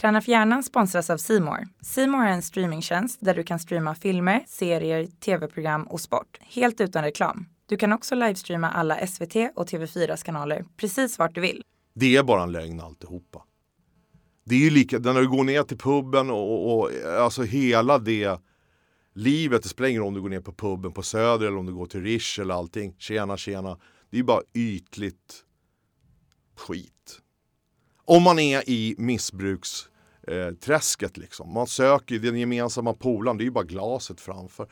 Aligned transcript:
Träna 0.00 0.20
för 0.20 0.32
hjärnan 0.32 0.62
sponsras 0.62 1.10
av 1.10 1.16
Simor. 1.16 1.68
Simor 1.80 2.24
är 2.24 2.32
en 2.32 2.42
streamingtjänst 2.42 3.18
där 3.20 3.34
du 3.34 3.42
kan 3.42 3.58
streama 3.58 3.94
filmer, 3.94 4.44
serier, 4.46 5.06
tv-program 5.06 5.82
och 5.82 6.00
sport 6.00 6.38
helt 6.40 6.80
utan 6.80 7.04
reklam. 7.04 7.46
Du 7.66 7.76
kan 7.76 7.92
också 7.92 8.14
livestreama 8.14 8.70
alla 8.70 9.06
SVT 9.06 9.36
och 9.56 9.68
TV4s 9.68 10.24
kanaler 10.24 10.64
precis 10.76 11.18
vart 11.18 11.34
du 11.34 11.40
vill. 11.40 11.62
Det 11.94 12.16
är 12.16 12.22
bara 12.22 12.42
en 12.42 12.52
lögn 12.52 12.80
alltihopa. 12.80 13.42
Det 14.44 14.54
är 14.54 14.58
ju 14.58 14.70
lika, 14.70 14.98
när 14.98 15.20
du 15.20 15.28
går 15.28 15.44
ner 15.44 15.62
till 15.62 15.78
puben 15.78 16.30
och, 16.30 16.52
och, 16.52 16.78
och 16.78 16.90
alltså 17.18 17.42
hela 17.42 17.98
det 17.98 18.40
livet, 19.14 19.62
det 19.62 19.68
spelar 19.68 19.88
ingen 19.88 20.02
roll 20.02 20.08
om 20.08 20.14
du 20.14 20.20
går 20.20 20.28
ner 20.28 20.40
på 20.40 20.52
puben 20.52 20.92
på 20.92 21.02
Söder 21.02 21.46
eller 21.46 21.58
om 21.58 21.66
du 21.66 21.74
går 21.74 21.86
till 21.86 22.02
Rish 22.02 22.40
eller 22.40 22.54
allting. 22.54 22.94
Tjena, 22.98 23.36
tjena. 23.36 23.78
Det 24.10 24.16
är 24.16 24.18
ju 24.18 24.24
bara 24.24 24.42
ytligt 24.54 25.44
skit. 26.56 27.20
Om 28.04 28.22
man 28.22 28.38
är 28.38 28.70
i 28.70 28.94
missbruks... 28.98 29.89
Eh, 30.28 30.54
träsket 30.54 31.16
liksom. 31.16 31.52
Man 31.52 31.66
söker 31.66 32.14
ju 32.14 32.20
den 32.20 32.38
gemensamma 32.38 32.94
polaren, 32.94 33.38
det 33.38 33.42
är 33.42 33.46
ju 33.46 33.50
bara 33.50 33.64
glaset 33.64 34.20
framför. 34.20 34.66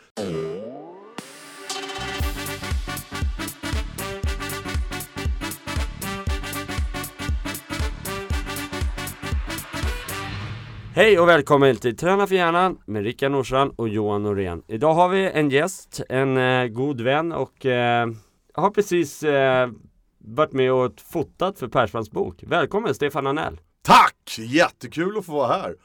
Hej 10.95 11.19
och 11.19 11.29
välkommen 11.29 11.77
till 11.77 11.97
Träna 11.97 12.27
för 12.27 12.35
hjärnan 12.35 12.79
med 12.87 13.03
Rickard 13.03 13.31
Norsan 13.31 13.71
och 13.71 13.89
Johan 13.89 14.23
Norén. 14.23 14.63
Idag 14.69 14.95
har 14.95 15.09
vi 15.09 15.31
en 15.31 15.51
gäst, 15.51 16.01
en 16.09 16.37
eh, 16.37 16.67
god 16.67 17.01
vän 17.01 17.33
och 17.33 17.67
eh, 17.67 18.09
har 18.55 18.71
precis 18.71 19.23
eh, 19.23 19.71
varit 20.19 20.53
med 20.53 20.73
och 20.73 21.01
fotat 21.01 21.59
för 21.59 21.69
Persbrandts 21.69 22.11
bok. 22.11 22.45
Välkommen 22.47 22.95
Stefan 22.95 23.27
Anell! 23.27 23.61
Tack! 23.89 24.39
Jättekul 24.39 25.19
att 25.19 25.27
få 25.27 25.33
vara 25.33 25.53
här. 25.53 25.77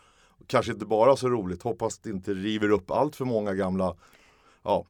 Kanske 0.47 0.71
inte 0.71 0.85
bara 0.85 1.15
så 1.15 1.29
roligt, 1.29 1.63
hoppas 1.63 1.99
det 1.99 2.09
inte 2.09 2.33
river 2.33 2.69
upp 2.69 2.91
allt 2.91 3.15
för 3.15 3.25
många 3.25 3.53
gamla 3.53 3.95
ja, 4.63 4.85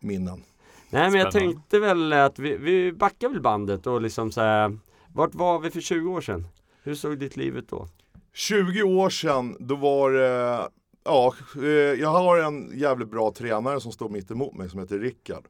minnen. 0.00 0.44
Nej 0.90 1.10
men 1.10 1.20
jag 1.20 1.32
tänkte 1.32 1.78
väl 1.78 2.12
att 2.12 2.38
vi, 2.38 2.56
vi 2.56 2.92
backar 2.92 3.28
väl 3.28 3.40
bandet 3.40 3.86
och 3.86 4.00
liksom 4.00 4.32
så 4.32 4.40
här, 4.40 4.78
Vart 5.14 5.34
var 5.34 5.58
vi 5.58 5.70
för 5.70 5.80
20 5.80 6.10
år 6.10 6.20
sedan? 6.20 6.48
Hur 6.82 6.94
såg 6.94 7.18
ditt 7.18 7.36
liv 7.36 7.56
ut 7.56 7.68
då? 7.68 7.88
20 8.32 8.82
år 8.82 9.10
sedan, 9.10 9.56
då 9.60 9.74
var 9.74 10.10
det, 10.10 10.68
ja, 11.04 11.34
eh, 11.56 11.68
jag 12.00 12.08
har 12.08 12.38
en 12.38 12.78
jävligt 12.78 13.10
bra 13.10 13.32
tränare 13.32 13.80
som 13.80 13.92
står 13.92 14.08
mitt 14.08 14.30
emot 14.30 14.54
mig 14.54 14.70
som 14.70 14.80
heter 14.80 14.98
Rickard. 14.98 15.44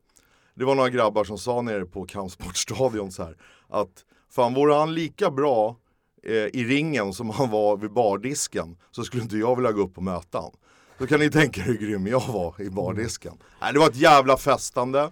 Det 0.54 0.64
var 0.64 0.74
några 0.74 0.90
grabbar 0.90 1.24
som 1.24 1.38
sa 1.38 1.62
nere 1.62 1.84
på 1.84 2.04
kampsportstadion 2.04 3.12
så 3.12 3.22
här 3.22 3.36
att 3.68 4.04
fan 4.30 4.54
vore 4.54 4.74
han 4.74 4.94
lika 4.94 5.30
bra 5.30 5.68
eh, 5.68 5.74
Eh, 6.22 6.32
i 6.32 6.64
ringen 6.64 7.12
som 7.12 7.30
han 7.30 7.50
var 7.50 7.76
vid 7.76 7.92
bardisken 7.92 8.76
så 8.90 9.04
skulle 9.04 9.22
inte 9.22 9.36
jag 9.36 9.56
vilja 9.56 9.72
gå 9.72 9.82
upp 9.82 9.96
och 9.96 10.02
möta 10.02 10.38
honom. 10.38 10.58
Då 10.98 11.06
kan 11.06 11.20
ni 11.20 11.30
tänka 11.30 11.60
er 11.60 11.64
hur 11.64 11.78
grym 11.78 12.06
jag 12.06 12.28
var 12.28 12.60
i 12.60 12.70
bardisken. 12.70 13.38
Nej, 13.60 13.72
det 13.72 13.78
var 13.78 13.86
ett 13.86 13.96
jävla 13.96 14.36
festande. 14.36 15.10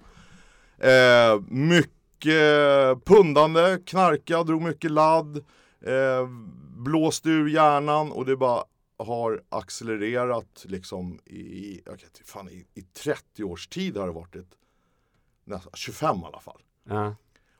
Eh, 0.79 1.41
mycket 1.49 3.05
pundande, 3.05 3.79
knarka, 3.87 4.43
drog 4.43 4.63
mycket 4.63 4.91
ladd. 4.91 5.37
Eh, 5.81 6.29
blåste 6.77 7.29
ur 7.29 7.49
hjärnan 7.49 8.13
och 8.13 8.25
det 8.25 8.37
bara 8.37 8.65
har 8.99 9.43
accelererat 9.49 10.65
liksom 10.65 11.19
i, 11.25 11.81
jag 11.85 12.01
fan, 12.25 12.49
i, 12.49 12.67
i 12.75 12.83
30 12.83 13.45
års 13.45 13.69
tid 13.69 13.97
har 13.97 14.07
det 14.07 14.13
varit 14.13 14.37
ett, 14.37 14.51
nästan 15.45 15.73
25 15.75 16.17
i 16.17 16.25
alla 16.25 16.41
fall. 16.41 16.61
Ja. 16.89 17.15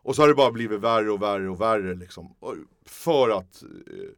Och 0.07 0.17
så 0.17 0.23
har 0.23 0.29
det 0.29 0.35
bara 0.35 0.53
blivit 0.53 0.81
värre 0.81 1.11
och 1.11 1.23
värre 1.23 1.51
och 1.51 1.61
värre 1.61 1.95
liksom. 1.95 2.35
För 2.85 3.31
att, 3.31 3.63
eh, 3.63 4.11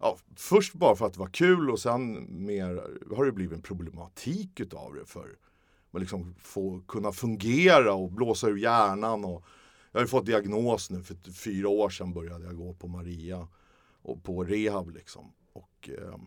ja, 0.00 0.16
först 0.36 0.74
bara 0.74 0.96
för 0.96 1.06
att 1.06 1.12
det 1.12 1.20
var 1.20 1.30
kul 1.30 1.70
och 1.70 1.78
sen 1.78 2.26
mer 2.44 2.82
har 3.16 3.24
det 3.24 3.32
blivit 3.32 3.56
en 3.56 3.62
problematik 3.62 4.60
utav 4.60 4.94
det 4.94 5.06
för 5.06 5.36
att 5.92 6.00
liksom 6.00 6.34
få 6.38 6.80
kunna 6.88 7.12
fungera 7.12 7.94
och 7.94 8.12
blåsa 8.12 8.48
ur 8.48 8.56
hjärnan 8.56 9.24
och 9.24 9.44
jag 9.92 10.00
har 10.00 10.06
fått 10.06 10.26
diagnos 10.26 10.90
nu, 10.90 11.02
för 11.02 11.32
fyra 11.32 11.68
år 11.68 11.90
sedan 11.90 12.12
började 12.12 12.44
jag 12.44 12.56
gå 12.56 12.74
på 12.74 12.88
Maria 12.88 13.48
och 14.02 14.22
på 14.22 14.44
rehab 14.44 14.90
liksom. 14.90 15.32
Och 15.52 15.90
eh, 15.98 16.18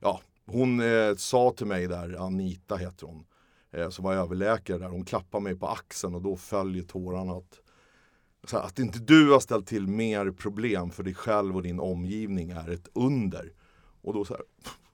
ja, 0.00 0.20
hon 0.46 0.80
eh, 0.80 1.14
sa 1.14 1.50
till 1.56 1.66
mig 1.66 1.86
där, 1.86 2.26
Anita 2.26 2.76
heter 2.76 3.06
hon, 3.06 3.24
eh, 3.70 3.90
som 3.90 4.04
var 4.04 4.14
överläkare 4.14 4.78
där, 4.78 4.88
hon 4.88 5.04
klappade 5.04 5.44
mig 5.44 5.56
på 5.56 5.66
axeln 5.66 6.14
och 6.14 6.22
då 6.22 6.36
följer 6.36 6.82
tårarna 6.82 7.32
att 7.32 7.60
här, 8.52 8.60
att 8.62 8.78
inte 8.78 8.98
du 8.98 9.32
har 9.32 9.40
ställt 9.40 9.66
till 9.66 9.86
mer 9.86 10.30
problem 10.30 10.90
för 10.90 11.02
dig 11.02 11.14
själv 11.14 11.56
och 11.56 11.62
din 11.62 11.80
omgivning 11.80 12.50
är 12.50 12.70
ett 12.70 12.88
under. 12.92 13.52
Och 14.02 14.14
då 14.14 14.24
så 14.24 14.34
här, 14.34 14.42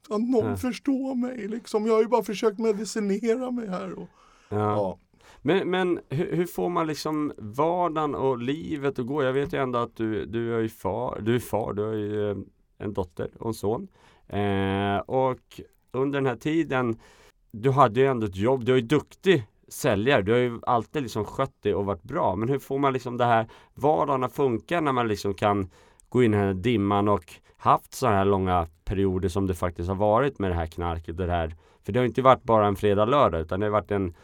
kan 0.09 0.31
någon 0.31 0.50
Ja. 0.50 0.56
förstå 0.56 1.15
mig 1.15 1.48
liksom? 1.48 1.87
Jag 1.87 1.94
har 1.94 2.03
ju 2.03 2.09
bara 2.09 2.22
försökt 2.22 2.59
medicinera 2.59 3.50
mig 3.50 3.69
här. 3.69 3.93
Och, 3.93 4.09
Ja. 4.48 4.56
ja. 4.59 4.98
Men, 5.43 5.70
men 5.70 6.00
hur, 6.09 6.37
hur 6.37 6.47
får 6.47 6.69
man 6.69 6.87
liksom 6.87 7.32
vardagen 7.38 8.14
och 8.14 8.38
livet 8.38 8.98
att 8.98 9.06
gå? 9.06 9.22
Jag 9.22 9.32
vet 9.32 9.53
ju 9.53 9.62
ändå 9.62 9.78
att 9.78 9.97
du, 9.97 10.26
du 10.26 10.54
är 10.54 10.60
ju 10.60 10.69
far, 10.69 11.20
du 11.22 11.34
är 11.34 11.38
far, 11.38 11.72
du 11.72 11.82
har 11.82 11.93
ju 11.93 12.31
eh, 12.31 12.37
en 12.78 12.93
dotter 12.93 13.31
och 13.38 13.47
en 13.48 13.54
son. 13.54 13.88
Eh, 14.28 14.97
och 14.97 15.60
under 15.93 16.20
den 16.20 16.26
här 16.26 16.37
tiden, 16.37 16.97
du 17.50 17.70
hade 17.70 18.00
ju 18.00 18.06
ändå 18.06 18.26
ett 18.26 18.37
jobb, 18.37 18.64
du 18.64 18.72
är 18.72 18.76
ju 18.76 18.82
duktig 18.82 19.44
säljare, 19.74 20.22
du 20.22 20.32
har 20.32 20.38
ju 20.38 20.60
alltid 20.66 21.02
liksom 21.02 21.24
skött 21.24 21.54
det 21.62 21.74
och 21.74 21.84
varit 21.84 22.02
bra. 22.02 22.36
Men 22.36 22.48
hur 22.48 22.58
får 22.58 22.78
man 22.78 22.92
liksom 22.92 23.16
det 23.16 23.24
här 23.24 23.46
vardagen 23.74 24.24
att 24.24 24.32
funka 24.32 24.80
när 24.80 24.92
man 24.92 25.08
liksom 25.08 25.34
kan 25.34 25.70
gå 26.08 26.22
in 26.22 26.34
i 26.34 26.36
den 26.36 26.46
här 26.46 26.54
dimman 26.54 27.08
och 27.08 27.32
haft 27.56 27.94
så 27.94 28.06
här 28.06 28.24
långa 28.24 28.66
perioder 28.84 29.28
som 29.28 29.46
det 29.46 29.54
faktiskt 29.54 29.88
har 29.88 29.96
varit 29.96 30.38
med 30.38 30.50
det 30.50 30.54
här 30.54 30.66
knarket 30.66 31.20
och 31.20 31.26
det 31.26 31.32
här. 31.32 31.56
För 31.84 31.92
det 31.92 31.98
har 31.98 32.06
inte 32.06 32.22
varit 32.22 32.42
bara 32.42 32.66
en 32.66 32.76
fredag, 32.76 33.04
lördag 33.04 33.40
utan 33.40 33.60
det 33.60 33.66
har 33.66 33.70
varit 33.70 33.90
en 33.90 34.14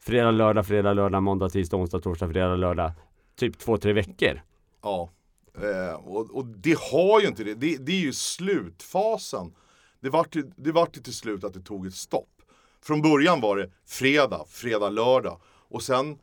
fredag, 0.00 0.30
lördag, 0.30 0.66
fredag, 0.66 0.92
lördag, 0.92 1.22
måndag, 1.22 1.48
tisdag, 1.48 1.76
onsdag, 1.76 2.00
torsdag, 2.00 2.28
fredag, 2.28 2.56
lördag. 2.56 2.92
Typ 3.36 3.58
två, 3.58 3.76
tre 3.76 3.92
veckor. 3.92 4.40
Ja, 4.82 5.10
eh, 5.54 5.94
och, 5.94 6.30
och 6.36 6.46
det 6.46 6.78
har 6.92 7.20
ju 7.20 7.26
inte 7.26 7.44
det. 7.44 7.54
Det, 7.54 7.76
det 7.76 7.92
är 7.92 8.00
ju 8.00 8.12
slutfasen. 8.12 9.54
Det 10.00 10.10
vart, 10.10 10.36
ju- 10.36 10.50
det 10.56 10.72
vart 10.72 10.96
ju 10.96 11.00
till 11.00 11.14
slut 11.14 11.44
att 11.44 11.54
det 11.54 11.60
tog 11.60 11.86
ett 11.86 11.94
stopp. 11.94 12.33
Från 12.84 13.02
början 13.02 13.40
var 13.40 13.56
det 13.56 13.70
fredag, 13.86 14.44
fredag, 14.48 14.90
lördag. 14.90 15.40
Och 15.70 15.82
sen, 15.82 16.18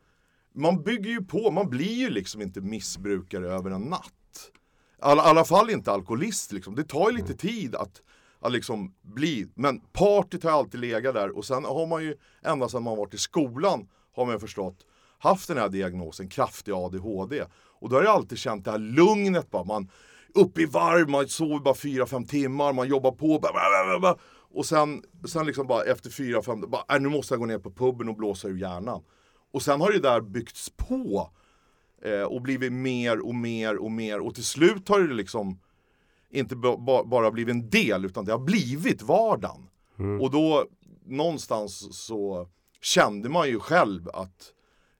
man 0.55 0.83
bygger 0.83 1.09
ju 1.09 1.23
på, 1.23 1.51
man 1.51 1.69
blir 1.69 1.93
ju 1.93 2.09
liksom 2.09 2.41
inte 2.41 2.61
missbrukare 2.61 3.53
över 3.53 3.71
en 3.71 3.81
natt. 3.81 4.51
I 4.97 5.01
alla, 5.01 5.21
alla 5.21 5.45
fall 5.45 5.69
inte 5.69 5.91
alkoholist 5.91 6.51
liksom. 6.51 6.75
Det 6.75 6.83
tar 6.83 7.09
ju 7.09 7.17
lite 7.17 7.33
tid 7.33 7.75
att, 7.75 8.01
att 8.39 8.51
liksom 8.51 8.95
bli, 9.01 9.47
men 9.55 9.79
partyt 9.79 10.43
har 10.43 10.51
alltid 10.51 10.79
legat 10.79 11.13
där 11.13 11.37
och 11.37 11.45
sen 11.45 11.65
har 11.65 11.87
man 11.87 12.03
ju 12.03 12.15
ända 12.43 12.69
sedan 12.69 12.83
man 12.83 12.97
varit 12.97 13.13
i 13.13 13.17
skolan 13.17 13.87
har 14.15 14.25
man 14.25 14.35
ju 14.35 14.39
förstått 14.39 14.85
haft 15.19 15.47
den 15.47 15.57
här 15.57 15.69
diagnosen, 15.69 16.29
kraftig 16.29 16.71
ADHD. 16.71 17.45
Och 17.53 17.89
då 17.89 17.95
har 17.95 18.03
jag 18.03 18.13
alltid 18.13 18.37
känt 18.37 18.65
det 18.65 18.71
här 18.71 18.77
lugnet 18.77 19.51
bara. 19.51 19.63
Man 19.63 19.89
upp 20.33 20.57
i 20.57 20.65
varv, 20.65 21.09
man 21.09 21.27
sover 21.27 21.59
bara 21.59 21.73
4-5 21.73 22.27
timmar, 22.27 22.73
man 22.73 22.87
jobbar 22.87 23.11
på. 23.11 23.39
Bara, 23.39 23.53
bara, 23.53 23.99
bara. 23.99 24.17
Och 24.53 24.65
sen, 24.65 25.03
sen 25.27 25.45
liksom 25.45 25.67
bara 25.67 25.83
efter 25.83 26.09
4-5, 26.09 26.67
bara, 26.67 26.95
äh, 26.95 27.01
nu 27.01 27.09
måste 27.09 27.33
jag 27.33 27.39
gå 27.39 27.45
ner 27.45 27.59
på 27.59 27.71
puben 27.71 28.09
och 28.09 28.15
blåsa 28.15 28.47
ur 28.47 28.57
hjärnan. 28.57 29.03
Och 29.51 29.61
sen 29.61 29.81
har 29.81 29.91
det 29.91 29.99
där 29.99 30.21
byggts 30.21 30.69
på. 30.69 31.31
Eh, 32.01 32.23
och 32.23 32.41
blivit 32.41 32.73
mer 32.73 33.19
och 33.19 33.35
mer 33.35 33.77
och 33.77 33.91
mer. 33.91 34.19
Och 34.19 34.35
till 34.35 34.45
slut 34.45 34.89
har 34.89 34.99
det 34.99 35.13
liksom 35.13 35.59
inte 36.29 36.55
ba, 36.55 36.77
ba, 36.77 37.03
bara 37.03 37.31
blivit 37.31 37.55
en 37.55 37.69
del, 37.69 38.05
utan 38.05 38.25
det 38.25 38.31
har 38.31 38.39
blivit 38.39 39.01
vardagen. 39.01 39.69
Och 40.21 40.31
då 40.31 40.67
någonstans 41.05 41.97
så 42.05 42.49
kände 42.81 43.29
man 43.29 43.47
ju 43.47 43.59
själv 43.59 44.09
att 44.09 44.53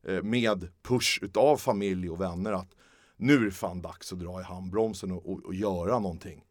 eh, 0.07 0.23
med 0.23 0.67
push 0.81 1.19
utav 1.22 1.57
familj 1.57 2.09
och 2.09 2.22
vänner 2.22 2.51
att 2.51 2.75
nu 3.17 3.35
är 3.35 3.40
det 3.40 3.51
fan 3.51 3.81
dags 3.81 4.13
att 4.13 4.19
dra 4.19 4.40
i 4.40 4.44
handbromsen 4.44 5.11
och, 5.11 5.31
och, 5.31 5.45
och 5.45 5.56
göra 5.56 6.00
någonting. 6.00 6.44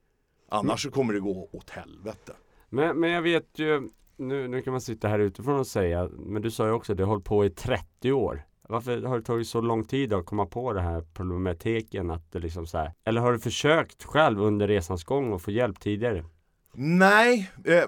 Annars 0.49 0.83
så 0.83 0.91
kommer 0.91 1.15
det 1.15 1.21
gå 1.21 1.49
åt 1.53 1.71
helvete. 1.71 2.33
Men, 2.71 3.01
men 3.01 3.11
jag 3.11 3.23
vet 3.23 3.59
ju, 3.59 3.89
nu, 4.17 4.49
nu 4.49 4.63
kan 4.63 4.73
man 4.73 4.81
sitta 4.81 5.09
här 5.09 5.19
utifrån 5.19 5.59
och 5.59 5.67
säga, 5.67 6.09
men 6.19 6.43
du 6.43 6.51
sa 6.51 6.67
ju 6.67 6.73
också 6.73 6.93
att 6.93 6.99
du 6.99 7.05
har 7.05 7.11
hållit 7.11 7.25
på 7.25 7.45
i 7.45 7.51
30 7.51 8.13
år. 8.13 8.43
Varför 8.69 9.03
har 9.03 9.19
det 9.19 9.25
tagit 9.25 9.49
så 9.49 9.61
lång 9.61 9.85
tid 9.85 10.13
att 10.13 10.27
komma 10.27 10.47
på 10.47 10.73
det 10.73 10.81
här 10.81 11.05
problematiken? 11.15 12.11
Att 12.11 12.33
det 12.33 12.39
liksom 12.39 12.67
så 12.67 12.79
här, 12.79 12.93
eller 13.05 13.21
har 13.21 13.33
du 13.33 13.39
försökt 13.39 14.05
själv 14.05 14.43
under 14.43 14.69
resans 14.69 15.05
gång 15.05 15.35
att 15.35 15.43
få 15.43 15.51
hjälp 15.51 15.81
tidigare? 15.81 16.25
Nej, 16.73 17.51
eh, 17.65 17.85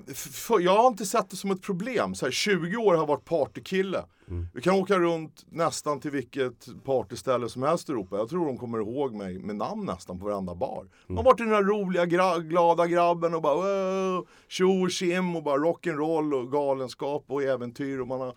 jag 0.60 0.76
har 0.76 0.86
inte 0.88 1.06
sett 1.06 1.30
det 1.30 1.36
som 1.36 1.50
ett 1.50 1.62
problem. 1.62 2.14
Så 2.14 2.26
här, 2.26 2.32
20 2.32 2.76
år 2.76 2.92
har 2.92 3.00
jag 3.02 3.06
varit 3.06 3.24
partykille. 3.24 4.04
Vi 4.54 4.60
kan 4.62 4.74
åka 4.74 4.98
runt 4.98 5.44
nästan 5.50 6.00
till 6.00 6.10
vilket 6.10 6.84
partyställe 6.84 7.48
som 7.48 7.62
helst 7.62 7.88
i 7.88 7.92
Europa. 7.92 8.16
Jag 8.16 8.28
tror 8.28 8.46
de 8.46 8.58
kommer 8.58 8.78
ihåg 8.78 9.14
mig 9.14 9.38
med 9.38 9.56
namn 9.56 9.84
nästan 9.86 10.18
på 10.18 10.24
varenda 10.24 10.54
bar. 10.54 10.86
Man 11.06 11.16
har 11.16 11.24
varit 11.24 11.38
den 11.38 11.48
där 11.50 11.62
roliga, 11.62 12.04
gra- 12.04 12.42
glada 12.48 12.86
grabben 12.86 13.34
och 13.34 13.42
bara 13.42 14.22
tjo 14.48 14.82
och 14.82 14.90
tjim 14.90 15.36
och 15.36 15.42
bara 15.42 15.56
rock'n'roll 15.58 16.34
och 16.34 16.52
galenskap 16.52 17.24
och 17.28 17.42
äventyr. 17.42 18.00
Och 18.00 18.08
man 18.08 18.20
har 18.20 18.34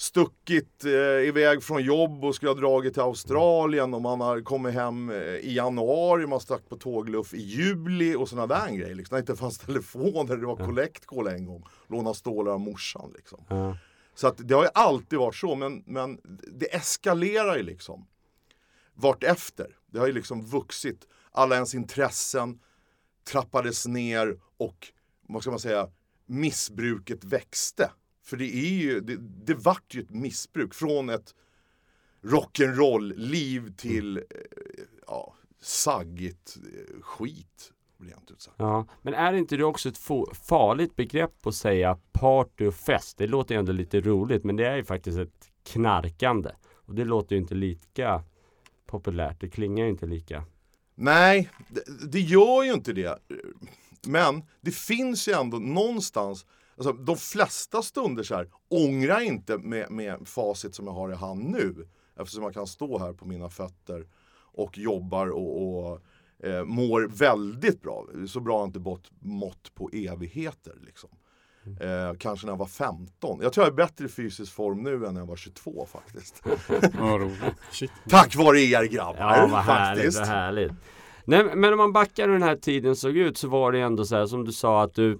stuckit 0.00 0.84
eh, 0.84 1.28
iväg 1.28 1.62
från 1.62 1.82
jobb 1.82 2.24
och 2.24 2.34
skulle 2.34 2.50
ha 2.50 2.56
dragit 2.56 2.92
till 2.92 3.02
Australien 3.02 3.94
och 3.94 4.02
man 4.02 4.20
har 4.20 4.40
kommit 4.40 4.74
hem 4.74 5.10
eh, 5.10 5.16
i 5.16 5.54
januari, 5.54 6.26
man 6.26 6.40
stack 6.40 6.68
på 6.68 6.76
tågluff 6.76 7.34
i 7.34 7.40
juli 7.40 8.14
och 8.14 8.28
sådana 8.28 8.46
där 8.46 8.70
grejer. 8.76 8.94
Liksom. 8.94 9.14
Det 9.14 9.20
inte 9.20 9.36
fanns 9.36 9.58
telefoner, 9.66 10.36
det 10.36 10.46
var 10.46 10.56
collect 10.56 11.06
call 11.06 11.26
en 11.26 11.46
gång. 11.46 11.64
Låna 11.88 12.14
stålar 12.14 12.52
av 12.52 12.60
morsan 12.60 13.12
liksom. 13.16 13.44
Ja. 13.48 13.76
Så 14.14 14.26
att 14.26 14.48
det 14.48 14.54
har 14.54 14.62
ju 14.62 14.70
alltid 14.74 15.18
varit 15.18 15.34
så, 15.34 15.54
men, 15.54 15.82
men 15.86 16.20
det 16.52 16.74
eskalerar 16.74 17.56
ju 17.56 17.62
liksom 17.62 18.06
vartefter. 18.94 19.76
Det 19.86 19.98
har 19.98 20.06
ju 20.06 20.12
liksom 20.12 20.46
vuxit. 20.46 21.08
Alla 21.30 21.54
ens 21.54 21.74
intressen 21.74 22.60
trappades 23.30 23.86
ner 23.86 24.40
och, 24.56 24.88
vad 25.28 25.42
ska 25.42 25.50
man 25.50 25.60
säga, 25.60 25.88
missbruket 26.26 27.24
växte. 27.24 27.90
För 28.28 28.36
det 28.36 28.56
är 28.56 28.70
ju, 28.70 29.00
det, 29.00 29.16
det 29.16 29.54
vart 29.54 29.94
ju 29.94 30.00
ett 30.00 30.10
missbruk 30.10 30.74
från 30.74 31.08
ett 31.10 31.34
rock'n'roll-liv 32.22 33.74
till, 33.76 34.16
eh, 34.16 34.22
ja, 35.06 35.34
saggigt 35.60 36.56
eh, 36.56 37.00
skit. 37.00 37.72
Rent 38.00 38.30
ut 38.30 38.40
sagt. 38.40 38.56
Ja, 38.58 38.86
men 39.02 39.14
är 39.14 39.32
inte 39.32 39.56
det 39.56 39.64
också 39.64 39.88
ett 39.88 39.98
farligt 40.42 40.96
begrepp 40.96 41.46
att 41.46 41.54
säga 41.54 41.98
party 42.12 42.66
och 42.66 42.74
fest? 42.74 43.18
Det 43.18 43.26
låter 43.26 43.54
ju 43.54 43.58
ändå 43.58 43.72
lite 43.72 44.00
roligt, 44.00 44.44
men 44.44 44.56
det 44.56 44.66
är 44.66 44.76
ju 44.76 44.84
faktiskt 44.84 45.18
ett 45.18 45.50
knarkande. 45.62 46.50
Och 46.74 46.94
det 46.94 47.04
låter 47.04 47.36
ju 47.36 47.42
inte 47.42 47.54
lika 47.54 48.22
populärt. 48.86 49.40
Det 49.40 49.48
klingar 49.48 49.84
ju 49.84 49.90
inte 49.90 50.06
lika. 50.06 50.44
Nej, 50.94 51.50
det, 51.68 52.10
det 52.12 52.20
gör 52.20 52.62
ju 52.62 52.72
inte 52.72 52.92
det. 52.92 53.18
Men 54.06 54.42
det 54.60 54.74
finns 54.74 55.28
ju 55.28 55.32
ändå 55.32 55.58
någonstans, 55.58 56.46
alltså 56.78 56.92
de 56.92 57.16
flesta 57.16 57.82
stunder 57.82 58.22
så 58.22 58.34
här, 58.34 58.48
ångrar 58.68 59.20
inte 59.20 59.58
med, 59.58 59.90
med 59.90 60.28
facit 60.28 60.74
som 60.74 60.86
jag 60.86 60.94
har 60.94 61.12
i 61.12 61.14
hand 61.14 61.44
nu. 61.44 61.88
Eftersom 62.20 62.42
jag 62.42 62.54
kan 62.54 62.66
stå 62.66 62.98
här 62.98 63.12
på 63.12 63.24
mina 63.24 63.48
fötter 63.48 64.06
och 64.52 64.78
jobbar 64.78 65.26
och, 65.26 65.78
och 65.78 66.00
eh, 66.46 66.64
mår 66.64 67.08
väldigt 67.08 67.82
bra. 67.82 68.06
Så 68.28 68.40
bra 68.40 68.58
har 68.58 68.64
inte 68.64 68.78
mått, 68.78 69.10
mått 69.20 69.74
på 69.74 69.90
evigheter. 69.92 70.74
Liksom. 70.86 71.10
Eh, 71.80 72.16
kanske 72.18 72.46
när 72.46 72.52
jag 72.52 72.58
var 72.58 72.66
15. 72.66 73.38
Jag 73.42 73.52
tror 73.52 73.66
jag 73.66 73.72
är 73.72 73.76
bättre 73.76 74.04
i 74.04 74.08
fysisk 74.08 74.52
form 74.52 74.82
nu 74.82 75.06
än 75.06 75.14
när 75.14 75.20
jag 75.20 75.26
var 75.26 75.36
22 75.36 75.86
faktiskt. 75.92 76.42
Tack 78.08 78.36
vare 78.36 78.60
er 78.60 78.84
grabbar. 78.84 79.36
Ja, 79.36 79.48
vad 79.50 79.60
härligt, 79.60 80.16
vad 80.16 80.26
härligt. 80.26 80.72
Nej, 81.24 81.56
men 81.56 81.72
om 81.72 81.78
man 81.78 81.92
backar 81.92 82.26
hur 82.26 82.32
den 82.32 82.42
här 82.42 82.56
tiden 82.56 82.96
såg 82.96 83.16
ut 83.16 83.38
så 83.38 83.48
var 83.48 83.72
det 83.72 83.80
ändå 83.80 84.04
så 84.04 84.16
här 84.16 84.26
som 84.26 84.44
du 84.44 84.52
sa 84.52 84.82
att 84.82 84.94
du 84.94 85.18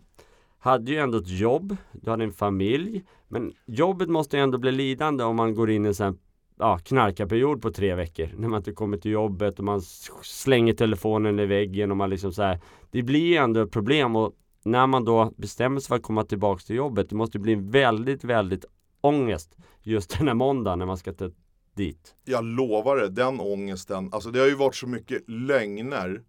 hade 0.69 0.91
ju 0.91 0.99
ändå 0.99 1.19
ett 1.19 1.29
jobb, 1.29 1.77
du 1.93 2.11
hade 2.11 2.25
en 2.25 2.33
familj. 2.33 3.05
Men 3.29 3.53
jobbet 3.67 4.09
måste 4.09 4.37
ju 4.37 4.43
ändå 4.43 4.59
bli 4.59 4.73
lidande 4.73 5.25
om 5.25 5.37
man 5.37 5.55
går 5.55 5.71
in 5.71 5.85
i 5.85 5.89
en 5.89 5.95
sån 5.95 6.07
här 6.07 6.15
ja, 6.59 6.79
knarkarperiod 6.79 7.63
på 7.63 7.71
tre 7.71 7.95
veckor. 7.95 8.29
När 8.37 8.49
man 8.49 8.57
inte 8.57 8.73
kommer 8.73 8.97
till 8.97 9.11
jobbet 9.11 9.59
och 9.59 9.65
man 9.65 9.83
slänger 10.23 10.73
telefonen 10.73 11.39
i 11.39 11.47
väggen 11.47 11.91
och 11.91 11.97
man 11.97 12.11
liksom 12.11 12.33
så 12.33 12.43
här. 12.43 12.61
Det 12.91 13.03
blir 13.03 13.27
ju 13.27 13.35
ändå 13.35 13.61
ett 13.61 13.71
problem 13.71 14.17
och 14.17 14.33
när 14.65 14.87
man 14.87 15.05
då 15.05 15.33
bestämmer 15.37 15.81
sig 15.81 15.89
för 15.89 15.97
att 15.97 16.03
komma 16.03 16.25
tillbaks 16.25 16.65
till 16.65 16.77
jobbet. 16.77 17.11
Det 17.11 17.17
måste 17.17 17.39
bli 17.39 17.53
en 17.53 17.71
väldigt, 17.71 18.25
väldigt 18.25 18.65
ångest 19.01 19.57
just 19.83 20.19
den 20.19 20.29
här 20.29 20.35
måndagen 20.35 20.79
när 20.79 20.87
man 20.87 20.99
ska 20.99 21.13
ta 21.13 21.31
dit. 21.75 22.15
jag 22.25 22.45
lovar 22.45 22.97
det, 22.97 23.09
den 23.09 23.41
ångesten, 23.41 24.09
alltså 24.13 24.31
det 24.31 24.39
har 24.39 24.47
ju 24.47 24.55
varit 24.55 24.75
så 24.75 24.87
mycket 24.87 25.29
lögner 25.29 26.23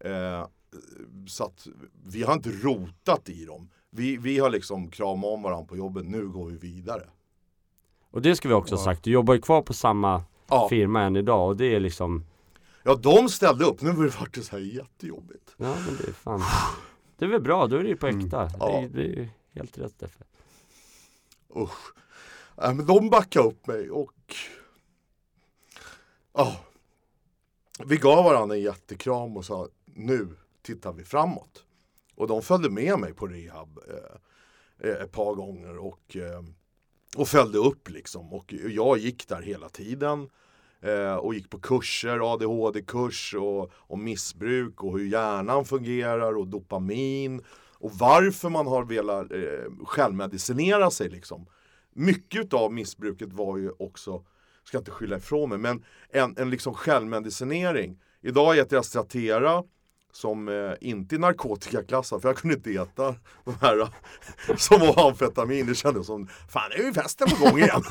eh, 0.00 0.46
så 1.26 1.44
att 1.44 1.66
vi 2.06 2.22
har 2.22 2.32
inte 2.32 2.50
rotat 2.50 3.28
i 3.28 3.44
dem. 3.44 3.70
Vi, 3.90 4.16
vi 4.16 4.38
har 4.38 4.50
liksom 4.50 4.90
kramat 4.90 5.24
om 5.24 5.42
varandra 5.42 5.66
på 5.66 5.76
jobbet, 5.76 6.04
nu 6.06 6.28
går 6.28 6.46
vi 6.46 6.56
vidare. 6.56 7.08
Och 8.10 8.22
det 8.22 8.36
ska 8.36 8.48
vi 8.48 8.54
också 8.54 8.74
ha 8.74 8.80
Ja. 8.80 8.84
sagt, 8.84 9.02
du 9.04 9.10
jobbar 9.10 9.34
ju 9.34 9.40
kvar 9.40 9.62
på 9.62 9.74
samma 9.74 10.22
Ja, 10.50 10.68
firma 10.68 11.02
än 11.02 11.16
idag 11.16 11.48
och 11.48 11.56
det 11.56 11.74
är 11.74 11.80
liksom 11.80 12.24
ja 12.82 12.94
de 12.94 13.28
ställde 13.28 13.64
upp, 13.64 13.82
nu 13.82 13.90
har 13.90 14.28
det 14.34 14.42
så 14.42 14.56
här 14.56 14.64
jättejobbigt. 14.64 15.54
Ja 15.56 15.74
men 15.86 15.96
det 16.00 16.08
är 16.08 16.12
fan 16.12 16.42
Det 17.16 17.24
är 17.24 17.28
väl 17.28 17.40
bra, 17.40 17.66
då 17.66 17.76
är 17.76 17.82
det 17.82 17.88
ju 17.88 17.96
på 17.96 18.06
äkta 18.06 18.44
det, 18.44 18.52
Ja. 18.60 18.70
är, 18.80 18.88
det 18.88 19.00
är 19.00 19.06
ju 19.06 19.28
helt 19.54 19.78
rätt 19.78 19.94
därför. 19.98 20.26
Usch. 21.56 21.92
Äh, 22.62 22.74
men 22.74 22.86
de 22.86 23.10
backade 23.10 23.48
upp 23.48 23.66
mig 23.66 23.90
och 23.90 24.34
ja, 26.34 26.56
vi 27.84 27.96
gav 27.96 28.24
varandra 28.24 28.56
en 28.56 28.62
jättekram 28.62 29.36
och 29.36 29.44
sa 29.44 29.68
nu 29.84 30.28
tittar 30.62 30.92
vi 30.92 31.04
framåt. 31.04 31.64
Och 32.18 32.26
de 32.26 32.42
följde 32.42 32.70
med 32.70 32.98
mig 32.98 33.14
på 33.14 33.26
rehab 33.26 33.78
eh, 33.88 34.90
eh, 34.90 35.02
ett 35.02 35.12
par 35.12 35.34
gånger 35.34 35.78
och, 35.78 36.16
eh, 36.16 36.42
och 37.16 37.28
följde 37.28 37.58
upp 37.58 37.90
liksom. 37.90 38.32
Och 38.32 38.54
jag 38.68 38.98
gick 38.98 39.28
där 39.28 39.42
hela 39.42 39.68
tiden 39.68 40.30
eh, 40.80 41.14
och 41.14 41.34
gick 41.34 41.50
på 41.50 41.60
kurser, 41.60 42.32
ADHD-kurs 42.32 43.34
och, 43.34 43.70
och 43.74 43.98
missbruk 43.98 44.84
och 44.84 44.98
hur 44.98 45.06
hjärnan 45.06 45.64
fungerar 45.64 46.36
och 46.36 46.46
dopamin 46.46 47.42
och 47.80 47.92
varför 47.92 48.48
man 48.48 48.66
har 48.66 48.84
velat 48.84 49.32
eh, 49.32 49.86
självmedicinera 49.86 50.90
sig 50.90 51.08
liksom. 51.08 51.46
Mycket 51.92 52.54
av 52.54 52.72
missbruket 52.72 53.32
var 53.32 53.56
ju 53.56 53.70
också, 53.78 54.24
ska 54.64 54.78
inte 54.78 54.90
skylla 54.90 55.16
ifrån 55.16 55.48
mig, 55.48 55.58
men 55.58 55.84
en, 56.10 56.36
en 56.38 56.50
liksom 56.50 56.74
självmedicinering. 56.74 57.98
Idag 58.22 58.58
äter 58.58 58.76
jag 58.76 58.84
Stratera 58.84 59.64
som 60.18 60.48
eh, 60.48 60.72
inte 60.80 61.14
är 61.14 61.18
narkotikaklassad 61.18 62.22
för 62.22 62.28
jag 62.28 62.36
kunde 62.36 62.56
inte 62.56 62.70
äta 62.70 63.14
de 63.44 63.54
här 63.60 63.80
eh, 63.80 63.88
som 64.56 64.80
var 64.80 65.08
amfetamin. 65.08 65.66
Det 65.66 65.74
kändes 65.74 66.06
som, 66.06 66.28
fan 66.48 66.70
nu 66.76 66.82
är 66.82 66.86
ju 66.86 66.92
festen 66.92 67.28
på 67.28 67.44
gång 67.44 67.58
igen. 67.58 67.82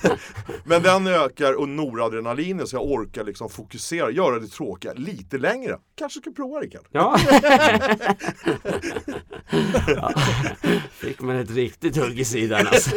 men 0.64 0.82
den 0.82 1.06
ökar 1.06 1.58
och 1.58 1.68
noradrenalinet 1.68 2.68
så 2.68 2.76
jag 2.76 2.84
orkar 2.84 3.24
liksom 3.24 3.50
fokusera, 3.50 4.10
göra 4.10 4.38
det 4.38 4.46
tråkiga 4.46 4.92
lite 4.92 5.38
längre. 5.38 5.78
Kanske 5.94 6.20
ska 6.20 6.30
prova 6.30 6.60
Rickard? 6.60 6.86
Ja. 6.90 7.18
ja. 9.86 10.12
Fick 10.90 11.20
man 11.20 11.36
ett 11.36 11.50
riktigt 11.50 11.96
hugg 11.96 12.20
i 12.20 12.24
sidan 12.24 12.66
alltså. 12.66 12.90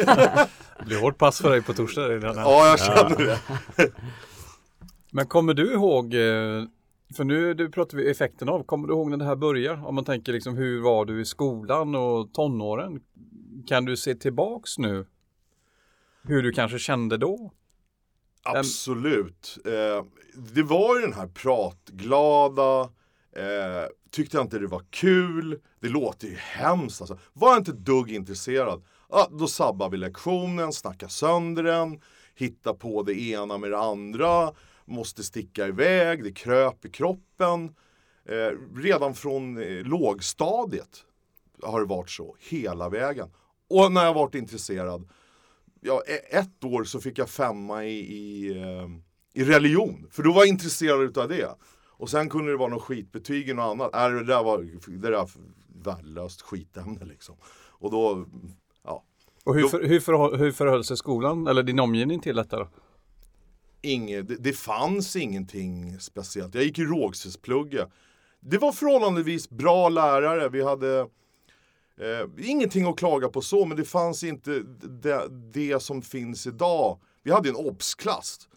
Det 0.78 0.84
blir 0.86 1.00
hårt 1.00 1.18
pass 1.18 1.40
för 1.40 1.50
dig 1.50 1.62
på 1.62 1.74
torsdag 1.74 2.08
redan. 2.08 2.36
Ja, 2.36 2.68
jag 2.68 2.78
känner 2.78 3.26
det. 3.26 3.38
Men 5.10 5.26
kommer 5.26 5.54
du 5.54 5.72
ihåg, 5.72 6.14
eh, 6.14 6.64
för 7.16 7.24
nu 7.24 7.54
du 7.54 7.70
pratar 7.70 7.98
vi 7.98 8.10
effekten 8.10 8.48
av, 8.48 8.62
kommer 8.62 8.88
du 8.88 8.94
ihåg 8.94 9.10
när 9.10 9.16
det 9.16 9.24
här 9.24 9.36
börjar? 9.36 9.86
Om 9.86 9.94
man 9.94 10.04
tänker 10.04 10.32
liksom 10.32 10.56
hur 10.56 10.80
var 10.82 11.04
du 11.04 11.20
i 11.20 11.24
skolan 11.24 11.94
och 11.94 12.32
tonåren? 12.32 13.00
Kan 13.66 13.84
du 13.84 13.96
se 13.96 14.14
tillbaks 14.14 14.78
nu? 14.78 15.06
Hur 16.22 16.42
du 16.42 16.52
kanske 16.52 16.78
kände 16.78 17.16
då? 17.16 17.52
Absolut. 18.42 19.58
Eh, 19.64 20.04
det 20.54 20.62
var 20.62 20.96
ju 20.96 21.00
den 21.00 21.12
här 21.12 21.26
pratglada, 21.26 22.80
eh, 23.36 23.88
tyckte 24.10 24.36
jag 24.36 24.44
inte 24.44 24.58
det 24.58 24.66
var 24.66 24.82
kul, 24.90 25.60
det 25.80 25.88
låter 25.88 26.28
ju 26.28 26.34
hemskt 26.34 27.00
alltså. 27.00 27.18
Var 27.32 27.48
jag 27.48 27.58
inte 27.58 27.70
ett 27.70 27.84
dugg 27.84 28.10
intresserad, 28.10 28.82
Ah, 29.16 29.28
då 29.30 29.46
sabbar 29.46 29.90
vi 29.90 29.96
lektionen, 29.96 30.72
snackar 30.72 31.08
sönder 31.08 31.62
den, 31.62 32.00
hittar 32.34 32.72
på 32.72 33.02
det 33.02 33.20
ena 33.20 33.58
med 33.58 33.70
det 33.70 33.78
andra, 33.78 34.52
måste 34.84 35.22
sticka 35.22 35.66
iväg, 35.66 36.24
det 36.24 36.32
kröp 36.32 36.84
i 36.84 36.90
kroppen. 36.90 37.74
Eh, 38.24 38.76
redan 38.76 39.14
från 39.14 39.58
eh, 39.58 39.82
lågstadiet 39.82 41.04
har 41.62 41.80
det 41.80 41.86
varit 41.86 42.10
så, 42.10 42.36
hela 42.38 42.88
vägen. 42.88 43.28
Och 43.70 43.92
när 43.92 44.04
jag 44.04 44.14
varit 44.14 44.34
intresserad, 44.34 45.08
ja, 45.80 46.02
e- 46.06 46.36
ett 46.36 46.64
år 46.64 46.84
så 46.84 47.00
fick 47.00 47.18
jag 47.18 47.28
femma 47.30 47.84
i, 47.84 47.98
i, 47.98 48.50
eh, 48.62 48.88
i 49.42 49.44
religion. 49.44 50.06
För 50.10 50.22
då 50.22 50.32
var 50.32 50.40
jag 50.40 50.48
intresserad 50.48 51.00
utav 51.00 51.28
det. 51.28 51.54
Och 51.96 52.10
sen 52.10 52.28
kunde 52.28 52.50
det 52.50 52.56
vara 52.56 52.68
något 52.68 52.82
skitbetyg 52.82 53.48
i 53.48 53.54
något 53.54 53.70
annat. 53.72 53.94
Äh, 53.94 54.18
det 54.18 54.24
där 54.24 54.44
var 54.44 54.58
det 54.86 55.08
där 55.08 55.28
värdelöst 55.84 56.42
skitämne 56.42 57.04
liksom. 57.04 57.36
Och 57.78 57.90
då, 57.90 58.26
ja, 58.84 59.04
Och 59.44 59.54
hur, 59.54 59.68
för, 59.68 59.84
hur, 59.84 60.00
förhåll, 60.00 60.36
hur 60.36 60.52
förhöll 60.52 60.84
sig 60.84 60.96
skolan 60.96 61.46
eller 61.46 61.62
din 61.62 61.80
omgivning 61.80 62.20
till 62.20 62.36
detta 62.36 62.58
då? 62.58 62.68
Inget, 63.84 64.28
det, 64.28 64.36
det 64.36 64.52
fanns 64.52 65.16
ingenting 65.16 66.00
speciellt. 66.00 66.54
Jag 66.54 66.64
gick 66.64 66.78
i 66.78 66.84
Rågsvedsplugget. 66.84 67.88
Det 68.40 68.58
var 68.58 68.72
förhållandevis 68.72 69.50
bra 69.50 69.88
lärare. 69.88 70.48
Vi 70.48 70.64
hade 70.64 71.00
eh, 72.00 72.48
ingenting 72.50 72.86
att 72.86 72.96
klaga 72.96 73.28
på 73.28 73.40
så, 73.40 73.64
men 73.64 73.76
det 73.76 73.84
fanns 73.84 74.24
inte 74.24 74.62
det, 75.02 75.28
det 75.52 75.82
som 75.82 76.02
finns 76.02 76.46
idag. 76.46 76.98
Vi 77.22 77.32
hade 77.32 77.48
en 77.48 77.56
obs-klass 77.56 78.48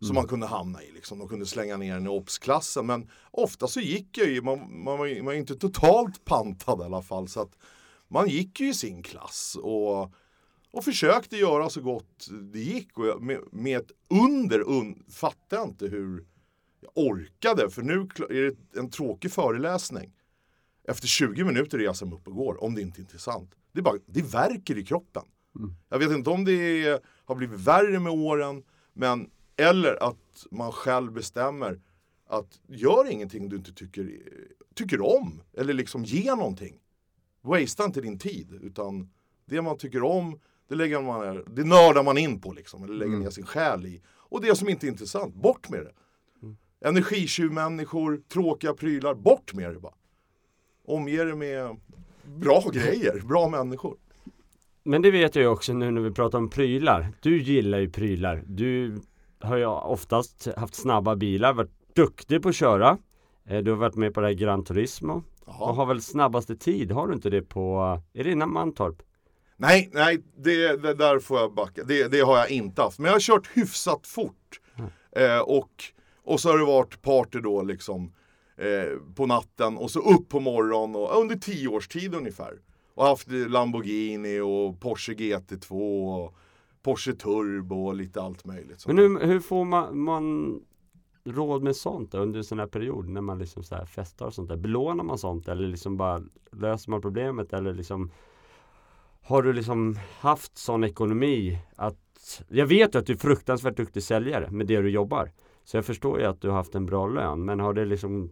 som 0.00 0.14
man 0.14 0.28
kunde 0.28 0.46
hamna 0.46 0.82
i. 0.82 0.92
Liksom. 0.92 1.18
De 1.18 1.28
kunde 1.28 1.46
slänga 1.46 1.76
ner 1.76 1.96
en 1.96 2.06
i 2.06 2.08
obs-klassen. 2.08 2.86
Men 2.86 3.10
ofta 3.30 3.68
så 3.68 3.80
gick 3.80 4.18
jag 4.18 4.28
ju, 4.28 4.42
man, 4.42 4.84
man, 4.84 4.98
var, 4.98 5.16
man 5.16 5.26
var 5.26 5.32
inte 5.32 5.54
totalt 5.54 6.24
pantad 6.24 6.80
i 6.80 6.84
alla 6.84 7.02
fall. 7.02 7.28
Så 7.28 7.40
att 7.40 7.58
man 8.08 8.28
gick 8.28 8.60
ju 8.60 8.68
i 8.68 8.74
sin 8.74 9.02
klass. 9.02 9.56
Och 9.62 10.12
och 10.74 10.84
försökte 10.84 11.36
göra 11.36 11.70
så 11.70 11.80
gott 11.80 12.28
det 12.52 12.58
gick. 12.58 12.98
Och 12.98 13.06
jag, 13.06 13.22
med, 13.22 13.40
med 13.52 13.78
ett 13.78 13.92
under 14.10 14.60
un, 14.60 15.04
fattade 15.08 15.62
jag 15.62 15.68
inte 15.68 15.86
hur 15.86 16.24
jag 16.80 16.90
orkade. 16.94 17.70
För 17.70 17.82
nu 17.82 18.00
är 18.30 18.42
det 18.42 18.78
en 18.78 18.90
tråkig 18.90 19.32
föreläsning. 19.32 20.12
Efter 20.88 21.06
20 21.06 21.44
minuter 21.44 21.78
reser 21.78 22.06
jag 22.06 22.10
mig 22.10 22.18
upp 22.18 22.28
och 22.28 22.34
går, 22.34 22.64
om 22.64 22.74
det 22.74 22.80
inte 22.80 22.98
är 22.98 23.00
intressant. 23.00 23.54
Det, 23.72 23.78
är 23.78 23.82
bara, 23.82 23.98
det 24.06 24.22
verkar 24.22 24.78
i 24.78 24.84
kroppen. 24.84 25.22
Jag 25.88 25.98
vet 25.98 26.10
inte 26.10 26.30
om 26.30 26.44
det 26.44 26.52
är, 26.86 27.00
har 27.24 27.34
blivit 27.34 27.60
värre 27.60 28.00
med 28.00 28.12
åren, 28.12 28.62
men 28.92 29.30
eller 29.56 30.02
att 30.02 30.46
man 30.50 30.72
själv 30.72 31.12
bestämmer 31.12 31.80
att 32.26 32.60
gör 32.66 33.10
ingenting 33.10 33.48
du 33.48 33.56
inte 33.56 33.72
tycker, 33.72 34.22
tycker 34.74 35.00
om, 35.00 35.42
eller 35.52 35.74
liksom 35.74 36.04
ge 36.04 36.34
någonting. 36.34 36.80
Wastea 37.40 37.86
inte 37.86 38.00
din 38.00 38.18
tid, 38.18 38.58
utan 38.62 39.10
det 39.46 39.62
man 39.62 39.78
tycker 39.78 40.02
om, 40.02 40.40
det, 40.68 40.74
lägger 40.74 41.00
man, 41.02 41.44
det 41.54 41.64
nördar 41.64 42.02
man 42.02 42.18
in 42.18 42.40
på 42.40 42.52
liksom, 42.52 42.84
eller 42.84 42.94
lägger 42.94 43.16
ner 43.16 43.30
sin 43.30 43.46
själ 43.46 43.86
i. 43.86 44.02
Och 44.16 44.40
det 44.40 44.56
som 44.56 44.68
inte 44.68 44.86
är 44.86 44.88
intressant, 44.88 45.34
bort 45.34 45.68
med 45.70 45.80
det. 45.84 45.92
Energitjuvmänniskor, 46.88 48.20
tråkiga 48.32 48.74
prylar, 48.74 49.14
bort 49.14 49.54
med 49.54 49.74
det 49.74 49.80
bara. 49.80 49.94
Omge 50.86 51.24
det 51.24 51.34
med 51.34 51.76
bra 52.24 52.64
grejer, 52.72 53.22
bra 53.26 53.48
människor. 53.48 53.96
Men 54.82 55.02
det 55.02 55.10
vet 55.10 55.34
jag 55.34 55.42
ju 55.42 55.48
också 55.48 55.72
nu 55.72 55.90
när 55.90 56.00
vi 56.00 56.10
pratar 56.10 56.38
om 56.38 56.50
prylar. 56.50 57.08
Du 57.20 57.42
gillar 57.42 57.78
ju 57.78 57.90
prylar. 57.90 58.42
Du 58.46 59.00
har 59.40 59.56
ju 59.56 59.66
oftast 59.66 60.48
haft 60.56 60.74
snabba 60.74 61.16
bilar, 61.16 61.52
varit 61.52 61.94
duktig 61.94 62.42
på 62.42 62.48
att 62.48 62.54
köra. 62.54 62.98
Eh, 63.46 63.58
Du 63.58 63.70
har 63.70 63.78
varit 63.78 63.94
med 63.94 64.14
på 64.14 64.20
det 64.20 64.26
här 64.26 64.34
Gran 64.34 64.64
Turismo. 64.64 65.12
Och 65.12 65.54
Jaha. 65.60 65.72
har 65.72 65.86
väl 65.86 66.02
snabbaste 66.02 66.56
tid, 66.56 66.92
har 66.92 67.08
du 67.08 67.14
inte 67.14 67.30
det 67.30 67.42
på, 67.42 68.00
är 68.12 68.24
det 68.24 68.30
innan 68.30 68.52
Mantorp? 68.52 69.02
Nej, 69.56 69.90
nej, 69.92 70.22
det, 70.36 70.76
det 70.76 70.94
där 70.94 71.18
får 71.18 71.38
jag 71.38 71.54
backa. 71.54 71.84
Det, 71.84 72.08
det 72.08 72.20
har 72.20 72.36
jag 72.36 72.50
inte 72.50 72.82
haft. 72.82 72.98
Men 72.98 73.06
jag 73.06 73.12
har 73.12 73.20
kört 73.20 73.56
hyfsat 73.56 74.06
fort. 74.06 74.60
Eh, 75.16 75.38
och, 75.38 75.70
och 76.24 76.40
så 76.40 76.50
har 76.50 76.58
det 76.58 76.64
varit 76.64 77.02
party 77.02 77.40
då 77.40 77.62
liksom 77.62 78.12
eh, 78.56 78.98
på 79.14 79.26
natten 79.26 79.76
och 79.76 79.90
så 79.90 80.00
upp 80.00 80.28
på 80.28 80.40
morgonen 80.40 80.96
och 80.96 81.20
under 81.20 81.36
tio 81.36 81.68
års 81.68 81.88
tid 81.88 82.14
ungefär. 82.14 82.52
Och 82.94 83.04
haft 83.04 83.28
Lamborghini 83.30 84.40
och 84.40 84.80
Porsche 84.80 85.12
GT2 85.12 85.72
och 86.14 86.36
Porsche 86.82 87.12
Turbo 87.12 87.86
och 87.86 87.94
lite 87.94 88.22
allt 88.22 88.44
möjligt. 88.44 88.86
Men 88.86 88.98
hur, 88.98 89.26
hur 89.26 89.40
får 89.40 89.64
man, 89.64 89.98
man 89.98 90.60
råd 91.24 91.62
med 91.62 91.76
sånt 91.76 92.12
då, 92.12 92.18
under 92.18 92.38
en 92.38 92.44
sån 92.44 92.58
här 92.58 92.66
period 92.66 93.08
när 93.08 93.20
man 93.20 93.38
liksom 93.38 93.62
så 93.62 93.74
här 93.74 93.84
festar 93.84 94.26
och 94.26 94.34
sånt 94.34 94.48
där? 94.48 94.56
Belånar 94.56 95.04
man 95.04 95.18
sånt 95.18 95.48
eller 95.48 95.68
liksom 95.68 95.96
bara 95.96 96.22
löser 96.52 96.90
man 96.90 97.00
problemet 97.00 97.52
eller 97.52 97.74
liksom 97.74 98.10
har 99.26 99.42
du 99.42 99.52
liksom 99.52 99.98
haft 100.20 100.58
sån 100.58 100.84
ekonomi 100.84 101.58
att 101.76 102.42
Jag 102.48 102.66
vet 102.66 102.94
ju 102.94 102.98
att 102.98 103.06
du 103.06 103.12
är 103.12 103.16
fruktansvärt 103.16 103.76
duktig 103.76 104.02
säljare 104.02 104.50
med 104.50 104.66
det 104.66 104.80
du 104.80 104.90
jobbar 104.90 105.32
Så 105.64 105.76
jag 105.76 105.84
förstår 105.84 106.20
ju 106.20 106.26
att 106.26 106.40
du 106.40 106.48
har 106.48 106.56
haft 106.56 106.74
en 106.74 106.86
bra 106.86 107.06
lön 107.06 107.44
men 107.44 107.60
har 107.60 107.72
du 107.72 107.84
liksom 107.84 108.30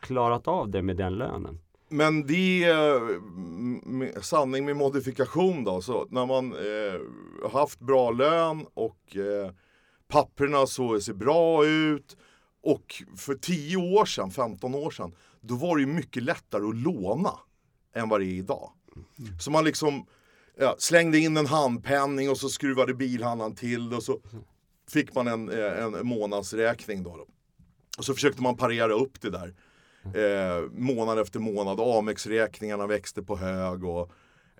Klarat 0.00 0.48
av 0.48 0.70
det 0.70 0.82
med 0.82 0.96
den 0.96 1.14
lönen? 1.14 1.60
Men 1.88 2.26
det 2.26 2.64
eh, 2.64 2.74
är 2.74 4.20
sanning 4.20 4.64
med 4.64 4.76
modifikation 4.76 5.64
då. 5.64 5.80
Så 5.80 6.06
när 6.10 6.26
man 6.26 6.52
eh, 6.52 7.50
haft 7.50 7.80
bra 7.80 8.10
lön 8.10 8.66
och 8.74 9.16
eh, 9.16 9.52
papperna 10.08 10.66
så 10.66 11.00
ser 11.00 11.14
bra 11.14 11.66
ut. 11.66 12.16
Och 12.62 13.02
för 13.16 13.34
10 13.34 13.76
år 13.76 14.04
sedan, 14.04 14.30
15 14.30 14.74
år 14.74 14.90
sedan, 14.90 15.14
då 15.40 15.54
var 15.54 15.76
det 15.76 15.82
ju 15.82 15.88
mycket 15.88 16.22
lättare 16.22 16.68
att 16.68 16.76
låna 16.76 17.32
än 17.94 18.08
vad 18.08 18.20
det 18.20 18.26
är 18.26 18.38
idag. 18.38 18.72
Mm. 19.18 19.38
Så 19.38 19.50
man 19.50 19.64
liksom 19.64 20.06
ja, 20.58 20.74
slängde 20.78 21.18
in 21.18 21.36
en 21.36 21.46
handpenning 21.46 22.30
och 22.30 22.38
så 22.38 22.48
skruvade 22.48 22.94
bilhandlaren 22.94 23.54
till 23.54 23.90
det 23.90 23.96
och 23.96 24.02
så 24.02 24.20
fick 24.90 25.14
man 25.14 25.28
en, 25.28 25.50
eh, 25.50 25.84
en 25.84 26.06
månadsräkning 26.06 27.02
då. 27.02 27.16
då. 27.16 27.26
Och 27.98 28.04
så 28.04 28.14
försökte 28.14 28.42
man 28.42 28.56
parera 28.56 28.92
upp 28.92 29.20
det 29.20 29.30
där 29.30 29.54
eh, 30.14 30.70
månad 30.70 31.18
efter 31.18 31.40
månad. 31.40 31.80
Amex-räkningarna 31.80 32.86
växte 32.86 33.22
på 33.22 33.36
hög 33.36 33.84
och 33.84 34.12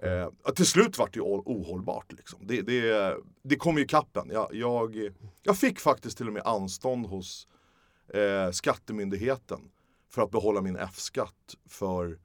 eh, 0.03 0.53
till 0.55 0.67
slut 0.67 0.99
vart 0.99 1.15
det 1.15 1.21
ohållbart. 1.21 2.13
Liksom. 2.13 2.41
Det, 2.43 2.63
det, 2.63 3.17
det 3.43 3.57
kom 3.57 3.79
ju 3.79 3.87
kappen. 3.87 4.31
Jag, 4.33 4.49
jag, 4.53 5.11
jag 5.43 5.59
fick 5.59 5.81
faktiskt 5.81 6.17
till 6.17 6.27
och 6.27 6.33
med 6.33 6.43
anstånd 6.47 7.07
hos 7.07 7.49
eh, 8.15 8.51
Skattemyndigheten 8.51 9.61
för 10.11 10.23
att 10.23 10.31
behålla 10.31 10.61
min 10.61 10.77
F-skatt 10.77 11.55
för 11.69 12.19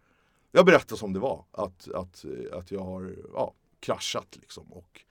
jag 0.56 0.66
berättar 0.66 0.96
som 0.96 1.14
det 1.14 1.20
var, 1.20 1.46
att, 1.52 1.88
att, 1.92 2.26
att 2.52 2.72
jag 2.72 2.84
har 2.84 3.16
ja, 3.34 3.54
kraschat 3.80 4.38
liksom. 4.42 4.74
Och, 4.74 5.02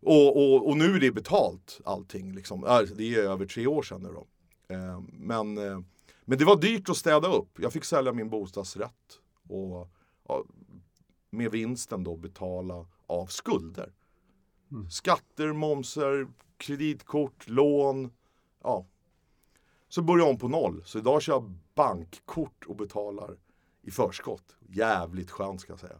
och, 0.00 0.36
och, 0.36 0.68
och 0.68 0.76
nu 0.76 0.94
är 0.94 1.00
det 1.00 1.10
betalt 1.10 1.80
allting. 1.84 2.32
Liksom. 2.32 2.64
Äh, 2.64 2.80
Det 2.80 3.14
är 3.14 3.22
över 3.22 3.46
tre 3.46 3.66
år 3.66 3.82
sedan 3.82 4.02
nu 4.02 4.08
då. 4.08 4.26
Eh, 4.74 5.00
Men, 5.12 5.58
eh, 5.58 5.80
men 6.24 6.38
det 6.38 6.44
var 6.44 6.56
dyrt 6.56 6.88
att 6.88 6.96
städa 6.96 7.28
upp. 7.28 7.60
Jag 7.60 7.72
fick 7.72 7.84
sälja 7.84 8.12
min 8.12 8.30
bostadsrätt 8.30 9.20
och 9.48 9.88
ja, 10.28 10.44
med 11.30 11.50
vinsten 11.50 12.04
då 12.04 12.16
betala 12.16 12.86
av 13.06 13.26
skulder. 13.26 13.92
Skatter, 14.90 15.52
momser, 15.52 16.26
kreditkort, 16.56 17.48
lån. 17.48 18.10
Ja. 18.62 18.86
Så 19.88 20.02
började 20.02 20.22
jag 20.22 20.30
om 20.30 20.38
på 20.38 20.48
noll. 20.48 20.82
Så 20.84 20.98
idag 20.98 21.22
kör 21.22 21.32
jag 21.32 21.54
bankkort 21.74 22.64
och 22.66 22.76
betalar 22.76 23.36
i 23.82 23.90
förskott. 23.90 24.56
Jävligt 24.68 25.30
skönt 25.30 25.60
ska 25.60 25.72
jag 25.72 25.80
säga. 25.80 25.98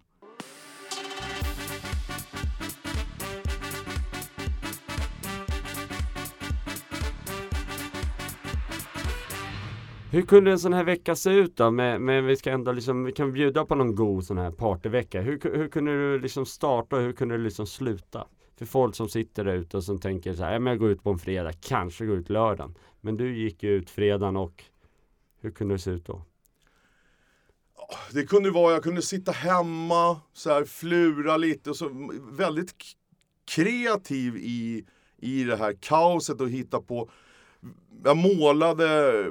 Hur 10.11 10.23
kunde 10.23 10.51
en 10.51 10.59
sån 10.59 10.73
här 10.73 10.85
vecka 10.85 11.17
se 11.17 11.31
ut 11.31 11.57
då? 11.57 11.71
Men, 11.71 12.05
men 12.05 12.27
vi 12.27 12.37
ska 12.37 12.51
ändå 12.51 12.73
liksom, 12.73 13.05
vi 13.05 13.13
kan 13.13 13.33
bjuda 13.33 13.65
på 13.65 13.75
någon 13.75 13.95
god 13.95 14.25
sån 14.25 14.39
här 14.39 14.51
partyvecka. 14.51 15.21
Hur, 15.21 15.57
hur 15.57 15.69
kunde 15.69 15.93
du 15.93 16.19
liksom 16.19 16.47
starta 16.47 16.97
och 16.97 17.03
hur 17.03 17.13
kunde 17.13 17.37
du 17.37 17.45
liksom 17.45 17.67
sluta? 17.67 18.27
För 18.57 18.67
folk 18.67 18.95
som 18.95 19.09
sitter 19.09 19.45
där 19.45 19.55
ute 19.55 19.77
och 19.77 19.85
som 19.85 19.99
tänker 19.99 20.35
så 20.35 20.43
här, 20.43 20.53
ja 20.53 20.59
men 20.59 20.71
jag 20.71 20.79
går 20.79 20.91
ut 20.91 21.03
på 21.03 21.11
en 21.11 21.19
fredag, 21.19 21.53
kanske 21.53 22.07
går 22.07 22.17
ut 22.17 22.31
lördagen. 22.31 22.75
Men 23.01 23.17
du 23.17 23.37
gick 23.37 23.63
ju 23.63 23.71
ut 23.71 23.91
fredagen 23.91 24.37
och 24.37 24.65
hur 25.41 25.51
kunde 25.51 25.75
det 25.75 25.79
se 25.79 25.91
ut 25.91 26.07
då? 26.07 26.23
Det 28.13 28.27
kunde 28.27 28.51
vara, 28.51 28.73
jag 28.73 28.83
kunde 28.83 29.03
sitta 29.03 29.33
hemma, 29.33 30.21
så 30.33 30.51
här, 30.51 30.65
flura 30.65 31.37
lite 31.37 31.71
och 31.71 31.77
så 31.77 31.91
väldigt 32.31 32.75
kreativ 33.51 34.37
i, 34.37 34.85
i 35.21 35.45
det 35.45 35.57
här 35.57 35.77
kaoset 35.81 36.41
och 36.41 36.51
hitta 36.51 36.81
på 36.81 37.11
jag 38.05 38.17
målade 38.17 39.25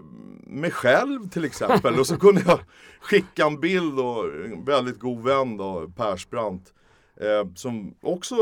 mig 0.43 0.71
själv 0.71 1.29
till 1.29 1.45
exempel 1.45 1.99
och 1.99 2.07
så 2.07 2.17
kunde 2.19 2.43
jag 2.45 2.59
skicka 3.01 3.45
en 3.45 3.59
bild 3.59 3.99
och 3.99 4.25
en 4.25 4.65
väldigt 4.65 4.99
god 4.99 5.23
vän 5.23 5.57
då, 5.57 5.91
Persbrandt 5.95 6.73
eh, 7.21 7.53
som 7.55 7.95
också 8.01 8.35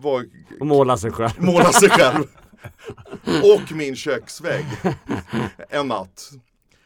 var 0.00 0.24
Och 0.60 0.66
måla 0.66 0.96
sig 0.96 1.10
själv. 1.10 1.32
måla 1.38 1.72
sig 1.72 1.90
själv. 1.90 2.24
Och 3.26 3.72
min 3.76 3.96
köksvägg. 3.96 4.66
En 5.68 5.88
natt. 5.88 6.30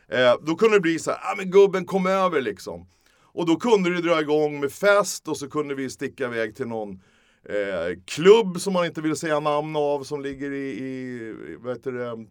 Eh, 0.09 0.35
då 0.43 0.55
kunde 0.55 0.77
det 0.77 0.81
bli 0.81 0.99
så 0.99 1.11
här, 1.11 1.21
ah, 1.23 1.35
men 1.37 1.51
gubben 1.51 1.85
kom 1.87 2.07
över 2.07 2.41
liksom. 2.41 2.87
Och 3.23 3.47
då 3.47 3.57
kunde 3.57 3.91
det 3.95 4.03
dra 4.03 4.21
igång 4.21 4.61
med 4.61 4.73
fest 4.73 5.29
och 5.29 5.37
så 5.37 5.51
kunde 5.51 5.75
vi 5.75 5.91
sticka 5.91 6.25
iväg 6.25 6.57
till 6.57 6.67
någon 6.67 7.03
eh, 7.49 7.99
klubb 8.05 8.61
som 8.61 8.73
man 8.73 8.87
inte 8.87 9.01
vill 9.01 9.17
säga 9.17 9.41
namn 9.41 9.77
av 9.77 10.03
som 10.05 10.23
ligger 10.23 10.53
i, 10.53 10.69
i 10.69 11.57
vad 11.61 11.77
heter 11.77 11.93
det, 11.93 12.27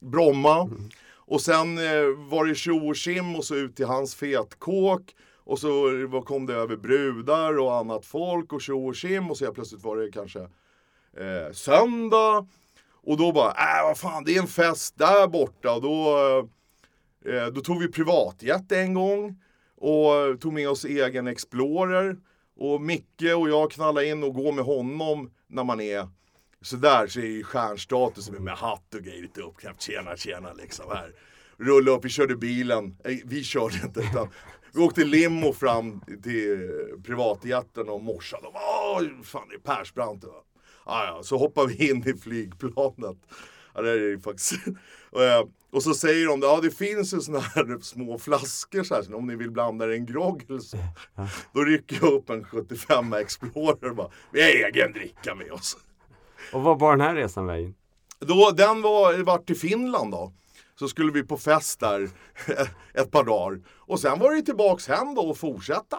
Bromma. 0.00 0.70
Och 1.14 1.40
sen 1.40 1.78
eh, 1.78 2.28
var 2.30 2.46
det 2.46 2.54
tjo 2.54 2.88
och 2.88 2.96
tjim 2.96 3.36
och 3.36 3.44
så 3.44 3.54
ut 3.54 3.76
till 3.76 3.86
hans 3.86 4.14
fetkåk. 4.14 5.14
Och 5.44 5.58
så 5.58 5.70
var- 6.06 6.22
kom 6.22 6.46
det 6.46 6.54
över 6.54 6.76
brudar 6.76 7.58
och 7.58 7.74
annat 7.76 8.06
folk 8.06 8.52
och 8.52 8.60
tjo 8.62 8.86
och 8.88 8.96
tjim 8.96 9.30
och 9.30 9.36
så 9.36 9.52
plötsligt 9.52 9.84
var 9.84 9.96
det 9.96 10.10
kanske 10.12 10.40
eh, 11.18 11.52
söndag. 11.52 12.46
Och 13.02 13.16
då 13.16 13.32
bara, 13.32 13.50
äh 13.50 13.82
vad 13.84 13.98
fan 13.98 14.24
det 14.24 14.36
är 14.36 14.40
en 14.40 14.46
fest 14.46 14.98
där 14.98 15.26
borta. 15.26 15.72
Och 15.72 15.82
då, 15.82 16.18
eh, 16.18 16.44
Eh, 17.24 17.46
då 17.46 17.60
tog 17.60 17.80
vi 17.80 17.88
privatjet 17.88 18.72
en 18.72 18.94
gång. 18.94 19.42
Och 19.76 20.40
tog 20.40 20.52
med 20.52 20.68
oss 20.68 20.84
egen 20.84 21.26
Explorer. 21.26 22.16
Och 22.56 22.80
Micke 22.80 23.22
och 23.36 23.48
jag 23.48 23.70
knallade 23.70 24.06
in 24.06 24.24
och 24.24 24.34
går 24.34 24.52
med 24.52 24.64
honom 24.64 25.30
när 25.46 25.64
man 25.64 25.80
är 25.80 26.08
sådär 26.60 27.06
så 27.06 27.20
är 27.20 27.24
ju 27.24 27.44
stjärnstatusen 27.44 28.44
med 28.44 28.54
hatt 28.54 28.94
och 28.94 29.00
grejer 29.00 29.22
lite 29.22 29.40
uppknäppt. 29.40 29.82
Tjena 29.82 30.16
tjena 30.16 30.52
liksom 30.52 30.84
här. 30.88 31.12
Rulla 31.56 31.90
upp, 31.90 32.04
vi 32.04 32.08
körde 32.08 32.36
bilen. 32.36 32.96
Nej, 33.04 33.22
vi 33.26 33.44
körde 33.44 33.74
inte 33.84 34.00
utan 34.00 34.28
vi 34.74 34.80
åkte 34.80 35.04
limo 35.04 35.52
fram 35.52 36.00
till 36.22 36.70
privatjeten 37.04 37.88
och 37.88 38.02
morsade. 38.02 38.46
Och, 38.46 38.54
Åh, 38.54 39.02
fan 39.22 39.48
det 39.48 39.54
är 39.54 39.76
Persbrandt. 39.76 40.24
Ah, 40.84 41.04
ja, 41.04 41.22
så 41.22 41.38
hoppar 41.38 41.66
vi 41.66 41.90
in 41.90 42.08
i 42.08 42.14
flygplanet. 42.18 43.18
Ja, 43.78 43.82
det 43.82 43.90
är 43.90 44.18
faktiskt. 44.18 44.52
och, 45.10 45.22
eh, 45.22 45.44
och 45.70 45.82
så 45.82 45.94
säger 45.94 46.26
de, 46.26 46.40
ja 46.42 46.60
det 46.62 46.70
finns 46.70 47.14
ju 47.14 47.20
såna 47.20 47.40
här 47.40 47.78
små 47.82 48.18
flaskor 48.18 48.82
så 48.82 48.94
här, 48.94 49.14
om 49.14 49.26
ni 49.26 49.36
vill 49.36 49.50
blanda 49.50 49.84
er 49.84 49.90
en 49.90 50.06
grogg 50.06 50.44
eller 50.48 50.58
så. 50.58 50.76
Då 51.52 51.64
rycker 51.64 51.98
jag 52.02 52.12
upp 52.12 52.30
en 52.30 52.44
75 52.44 53.12
Explorer 53.12 53.90
och 53.90 53.96
bara, 53.96 54.10
vi 54.32 54.42
har 54.42 54.48
egen 54.48 54.92
dricka 54.92 55.34
med 55.34 55.52
oss. 55.52 55.76
Och 56.52 56.62
vad 56.62 56.78
var 56.78 56.96
den 56.96 57.00
här 57.06 57.14
resan 57.14 57.46
vägen? 57.46 57.74
Då, 58.18 58.50
den 58.50 58.82
var, 58.82 59.22
vart 59.22 59.46
till 59.46 59.58
Finland 59.58 60.10
då. 60.10 60.32
Så 60.78 60.88
skulle 60.88 61.12
vi 61.12 61.22
på 61.22 61.36
fest 61.36 61.80
där 61.80 62.10
ett 62.94 63.10
par 63.10 63.24
dagar. 63.24 63.60
Och 63.68 64.00
sen 64.00 64.18
var 64.18 64.34
det 64.34 64.42
tillbaks 64.42 64.88
hem 64.88 65.14
då 65.14 65.22
och 65.22 65.38
fortsätta. 65.38 65.98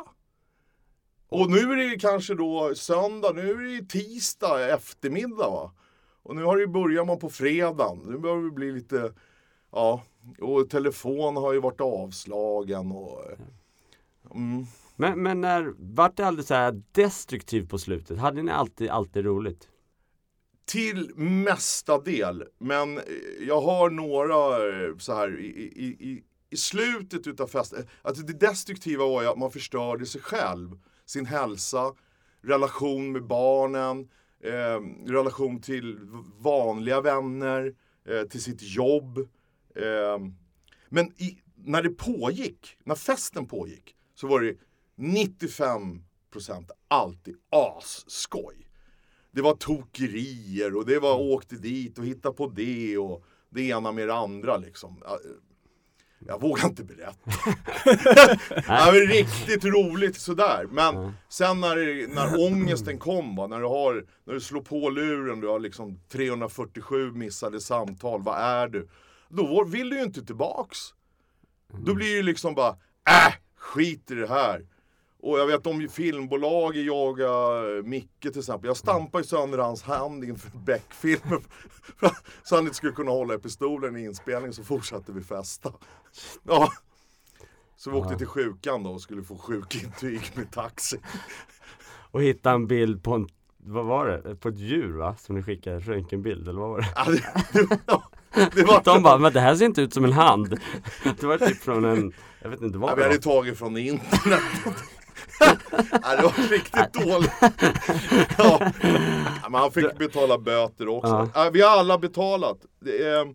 Och 1.30 1.52
nu 1.52 1.60
är 1.60 1.90
det 1.90 2.00
kanske 2.00 2.36
då 2.36 2.76
söndag, 2.76 3.32
nu 3.36 3.52
är 3.52 3.82
det 3.82 3.90
tisdag 3.90 4.70
eftermiddag 4.70 5.50
va. 5.50 5.72
Och 6.24 6.36
nu 6.36 6.44
har 6.44 6.58
det 6.58 6.68
börjat 6.68 7.08
man 7.08 7.20
på 7.20 7.30
fredagen. 7.30 8.00
Nu 8.06 8.18
börjar 8.18 8.44
det 8.44 8.52
bli 8.52 8.72
lite, 8.72 9.14
ja, 9.72 10.04
och 10.40 10.70
telefon 10.70 11.36
har 11.36 11.54
ju 11.54 11.60
varit 11.60 11.82
avslagen 11.82 12.92
och 12.92 13.24
mm. 14.36 14.66
Men, 14.96 15.24
men 15.24 15.42
när, 15.42 15.74
vart 15.78 16.18
det 16.18 16.26
aldrig 16.26 16.46
så 16.46 16.54
här 16.54 16.82
destruktivt 16.92 17.70
på 17.70 17.78
slutet? 17.78 18.18
Hade 18.18 18.42
ni 18.44 18.52
alltid, 18.52 18.90
alltid 18.90 19.26
roligt? 19.26 19.70
Till 20.66 21.12
mesta 21.16 22.02
del, 22.02 22.44
men 22.58 23.00
jag 23.48 23.62
har 23.62 23.90
några 23.90 25.00
så 25.00 25.14
här 25.14 25.40
i, 25.40 25.46
i, 25.46 25.86
i, 25.86 26.24
i 26.50 26.58
slutet 26.58 27.28
utav 27.28 27.48
festen. 27.48 27.88
Alltså 28.02 28.24
det 28.24 28.34
destruktiva 28.34 29.06
var 29.06 29.22
ju 29.22 29.28
att 29.28 29.38
man 29.38 29.52
förstörde 29.52 30.06
sig 30.06 30.22
själv, 30.22 30.80
sin 31.06 31.26
hälsa, 31.26 31.94
relation 32.42 33.12
med 33.12 33.24
barnen, 33.24 34.10
eh, 34.44 34.80
relation 35.06 35.62
till 35.62 36.00
vanliga 36.38 37.02
vänner, 37.02 37.76
eh, 38.10 38.24
till 38.24 38.42
sitt 38.42 38.62
jobb. 38.62 39.18
Eh, 39.76 40.18
men 40.90 41.06
i, 41.22 41.42
när 41.56 41.84
det 41.84 41.90
pågick, 41.90 42.78
när 42.84 42.96
festen 42.96 43.48
pågick, 43.48 43.96
så 44.16 44.28
var 44.28 44.42
det 44.42 44.58
95% 44.96 46.02
alltid 46.88 47.36
asskoj. 47.50 48.66
Det 49.32 49.42
var 49.42 49.54
tokerier 49.54 50.76
och 50.76 50.86
det 50.86 51.00
var 51.00 51.20
åkte 51.20 51.56
dit 51.56 51.98
och 51.98 52.06
hitta 52.06 52.32
på 52.32 52.48
det 52.48 52.98
och 52.98 53.24
det 53.50 53.62
ena 53.62 53.92
med 53.92 54.08
det 54.08 54.14
andra 54.14 54.58
liksom. 54.58 55.04
Jag 56.20 56.42
vågar 56.42 56.66
inte 56.66 56.84
berätta. 56.84 57.32
ja, 58.68 58.92
men 58.92 59.02
riktigt 59.02 59.66
roligt 59.66 60.22
sådär. 60.22 60.68
Men 60.72 60.98
mm. 60.98 61.12
sen 61.30 61.62
när, 61.62 62.08
när 62.16 62.46
ångesten 62.46 63.00
kom, 63.00 63.36
va, 63.36 63.48
när, 63.48 63.60
du 63.60 63.66
har, 63.66 64.06
när 64.24 64.34
du 64.34 64.40
slår 64.40 64.62
på 64.62 64.90
luren, 64.90 65.40
du 65.40 65.48
har 65.48 65.60
liksom 65.60 66.00
347 66.12 67.12
missade 67.12 67.62
samtal, 67.62 68.24
vad 68.24 68.38
är 68.40 68.68
du? 68.68 68.88
Då 69.30 69.64
vill 69.64 69.90
du 69.90 69.96
ju 69.96 70.04
inte 70.04 70.26
tillbaks. 70.26 70.78
Då 71.86 71.94
blir 71.94 72.16
det 72.16 72.22
liksom 72.24 72.56
bara, 72.56 72.78
äh, 73.10 73.34
skit 73.58 74.12
i 74.12 74.16
det 74.16 74.28
här. 74.28 74.66
Och 75.22 75.40
jag 75.40 75.48
vet 75.48 75.68
om 75.68 75.88
filmbolaget 75.90 76.86
jagar 76.86 77.82
Micke 77.82 78.22
till 78.22 78.40
exempel. 78.40 78.68
Jag 78.68 78.78
stampade 78.78 79.24
sönder 79.24 79.58
hans 79.58 79.82
hand 79.82 80.24
inför 80.24 80.58
Beck-filmen. 80.58 81.42
så 82.44 82.56
han 82.56 82.64
inte 82.64 82.76
skulle 82.76 82.92
kunna 82.94 83.12
hålla 83.12 83.34
i 83.34 83.38
pistolen 83.38 83.98
i 83.98 84.04
inspelningen 84.04 84.54
så 84.54 84.64
fortsatte 84.64 85.12
vi 85.12 85.22
festa. 85.22 85.74
Ja. 86.44 86.70
Så 87.78 87.92
vi 87.92 87.98
åkte 87.98 88.18
till 88.18 88.28
sjukan 88.28 88.84
då 88.84 88.90
och 88.90 89.02
skulle 89.02 89.24
få 89.24 89.38
sjukintyg 89.38 90.22
med 90.34 90.52
taxi. 90.52 91.00
Och 92.12 92.24
hitta 92.24 92.52
en 92.52 92.68
bild 92.68 93.04
på 93.04 93.14
en, 93.14 93.28
vad 93.58 93.86
var 93.86 94.08
det? 94.08 94.36
På 94.36 94.50
ett 94.50 94.58
djur 94.58 94.98
va? 94.98 95.16
Som 95.20 95.36
ni 95.36 95.44
skickade, 95.44 95.80
röntgenbild 95.80 96.48
eller 96.48 96.60
vad 96.60 96.70
var 96.70 96.80
det? 96.80 96.88
Ja, 96.96 97.06
det, 97.06 97.70
det, 98.34 98.56
det 98.56 98.64
var... 98.64 98.84
De 98.84 99.04
bara, 99.04 99.18
men 99.18 99.34
det 99.34 99.40
här 99.40 99.56
ser 99.56 99.66
inte 99.66 99.82
ut 99.82 99.94
som 99.94 100.06
en 100.06 100.14
hand. 100.14 100.60
Det 101.04 101.24
var 101.24 101.38
typ 101.38 101.58
från 101.58 101.86
en, 101.86 102.14
jag 102.42 102.50
vet 102.50 102.62
inte 102.62 102.78
vad 102.78 102.92
ja, 102.92 102.96
Vi 102.96 103.04
hade 103.04 103.18
tagit 103.18 103.58
från 103.58 103.78
internet. 103.78 104.42
ja, 105.40 106.16
det 106.16 106.24
var 106.24 106.50
riktigt 106.50 106.94
dåligt. 106.94 107.32
Ja. 108.38 108.72
Men 109.50 109.62
han 109.62 109.72
fick 109.72 109.98
betala 109.98 110.38
böter 110.38 110.88
också. 110.88 111.30
Ja. 111.34 111.50
Vi 111.54 111.62
har 111.62 111.70
alla 111.70 111.98
betalat. 111.98 112.58
Det 112.80 113.28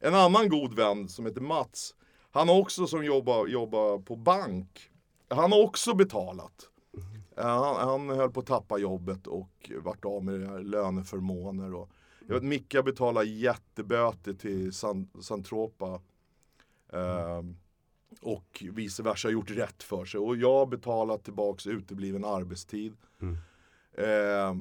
en 0.00 0.14
annan 0.14 0.48
god 0.48 0.74
vän 0.74 1.08
som 1.08 1.26
heter 1.26 1.40
Mats. 1.40 1.94
Han 2.34 2.48
har 2.48 2.60
också 2.60 2.86
som 2.86 3.04
jobbar, 3.04 3.46
jobbar 3.46 3.98
på 3.98 4.16
bank. 4.16 4.90
Han 5.28 5.52
har 5.52 5.62
också 5.62 5.94
betalat. 5.94 6.70
Han, 7.36 7.76
han 7.76 8.08
höll 8.08 8.30
på 8.30 8.40
att 8.40 8.46
tappa 8.46 8.78
jobbet 8.78 9.26
och 9.26 9.70
vart 9.82 10.04
av 10.04 10.24
med 10.24 10.66
löneförmåner. 10.66 11.74
Och, 11.74 11.90
jag 12.26 12.34
vet 12.34 12.42
Micke 12.42 12.84
betalar 12.84 13.22
jätteböter 13.22 14.32
till 14.32 14.72
San, 14.72 15.08
Santropa. 15.20 16.00
Um, 16.88 17.56
och 18.20 18.64
vice 18.72 19.02
versa 19.02 19.30
gjort 19.30 19.50
rätt 19.50 19.82
för 19.82 20.04
sig. 20.04 20.20
Och 20.20 20.36
jag 20.36 20.58
har 20.58 20.66
betalat 20.66 21.24
tillbaks 21.24 21.66
utebliven 21.66 22.24
arbetstid. 22.24 22.96
Mm. 23.20 23.36
Eh, 23.92 24.56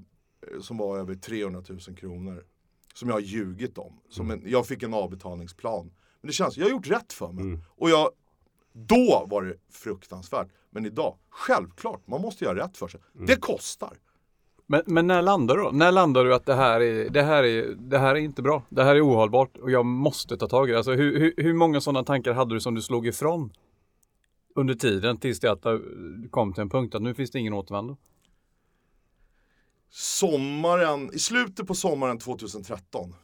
som 0.61 0.77
var 0.77 0.97
över 0.97 1.15
300 1.15 1.63
000 1.69 1.79
kronor. 1.79 2.45
Som 2.93 3.09
jag 3.09 3.15
har 3.15 3.21
ljugit 3.21 3.77
om. 3.77 3.99
Som 4.09 4.31
mm. 4.31 4.45
en, 4.45 4.51
jag 4.51 4.67
fick 4.67 4.83
en 4.83 4.93
avbetalningsplan. 4.93 5.91
Men 6.23 6.27
det 6.27 6.33
känns, 6.33 6.57
jag 6.57 6.65
har 6.65 6.71
gjort 6.71 6.87
rätt 6.87 7.13
för 7.13 7.31
mig. 7.31 7.43
Mm. 7.43 7.61
Och 7.67 7.89
jag, 7.89 8.09
då 8.73 9.25
var 9.29 9.41
det 9.41 9.55
fruktansvärt. 9.71 10.47
Men 10.69 10.85
idag, 10.85 11.17
självklart, 11.29 12.07
man 12.07 12.21
måste 12.21 12.45
göra 12.45 12.65
rätt 12.65 12.77
för 12.77 12.87
sig. 12.87 13.01
Mm. 13.15 13.25
Det 13.25 13.35
kostar. 13.35 13.97
Men, 14.65 14.81
men, 14.85 15.07
när 15.07 15.21
landar 15.21 15.57
du 15.57 15.63
då? 15.63 15.71
När 15.71 15.91
landar 15.91 16.25
du 16.25 16.35
att 16.35 16.45
det 16.45 16.55
här, 16.55 16.81
är, 16.81 17.09
det, 17.09 17.21
här 17.21 17.43
är, 17.43 17.75
det 17.75 17.97
här 17.97 18.15
är 18.15 18.19
inte 18.19 18.41
bra? 18.41 18.63
Det 18.69 18.83
här 18.83 18.95
är 18.95 19.07
ohållbart 19.07 19.57
och 19.57 19.71
jag 19.71 19.85
måste 19.85 20.37
ta 20.37 20.47
tag 20.47 20.69
i 20.69 20.71
det. 20.71 20.77
Alltså, 20.77 20.91
hur, 20.91 21.19
hur, 21.19 21.33
hur 21.37 21.53
många 21.53 21.81
sådana 21.81 22.03
tankar 22.03 22.33
hade 22.33 22.55
du 22.55 22.59
som 22.59 22.75
du 22.75 22.81
slog 22.81 23.07
ifrån 23.07 23.53
under 24.55 24.73
tiden 24.73 25.17
tills 25.17 25.39
det 25.39 25.51
att 25.51 25.63
du 25.63 26.29
kom 26.31 26.53
till 26.53 26.61
en 26.61 26.69
punkt 26.69 26.95
att 26.95 27.01
nu 27.01 27.13
finns 27.13 27.31
det 27.31 27.39
ingen 27.39 27.53
återvändo? 27.53 27.97
Sommaren, 29.89 31.13
i 31.13 31.19
slutet 31.19 31.67
på 31.67 31.75
sommaren 31.75 32.17
2013 32.17 33.15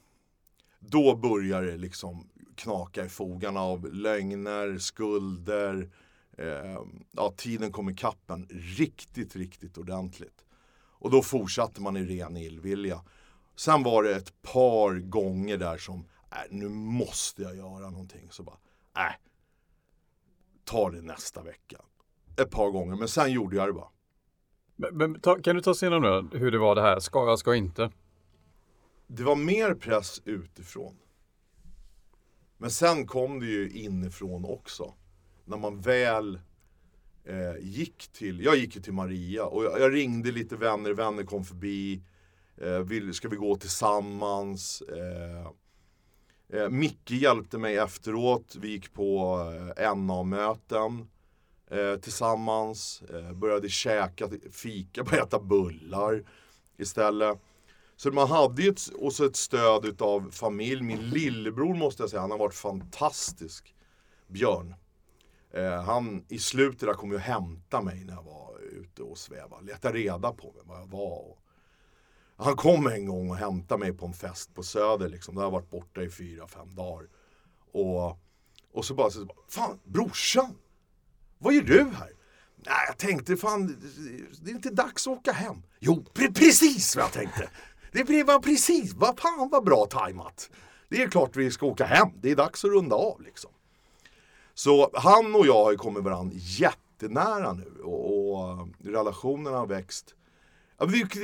då 0.80 1.16
börjar 1.16 1.64
det 1.64 1.78
liksom 1.78 2.28
knaka 2.60 3.06
i 3.06 3.10
fogarna 3.10 3.62
av 3.62 3.94
lögner, 3.94 4.78
skulder. 4.78 5.90
Eh, 6.38 6.82
ja, 7.12 7.34
tiden 7.38 7.72
kom 7.72 7.90
i 7.90 7.96
kappen 7.96 8.48
riktigt, 8.78 9.36
riktigt 9.36 9.78
ordentligt. 9.78 10.46
Och 11.00 11.12
då 11.12 11.22
fortsatte 11.22 11.82
man 11.82 11.98
i 11.98 12.04
ren 12.04 12.38
illvilja. 12.38 13.02
Sen 13.56 13.84
var 13.84 14.04
det 14.04 14.16
ett 14.16 14.42
par 14.42 15.00
gånger 15.00 15.58
där 15.58 15.78
som, 15.78 16.00
äh, 16.32 16.38
nu 16.50 16.70
måste 16.70 17.42
jag 17.42 17.56
göra 17.56 17.90
någonting. 17.90 18.28
Så 18.32 18.44
bara, 18.44 18.58
äh, 18.98 19.14
ta 20.66 20.92
det 20.92 21.02
nästa 21.02 21.44
vecka. 21.44 21.82
Ett 22.42 22.52
par 22.52 22.72
gånger, 22.72 22.96
men 22.96 23.08
sen 23.08 23.32
gjorde 23.32 23.56
jag 23.56 23.68
det 23.68 23.74
bara. 23.74 23.90
Men, 24.76 24.98
men 24.98 25.22
ta, 25.22 25.42
kan 25.42 25.56
du 25.56 25.62
ta 25.62 25.72
oss 25.72 25.84
igenom 25.84 26.30
nu 26.32 26.40
hur 26.40 26.52
det 26.52 26.58
var 26.58 26.76
det 26.76 26.82
här, 26.82 27.00
ska 27.00 27.26
jag, 27.26 27.40
ska 27.40 27.56
inte? 27.56 27.92
Det 29.08 29.24
var 29.24 29.36
mer 29.36 29.74
press 29.74 30.22
utifrån. 30.26 30.96
Men 32.62 32.72
sen 32.72 33.08
kom 33.08 33.40
det 33.40 33.46
ju 33.46 33.70
inifrån 33.70 34.46
också. 34.46 34.94
När 35.46 35.58
man 35.58 35.82
väl 35.82 36.40
eh, 37.24 37.58
gick 37.60 38.08
till, 38.08 38.42
jag 38.44 38.58
gick 38.58 38.76
ju 38.76 38.82
till 38.82 38.94
Maria 38.94 39.46
och 39.46 39.64
jag, 39.64 39.80
jag, 39.80 39.94
ringde 39.94 40.32
lite 40.32 40.56
vänner, 40.56 40.92
vänner 40.92 41.24
kom 41.24 41.44
förbi. 41.44 42.04
Eh, 42.58 42.80
vill, 42.80 43.14
ska 43.14 43.30
vi 43.30 43.36
gå 43.36 43.56
tillsammans? 43.56 44.82
Eh, 44.82 45.52
eh 46.60 46.70
Micke 46.70 47.12
hjälpte 47.12 47.58
mig 47.58 47.78
efteråt. 47.78 48.56
Vi 48.62 48.68
gick 48.68 48.94
på 48.94 49.40
eh, 49.78 49.96
NA-möten 49.96 51.10
eh, 51.72 51.96
tillsammans. 51.96 53.04
Eh, 53.14 53.34
började 53.34 53.70
käka 53.70 54.30
fika, 54.52 55.04
började 55.04 55.28
äta 55.28 55.40
bullar 55.40 56.24
istället. 56.78 57.40
Så 58.02 58.12
man 58.12 58.28
hade 58.28 58.62
ju 58.62 58.70
ett, 58.70 58.90
också 58.96 59.26
ett 59.26 59.36
stöd 59.36 59.86
utav 59.86 60.32
familj. 60.32 60.82
Min 60.82 61.10
lillebror 61.10 61.76
måste 61.76 62.04
jag 62.04 62.10
säga, 62.10 62.22
han 62.22 62.32
har 62.32 62.38
varit 62.38 62.54
fantastisk. 62.54 63.76
Björn. 64.28 64.76
Eh, 65.54 65.82
han 65.84 66.26
i 66.28 66.40
slutet 66.40 66.80
där 66.80 66.94
kom 66.94 67.12
ju 67.12 67.18
hämta 67.18 67.82
mig 67.82 68.04
när 68.04 68.14
jag 68.14 68.24
var 68.24 68.60
ute 68.60 69.04
och 69.04 69.18
svävade. 69.18 69.66
Leta 69.66 69.94
reda 69.94 70.34
på 70.34 70.52
mig, 70.52 70.64
var 70.66 70.80
jag 70.80 70.88
var. 70.88 71.38
Han 72.38 72.56
kom 72.56 72.88
en 72.88 73.06
gång 73.06 73.30
och 73.30 73.36
hämtade 73.36 73.80
mig 73.80 73.94
på 73.94 74.06
en 74.06 74.14
fest 74.14 74.54
på 74.54 74.64
Söder. 74.64 75.10
Liksom. 75.10 75.36
Där 75.36 75.42
har 75.42 75.48
jag 75.48 75.52
varit 75.52 75.70
borta 75.70 76.04
i 76.04 76.10
fyra, 76.10 76.48
fem 76.48 76.76
dagar. 76.76 77.08
Och, 77.72 78.20
och 78.74 78.86
så 78.86 78.94
bara, 78.94 79.10
så, 79.10 79.28
fan 79.50 79.80
brorsan! 79.84 80.56
Vad 81.38 81.54
gör 81.54 81.62
du 81.62 81.84
här? 81.84 82.12
Nej, 82.66 82.86
jag 82.88 82.98
tänkte 82.98 83.38
fan, 83.38 83.68
det 84.42 84.52
är 84.52 84.56
inte 84.56 84.70
dags 84.70 85.08
att 85.08 85.18
åka 85.18 85.32
hem. 85.32 85.64
Jo, 85.80 86.06
precis 86.14 86.96
vad 86.96 87.06
jag 87.06 87.14
tänkte. 87.14 87.50
Det 87.92 88.24
var 88.24 88.40
precis, 88.40 88.94
vad 88.94 89.20
fan 89.20 89.50
vad 89.52 89.64
bra 89.64 89.86
tajmat. 89.86 90.50
Det 90.90 91.04
är 91.04 91.10
klart 91.10 91.36
vi 91.36 91.52
ska 91.52 91.66
åka 91.66 91.86
hem, 91.86 92.10
det 92.22 92.32
är 92.32 92.36
dags 92.36 92.66
att 92.66 92.72
runda 92.72 92.96
av 92.96 93.22
liksom. 93.22 93.52
Så 94.54 94.92
han 94.94 95.36
och 95.36 95.48
jag 95.48 95.64
har 95.64 95.72
ju 95.72 95.78
kommit 95.78 96.04
varandra 96.04 96.36
jättenära 96.36 97.54
nu 97.54 97.82
och, 97.84 98.34
och 98.34 98.50
eh, 98.50 98.68
relationen 98.84 99.54
har 99.54 99.68
växt. 99.68 100.16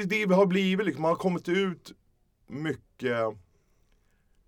Det 0.06 0.34
har 0.34 0.45
blivit 0.45 0.86
liksom, 0.86 1.01
man 1.01 1.10
har 1.12 1.15
kommit 1.15 1.49
ut 1.49 1.91
mycket 2.47 3.17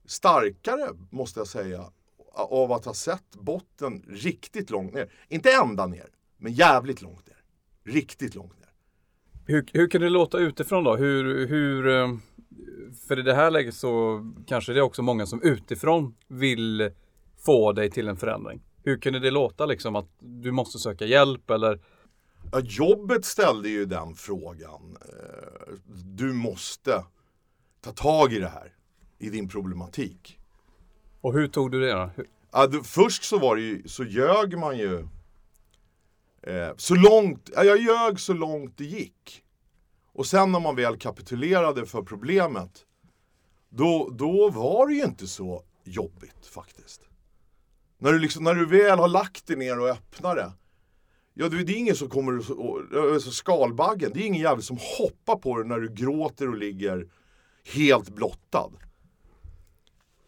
starkare 0.05 0.89
måste 1.09 1.39
jag 1.39 1.47
säga 1.47 1.91
av 2.33 2.71
att 2.71 2.85
ha 2.85 2.93
sett 2.93 3.35
botten 3.35 4.03
riktigt 4.07 4.69
långt 4.69 4.93
ner. 4.93 5.11
Inte 5.27 5.51
ända 5.51 5.87
ner, 5.87 6.09
men 6.37 6.53
jävligt 6.53 7.01
långt 7.01 7.27
ner. 7.27 7.43
Riktigt 7.83 8.35
långt 8.35 8.59
ner. 8.59 8.66
Hur, 9.47 9.65
hur 9.73 9.87
kan 9.89 10.01
det 10.01 10.09
låta 10.09 10.37
utifrån 10.37 10.83
då? 10.83 10.95
Hur, 10.95 11.47
hur, 11.47 11.87
eh, 11.87 12.07
för 13.07 13.19
i 13.19 13.21
det 13.21 13.33
här 13.33 13.51
läget 13.51 13.75
så 13.75 14.21
kanske 14.47 14.73
det 14.73 14.79
är 14.79 14.83
också 14.83 15.01
många 15.01 15.25
som 15.25 15.41
utifrån 15.41 16.15
vill 16.27 16.91
få 17.45 17.71
dig 17.73 17.89
till 17.91 18.07
en 18.07 18.17
förändring. 18.17 18.61
Hur 18.83 18.97
kunde 18.97 19.19
det 19.19 19.31
låta 19.31 19.65
liksom 19.65 19.95
att 19.95 20.09
du 20.19 20.51
måste 20.51 20.79
söka 20.79 21.05
hjälp 21.05 21.49
eller? 21.49 21.79
Ja, 22.51 22.59
jobbet 22.63 23.25
ställde 23.25 23.69
ju 23.69 23.85
den 23.85 24.15
frågan. 24.15 24.97
Eh, 25.01 25.73
Du 25.85 26.33
måste 26.33 27.03
ta 27.81 27.91
tag 27.91 28.33
i 28.33 28.39
det 28.39 28.47
här, 28.47 28.73
i 29.19 29.29
din 29.29 29.47
problematik. 29.47 30.39
Och 31.21 31.33
hur 31.33 31.47
tog 31.47 31.71
du 31.71 31.79
det 31.79 31.93
då? 31.93 32.09
Ja, 32.51 32.69
först 32.83 33.23
så 33.23 33.39
var 33.39 33.55
det 33.55 33.61
ju, 33.61 33.83
så 33.87 34.03
ljög 34.03 34.57
man 34.57 34.77
ju 34.77 35.07
eh, 36.47 36.69
så 36.77 36.95
långt, 36.95 37.49
jag 37.55 37.81
ljög 37.81 38.19
så 38.19 38.33
långt 38.33 38.77
det 38.77 38.85
gick. 38.85 39.43
Och 40.13 40.25
sen 40.25 40.51
när 40.51 40.59
man 40.59 40.75
väl 40.75 40.97
kapitulerade 40.97 41.85
för 41.85 42.01
problemet, 42.01 42.85
då, 43.69 44.09
då 44.17 44.49
var 44.49 44.87
det 44.87 44.93
ju 44.93 45.03
inte 45.03 45.27
så 45.27 45.63
jobbigt 45.83 46.45
faktiskt. 46.45 47.01
När 47.97 48.11
du, 48.13 48.19
liksom, 48.19 48.43
när 48.43 48.53
du 48.53 48.65
väl 48.65 48.99
har 48.99 49.07
lagt 49.07 49.47
dig 49.47 49.55
ner 49.57 49.79
och 49.79 49.87
öppnar 49.87 50.35
det, 50.35 50.51
ja 51.33 51.49
det 51.49 51.63
det 51.63 51.73
är 51.73 51.77
ingen 51.77 51.95
som 51.95 52.09
kommer, 52.09 52.51
och- 52.59 53.21
skalbaggen, 53.21 54.11
det 54.13 54.19
är 54.19 54.25
ingen 54.25 54.41
jävel 54.41 54.63
som 54.63 54.77
hoppar 54.99 55.35
på 55.35 55.57
dig 55.57 55.67
när 55.67 55.79
du 55.79 55.89
gråter 55.93 56.47
och 56.47 56.57
ligger 56.57 57.07
helt 57.75 58.09
blottad. 58.09 58.71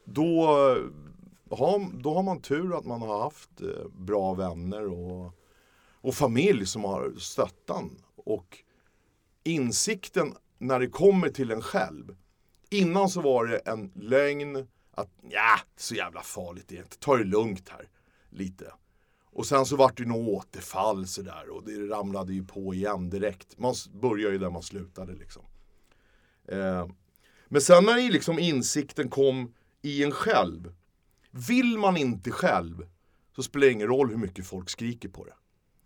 Då, 0.05 0.43
eh, 0.43 1.58
har, 1.58 2.01
då 2.01 2.13
har 2.13 2.23
man 2.23 2.41
tur 2.41 2.77
att 2.77 2.86
man 2.86 3.01
har 3.01 3.21
haft 3.23 3.62
eh, 3.62 3.89
bra 3.97 4.34
vänner 4.34 4.86
och, 4.88 5.34
och 6.01 6.15
familj 6.15 6.65
som 6.65 6.83
har 6.83 7.13
stöttan. 7.17 8.03
Och 8.15 8.57
insikten 9.43 10.35
när 10.57 10.79
det 10.79 10.88
kommer 10.88 11.29
till 11.29 11.51
en 11.51 11.62
själv. 11.62 12.15
Innan 12.69 13.09
så 13.09 13.21
var 13.21 13.45
det 13.45 13.57
en 13.57 13.91
lögn 13.95 14.67
att 14.91 15.09
ja, 15.29 15.59
så 15.77 15.95
jävla 15.95 16.21
farligt 16.21 16.65
det 16.67 16.77
är 16.77 16.81
inte. 16.81 16.97
Ta 16.97 17.17
det 17.17 17.23
lugnt 17.23 17.69
här 17.69 17.89
lite. 18.29 18.73
Och 19.31 19.45
sen 19.45 19.65
så 19.65 19.75
vart 19.75 19.97
det 19.97 20.05
något 20.05 20.27
återfall 20.27 21.07
sådär 21.07 21.49
och 21.49 21.63
det 21.63 21.71
ramlade 21.71 22.33
ju 22.33 22.45
på 22.45 22.73
igen 22.73 23.09
direkt. 23.09 23.57
Man 23.57 23.75
börjar 24.01 24.31
ju 24.31 24.38
där 24.38 24.49
man 24.49 24.63
slutade 24.63 25.15
liksom. 25.15 25.43
Eh, 26.47 26.88
men 27.47 27.62
sen 27.62 27.85
när 27.85 27.95
det 27.95 28.12
liksom 28.12 28.39
insikten 28.39 29.09
kom 29.09 29.53
i 29.81 30.03
en 30.03 30.12
själv. 30.12 30.73
Vill 31.31 31.77
man 31.77 31.97
inte 31.97 32.31
själv 32.31 32.88
så 33.35 33.43
spelar 33.43 33.67
det 33.67 33.73
ingen 33.73 33.88
roll 33.88 34.09
hur 34.09 34.17
mycket 34.17 34.47
folk 34.47 34.69
skriker 34.69 35.09
på 35.09 35.25
det. 35.25 35.33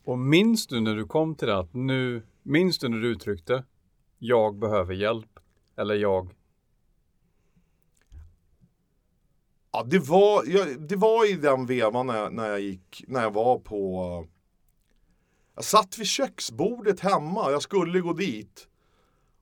Och 0.03 0.19
minns 0.19 0.67
du 0.67 0.81
när 0.81 0.95
du 0.95 1.05
kom 1.05 1.35
till 1.35 1.47
det 1.47 1.57
att 1.57 1.73
nu, 1.73 2.23
minns 2.43 2.79
du 2.79 2.89
när 2.89 2.97
du 2.97 3.07
uttryckte 3.07 3.63
jag 4.19 4.55
behöver 4.55 4.93
hjälp 4.93 5.39
eller 5.77 5.95
jag 5.95 6.33
Ja, 9.71 9.83
det 9.83 9.99
var, 9.99 10.43
jag, 10.45 10.81
det 10.81 10.95
var 10.95 11.31
i 11.31 11.33
den 11.33 11.65
vevan 11.65 12.07
när 12.07 12.17
jag, 12.17 12.33
när 12.33 12.49
jag 12.49 12.59
gick, 12.59 13.03
när 13.07 13.21
jag 13.21 13.33
var 13.33 13.59
på... 13.59 14.27
Jag 15.55 15.63
satt 15.63 15.99
vid 15.99 16.07
köksbordet 16.07 16.99
hemma, 16.99 17.51
jag 17.51 17.61
skulle 17.61 17.99
gå 17.99 18.13
dit. 18.13 18.67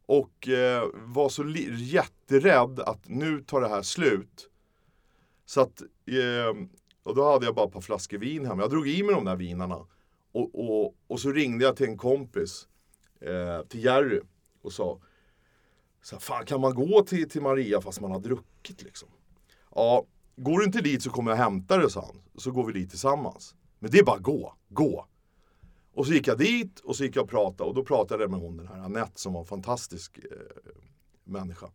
Och 0.06 0.48
eh, 0.48 0.88
var 0.94 1.30
så 1.30 1.44
li- 1.44 1.76
jätterädd 1.76 2.80
att 2.80 3.08
nu 3.08 3.44
tar 3.44 3.62
det 3.62 3.68
här 3.68 3.82
slut. 3.82 4.50
Så 5.46 5.62
att, 5.62 5.82
eh, 5.82 6.68
och 7.04 7.16
då 7.16 7.32
hade 7.32 7.46
jag 7.46 7.56
bara 7.56 7.68
ett 7.68 7.74
par 7.74 7.82
flaskor 7.82 8.18
vin 8.18 8.46
hemma. 8.46 8.62
Jag 8.62 8.70
drog 8.72 8.88
i 8.88 9.04
mig 9.04 9.16
de 9.16 9.26
där 9.26 9.36
vinarna. 9.36 9.88
Och, 10.32 10.50
och, 10.54 10.96
och 11.08 11.20
så 11.20 11.32
ringde 11.32 11.66
jag 11.66 11.76
till 11.76 11.86
en 11.86 11.98
kompis, 11.98 12.68
eh, 13.22 13.62
till 13.68 13.84
Jerry, 13.84 14.22
och 14.62 14.74
sa 14.74 15.00
så 16.02 16.16
här, 16.16 16.20
Fan 16.20 16.46
kan 16.46 16.62
man 16.62 16.76
gå 16.76 17.04
till, 17.04 17.30
till 17.30 17.42
Maria 17.42 17.82
fast 17.82 18.02
man 18.02 18.12
har 18.12 18.20
druckit 18.20 18.84
liksom? 18.84 19.10
Ja, 19.76 20.06
går 20.36 20.60
du 20.60 20.66
inte 20.66 20.82
dit 20.82 21.04
så 21.04 21.10
kommer 21.10 21.32
jag 21.32 21.38
hämta 21.38 21.78
dig, 21.78 21.92
sa 21.92 22.02
han. 22.02 22.22
Så 22.36 22.52
går 22.52 22.66
vi 22.66 22.74
dit 22.74 22.90
tillsammans. 22.90 23.56
Men 23.80 23.92
det 23.92 24.00
är 24.00 24.04
bara 24.04 24.20
gå, 24.20 24.54
gå. 24.70 25.08
Och 25.94 26.08
så 26.08 26.14
gick 26.14 26.28
jag 26.28 26.38
dit 26.38 26.80
och 26.80 26.96
så 26.96 27.04
gick 27.04 27.16
jag 27.16 27.24
och 27.24 27.30
pratade 27.30 27.70
och 27.70 27.76
då 27.76 27.84
pratade 27.84 28.24
jag 28.24 28.32
med 28.32 28.40
hon 28.40 28.58
den 28.58 28.68
här 28.68 28.80
Anette 28.80 29.20
som 29.20 29.34
var 29.34 29.42
en 29.42 29.48
fantastisk 29.48 30.18
eh, 30.18 30.72
människa. 31.24 31.70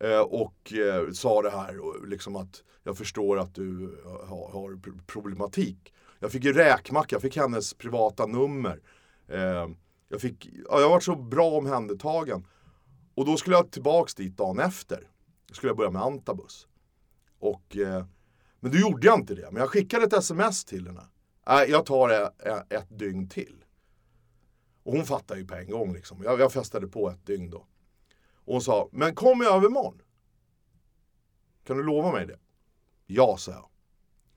Eh, 0.00 0.20
och 0.20 0.72
eh, 0.72 1.10
sa 1.10 1.42
det 1.42 1.50
här 1.50 1.78
och 1.78 2.08
liksom 2.08 2.36
att 2.36 2.62
jag 2.82 2.98
förstår 2.98 3.38
att 3.38 3.54
du 3.54 3.98
har, 4.04 4.50
har 4.52 4.80
problematik. 5.06 5.92
Jag 6.20 6.32
fick 6.32 6.44
ju 6.44 6.52
räkmacka, 6.52 7.14
jag 7.14 7.22
fick 7.22 7.36
hennes 7.36 7.74
privata 7.74 8.26
nummer. 8.26 8.80
Eh, 9.28 9.68
jag, 10.08 10.20
fick, 10.20 10.48
ja, 10.68 10.80
jag 10.80 10.88
var 10.88 11.00
så 11.00 11.16
bra 11.16 11.50
omhändertagen. 11.50 12.46
Och 13.14 13.26
då 13.26 13.36
skulle 13.36 13.56
jag 13.56 13.70
tillbaks 13.70 14.14
dit 14.14 14.36
dagen 14.36 14.58
efter. 14.58 15.08
Då 15.46 15.54
skulle 15.54 15.70
jag 15.70 15.76
börja 15.76 15.90
med 15.90 16.02
antabus. 16.02 16.66
Och, 17.38 17.76
eh, 17.76 18.04
men 18.60 18.72
då 18.72 18.78
gjorde 18.78 19.06
jag 19.06 19.18
inte 19.18 19.34
det. 19.34 19.50
Men 19.50 19.60
jag 19.60 19.70
skickade 19.70 20.04
ett 20.04 20.12
sms 20.12 20.64
till 20.64 20.86
henne. 20.86 21.04
Äh, 21.46 21.70
jag 21.70 21.86
tar 21.86 22.08
det 22.08 22.32
eh, 22.38 22.78
ett 22.78 22.98
dygn 22.98 23.28
till. 23.28 23.64
Och 24.82 24.92
hon 24.92 25.04
fattade 25.04 25.40
ju 25.40 25.46
på 25.46 25.54
en 25.54 25.70
gång. 25.70 25.92
Liksom. 25.92 26.22
Jag, 26.22 26.40
jag 26.40 26.52
festade 26.52 26.86
på 26.86 27.10
ett 27.10 27.26
dygn 27.26 27.50
då. 27.50 27.66
Och 28.34 28.52
hon 28.52 28.62
sa, 28.62 28.88
men 28.92 29.14
kom 29.14 29.42
i 29.42 29.46
övermorgon. 29.46 30.02
Kan 31.64 31.76
du 31.76 31.82
lova 31.82 32.12
mig 32.12 32.26
det? 32.26 32.38
Ja, 33.06 33.36
sa 33.36 33.52
jag. 33.52 33.68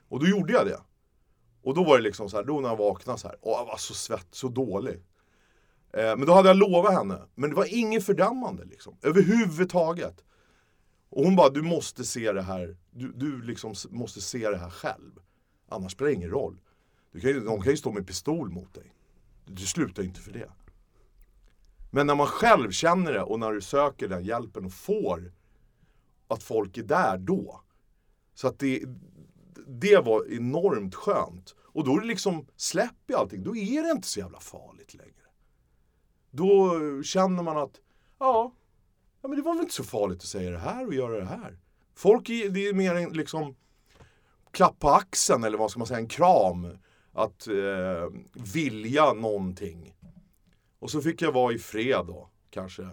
Och 0.09 0.19
då 0.19 0.27
gjorde 0.27 0.53
jag 0.53 0.65
det. 0.65 0.79
Och 1.63 1.73
då 1.73 1.83
var 1.83 1.97
det 1.97 2.03
liksom 2.03 2.29
så 2.29 2.37
här, 2.37 2.43
då 2.43 2.59
när 2.59 2.69
jag 2.69 2.77
vaknade 2.77 3.19
så 3.19 3.27
här, 3.27 3.37
åh, 3.41 3.57
jag 3.59 3.65
var 3.65 3.77
så 3.77 3.93
svett, 3.93 4.27
så 4.31 4.47
dålig. 4.47 5.01
Eh, 5.93 6.17
men 6.17 6.25
då 6.25 6.33
hade 6.33 6.47
jag 6.47 6.57
lovat 6.57 6.93
henne, 6.93 7.21
men 7.35 7.49
det 7.49 7.55
var 7.55 7.73
inget 7.73 8.05
fördömande 8.05 8.65
liksom, 8.65 8.97
överhuvudtaget. 9.01 10.23
Och 11.09 11.23
hon 11.23 11.35
bara, 11.35 11.49
du 11.49 11.61
måste 11.61 12.03
se 12.03 12.31
det 12.31 12.41
här, 12.41 12.77
du, 12.91 13.11
du 13.11 13.41
liksom 13.41 13.73
måste 13.89 14.21
se 14.21 14.49
det 14.49 14.57
här 14.57 14.69
själv. 14.69 15.11
Annars 15.69 15.91
spelar 15.91 16.09
det 16.09 16.15
ingen 16.15 16.29
roll. 16.29 16.57
Du 17.11 17.19
kan 17.19 17.29
ju, 17.29 17.39
de 17.39 17.61
kan 17.61 17.71
ju 17.71 17.77
stå 17.77 17.91
med 17.91 18.07
pistol 18.07 18.49
mot 18.49 18.73
dig. 18.73 18.95
Du, 19.45 19.53
du 19.53 19.65
slutar 19.65 20.03
inte 20.03 20.19
för 20.19 20.31
det. 20.31 20.49
Men 21.91 22.07
när 22.07 22.15
man 22.15 22.27
själv 22.27 22.71
känner 22.71 23.13
det 23.13 23.21
och 23.21 23.39
när 23.39 23.51
du 23.51 23.61
söker 23.61 24.07
den 24.07 24.23
hjälpen 24.23 24.65
och 24.65 24.73
får 24.73 25.31
att 26.27 26.43
folk 26.43 26.77
är 26.77 26.83
där 26.83 27.17
då. 27.17 27.61
Så 28.33 28.47
att 28.47 28.59
det, 28.59 28.83
det 29.67 29.97
var 29.97 30.33
enormt 30.33 30.95
skönt. 30.95 31.55
Och 31.61 31.83
då 31.83 31.97
är 31.97 32.01
det 32.01 32.07
liksom, 32.07 32.47
släpper 32.55 33.13
allting, 33.13 33.43
då 33.43 33.55
är 33.55 33.83
det 33.83 33.91
inte 33.91 34.07
så 34.07 34.19
jävla 34.19 34.39
farligt 34.39 34.93
längre. 34.93 35.13
Då 36.31 36.79
känner 37.03 37.43
man 37.43 37.57
att, 37.57 37.79
ja, 38.19 38.53
ja 39.21 39.27
men 39.27 39.37
det 39.37 39.43
var 39.43 39.53
väl 39.53 39.61
inte 39.61 39.75
så 39.75 39.83
farligt 39.83 40.17
att 40.17 40.23
säga 40.23 40.51
det 40.51 40.59
här 40.59 40.87
och 40.87 40.93
göra 40.93 41.19
det 41.19 41.25
här. 41.25 41.59
Folk, 41.95 42.29
är, 42.29 42.49
det 42.49 42.67
är 42.67 42.73
mer 42.73 42.95
en 42.95 43.09
liksom 43.09 43.55
klapp 44.51 44.79
på 44.79 44.89
axeln 44.89 45.43
eller 45.43 45.57
vad 45.57 45.71
ska 45.71 45.79
man 45.79 45.87
säga, 45.87 45.99
en 45.99 46.07
kram. 46.07 46.77
Att 47.15 47.47
eh, 47.47 48.09
vilja 48.53 49.13
någonting. 49.13 49.95
Och 50.79 50.91
så 50.91 51.01
fick 51.01 51.21
jag 51.21 51.31
vara 51.31 51.53
i 51.53 51.57
fred 51.57 52.05
då, 52.07 52.29
kanske 52.49 52.89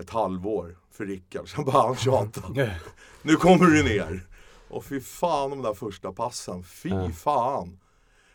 ett 0.00 0.10
halvår 0.10 0.78
för 0.90 1.06
Rickard. 1.06 1.48
Sen 1.54 1.64
bara 1.64 1.86
han 1.86 1.96
tjatade. 1.96 2.80
Nu 3.22 3.36
kommer 3.36 3.66
du 3.66 3.82
ner. 3.82 4.27
Och 4.68 4.84
fy 4.84 5.00
fan 5.00 5.50
de 5.50 5.62
där 5.62 5.74
första 5.74 6.12
passen. 6.12 6.64
Fy 6.64 6.88
Ja. 6.88 7.10
fan. 7.10 7.78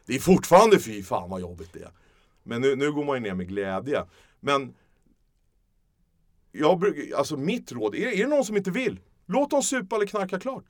Det 0.06 0.16
är 0.16 0.20
fortfarande 0.20 0.80
fy 0.80 1.04
fan 1.04 1.30
vad 1.30 1.42
jobbigt 1.42 1.74
det 1.74 1.80
är. 1.84 1.92
Men 2.44 2.62
nu, 2.62 2.76
nu 2.76 2.92
går 2.92 3.06
man 3.06 3.16
ju 3.16 3.22
ner 3.22 3.34
med 3.34 3.48
glädje. 3.48 4.06
Men 4.40 4.74
jag 6.52 6.80
brukar, 6.80 7.18
alltså 7.18 7.38
mitt 7.38 7.72
råd, 7.72 7.96
är, 7.96 8.08
är 8.08 8.18
det 8.24 8.28
någon 8.28 8.46
som 8.46 8.58
inte 8.58 8.72
vill? 8.72 9.00
Låt 9.26 9.50
dem 9.50 9.64
supa 9.64 9.96
eller 9.96 10.06
knarka 10.06 10.40
klart. 10.40 10.66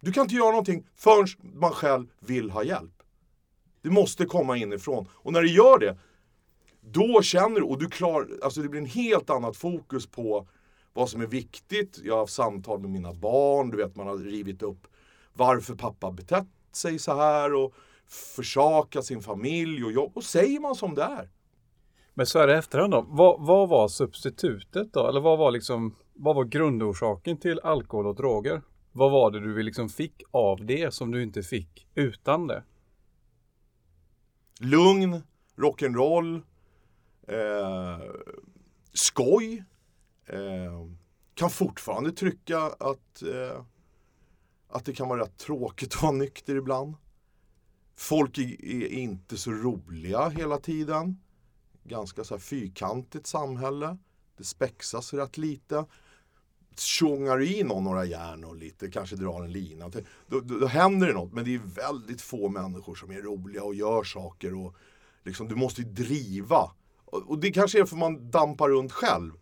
Du 0.00 0.12
kan 0.12 0.22
inte 0.22 0.34
göra 0.34 0.50
någonting 0.50 0.86
förrän 0.96 1.26
man 1.54 1.70
själv 1.72 2.06
vill 2.20 2.50
ha 2.50 2.64
hjälp. 2.64 3.02
Det 3.82 3.90
måste 3.90 4.24
komma 4.24 4.56
inifrån. 4.56 5.08
Och 5.12 5.32
när 5.32 5.42
det 5.42 5.48
gör 5.48 5.78
det, 5.78 5.98
då 6.80 7.22
känner 7.22 7.54
du, 7.60 7.62
och 7.62 7.78
du 7.78 7.88
klarar, 7.88 8.28
alltså 8.42 8.62
det 8.62 8.68
blir 8.68 8.80
en 8.80 8.86
helt 8.86 9.30
annat 9.30 9.56
fokus 9.56 10.06
på 10.06 10.48
vad 10.92 11.08
som 11.08 11.20
är 11.20 11.26
viktigt. 11.26 12.00
Jag 12.04 12.14
har 12.14 12.20
haft 12.20 12.32
samtal 12.32 12.80
med 12.80 12.90
mina 12.90 13.12
barn, 13.12 13.70
du 13.70 13.76
vet 13.76 13.96
man 13.96 14.06
har 14.06 14.18
rivit 14.18 14.62
upp 14.62 14.86
varför 15.32 15.74
pappa 15.74 16.10
betett 16.10 16.48
sig 16.72 16.98
så 16.98 17.16
här 17.16 17.54
och 17.54 17.74
försaka 18.36 19.02
sin 19.02 19.22
familj 19.22 19.84
och 19.84 19.92
jobb. 19.92 20.12
Och 20.14 20.24
säger 20.24 20.60
man 20.60 20.74
som 20.74 20.94
det 20.94 21.02
är. 21.02 21.30
Men 22.14 22.26
så 22.26 22.38
är 22.38 22.46
det 22.46 22.52
i 22.54 22.56
efterhand 22.56 22.92
då. 22.92 23.06
Vad, 23.08 23.46
vad 23.46 23.68
var 23.68 23.88
substitutet 23.88 24.92
då? 24.92 25.08
Eller 25.08 25.20
vad 25.20 25.38
var 25.38 25.50
liksom, 25.50 25.96
vad 26.14 26.36
var 26.36 26.44
grundorsaken 26.44 27.36
till 27.36 27.60
alkohol 27.60 28.06
och 28.06 28.14
droger? 28.14 28.62
Vad 28.92 29.10
var 29.10 29.30
det 29.30 29.40
du 29.40 29.62
liksom 29.62 29.88
fick 29.88 30.22
av 30.30 30.66
det 30.66 30.94
som 30.94 31.10
du 31.10 31.22
inte 31.22 31.42
fick 31.42 31.86
utan 31.94 32.46
det? 32.46 32.62
lugn, 34.62 35.22
rock'n'roll, 35.56 36.42
eh, 37.28 38.00
skoj. 38.92 39.64
Eh, 40.26 40.88
kan 41.34 41.50
fortfarande 41.50 42.12
trycka 42.12 42.58
att, 42.58 43.22
eh, 43.22 43.64
att 44.68 44.84
det 44.84 44.92
kan 44.92 45.08
vara 45.08 45.22
rätt 45.22 45.38
tråkigt 45.38 45.94
att 45.94 46.02
vara 46.02 46.12
nykter 46.12 46.56
ibland. 46.56 46.94
Folk 47.96 48.38
är, 48.38 48.64
är 48.64 48.88
inte 48.88 49.36
så 49.36 49.50
roliga 49.50 50.28
hela 50.28 50.58
tiden. 50.58 51.20
Ganska 51.84 52.24
så 52.24 52.34
här 52.34 52.40
fyrkantigt 52.40 53.26
samhälle. 53.26 53.96
Det 54.36 54.44
spexas 54.44 55.14
rätt 55.14 55.38
lite. 55.38 55.84
Tjongar 56.76 57.38
du 57.38 57.56
i 57.56 57.62
någon 57.62 57.84
några 57.84 58.04
järn 58.04 58.44
och 58.44 58.56
lite, 58.56 58.90
kanske 58.90 59.16
drar 59.16 59.42
en 59.44 59.52
lina. 59.52 59.88
Då, 59.88 60.00
då, 60.26 60.40
då 60.40 60.66
händer 60.66 61.06
det 61.06 61.12
något. 61.12 61.32
Men 61.32 61.44
det 61.44 61.54
är 61.54 61.58
väldigt 61.58 62.20
få 62.20 62.48
människor 62.48 62.94
som 62.94 63.10
är 63.10 63.22
roliga 63.22 63.64
och 63.64 63.74
gör 63.74 64.04
saker 64.04 64.54
och 64.54 64.76
Liksom, 65.24 65.48
du 65.48 65.54
måste 65.54 65.82
ju 65.82 65.88
driva. 65.88 66.70
Och, 67.04 67.30
och 67.30 67.38
det 67.38 67.50
kanske 67.50 67.80
är 67.80 67.84
för 67.84 67.96
man 67.96 68.30
dampar 68.30 68.68
runt 68.68 68.92
själv. 68.92 69.32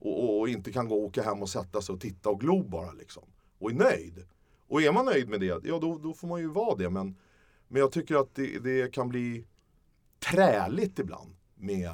Och, 0.00 0.24
och, 0.24 0.40
och 0.40 0.48
inte 0.48 0.72
kan 0.72 0.88
gå 0.88 0.94
och 0.94 1.04
åka 1.04 1.22
hem 1.22 1.42
och 1.42 1.48
sätta 1.48 1.82
sig 1.82 1.92
och 1.92 2.00
titta 2.00 2.28
och 2.30 2.40
glo 2.40 2.62
bara 2.62 2.92
liksom. 2.92 3.22
Och 3.58 3.70
är 3.70 3.74
nöjd. 3.74 4.24
Och 4.68 4.82
är 4.82 4.92
man 4.92 5.04
nöjd 5.04 5.28
med 5.28 5.40
det, 5.40 5.46
ja 5.64 5.78
då, 5.78 5.98
då 5.98 6.14
får 6.14 6.28
man 6.28 6.40
ju 6.40 6.48
vara 6.48 6.76
det. 6.76 6.90
Men, 6.90 7.16
men 7.68 7.80
jag 7.80 7.92
tycker 7.92 8.14
att 8.14 8.34
det, 8.34 8.58
det 8.58 8.92
kan 8.92 9.08
bli 9.08 9.44
träligt 10.18 10.98
ibland 10.98 11.36
med 11.54 11.90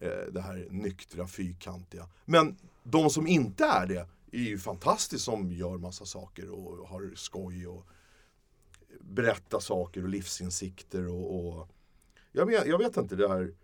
eh, 0.00 0.32
det 0.32 0.40
här 0.40 0.68
nyktra, 0.70 1.26
fyrkantiga. 1.26 2.08
Men 2.24 2.56
de 2.82 3.10
som 3.10 3.26
inte 3.26 3.64
är 3.64 3.86
det 3.86 4.08
är 4.32 4.42
ju 4.42 4.58
fantastiskt 4.58 5.24
som 5.24 5.52
gör 5.52 5.78
massa 5.78 6.04
saker 6.04 6.50
och 6.50 6.88
har 6.88 7.12
skoj 7.14 7.66
och 7.66 7.86
berättar 9.00 9.60
saker 9.60 10.02
och 10.02 10.08
livsinsikter 10.08 11.08
och, 11.08 11.58
och 11.58 11.68
jag, 12.32 12.46
men, 12.46 12.54
jag 12.66 12.78
vet 12.78 12.96
inte 12.96 13.16
det 13.16 13.28
här 13.28 13.54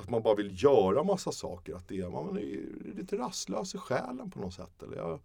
att 0.00 0.10
man 0.10 0.22
bara 0.22 0.34
vill 0.34 0.62
göra 0.62 1.04
massa 1.04 1.32
saker, 1.32 1.74
att 1.74 1.88
det 1.88 2.00
är, 2.00 2.10
man 2.10 2.38
är 2.38 2.96
lite 2.96 3.16
rastlös 3.16 3.74
i 3.74 3.78
själen 3.78 4.30
på 4.30 4.40
något 4.40 4.54
sätt. 4.54 4.82
Eller 4.82 4.96
jag, 4.96 5.20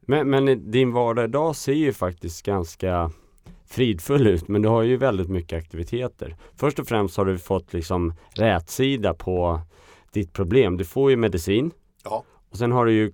Men, 0.00 0.30
men 0.30 0.70
din 0.70 0.92
vardag 0.92 1.24
idag 1.24 1.56
ser 1.56 1.72
ju 1.72 1.92
faktiskt 1.92 2.42
ganska 2.46 3.10
fridfull 3.66 4.26
ut 4.26 4.48
men 4.48 4.62
du 4.62 4.68
har 4.68 4.82
ju 4.82 4.96
väldigt 4.96 5.28
mycket 5.28 5.58
aktiviteter. 5.58 6.36
Först 6.56 6.78
och 6.78 6.86
främst 6.86 7.16
har 7.16 7.24
du 7.24 7.38
fått 7.38 7.72
liksom 7.72 8.14
rätsida 8.34 9.14
på 9.14 9.60
ditt 10.12 10.32
problem. 10.32 10.76
Du 10.76 10.84
får 10.84 11.10
ju 11.10 11.16
medicin 11.16 11.70
ja, 12.04 12.24
och 12.50 12.56
sen 12.56 12.72
har 12.72 12.86
du 12.86 12.92
ju 12.92 13.12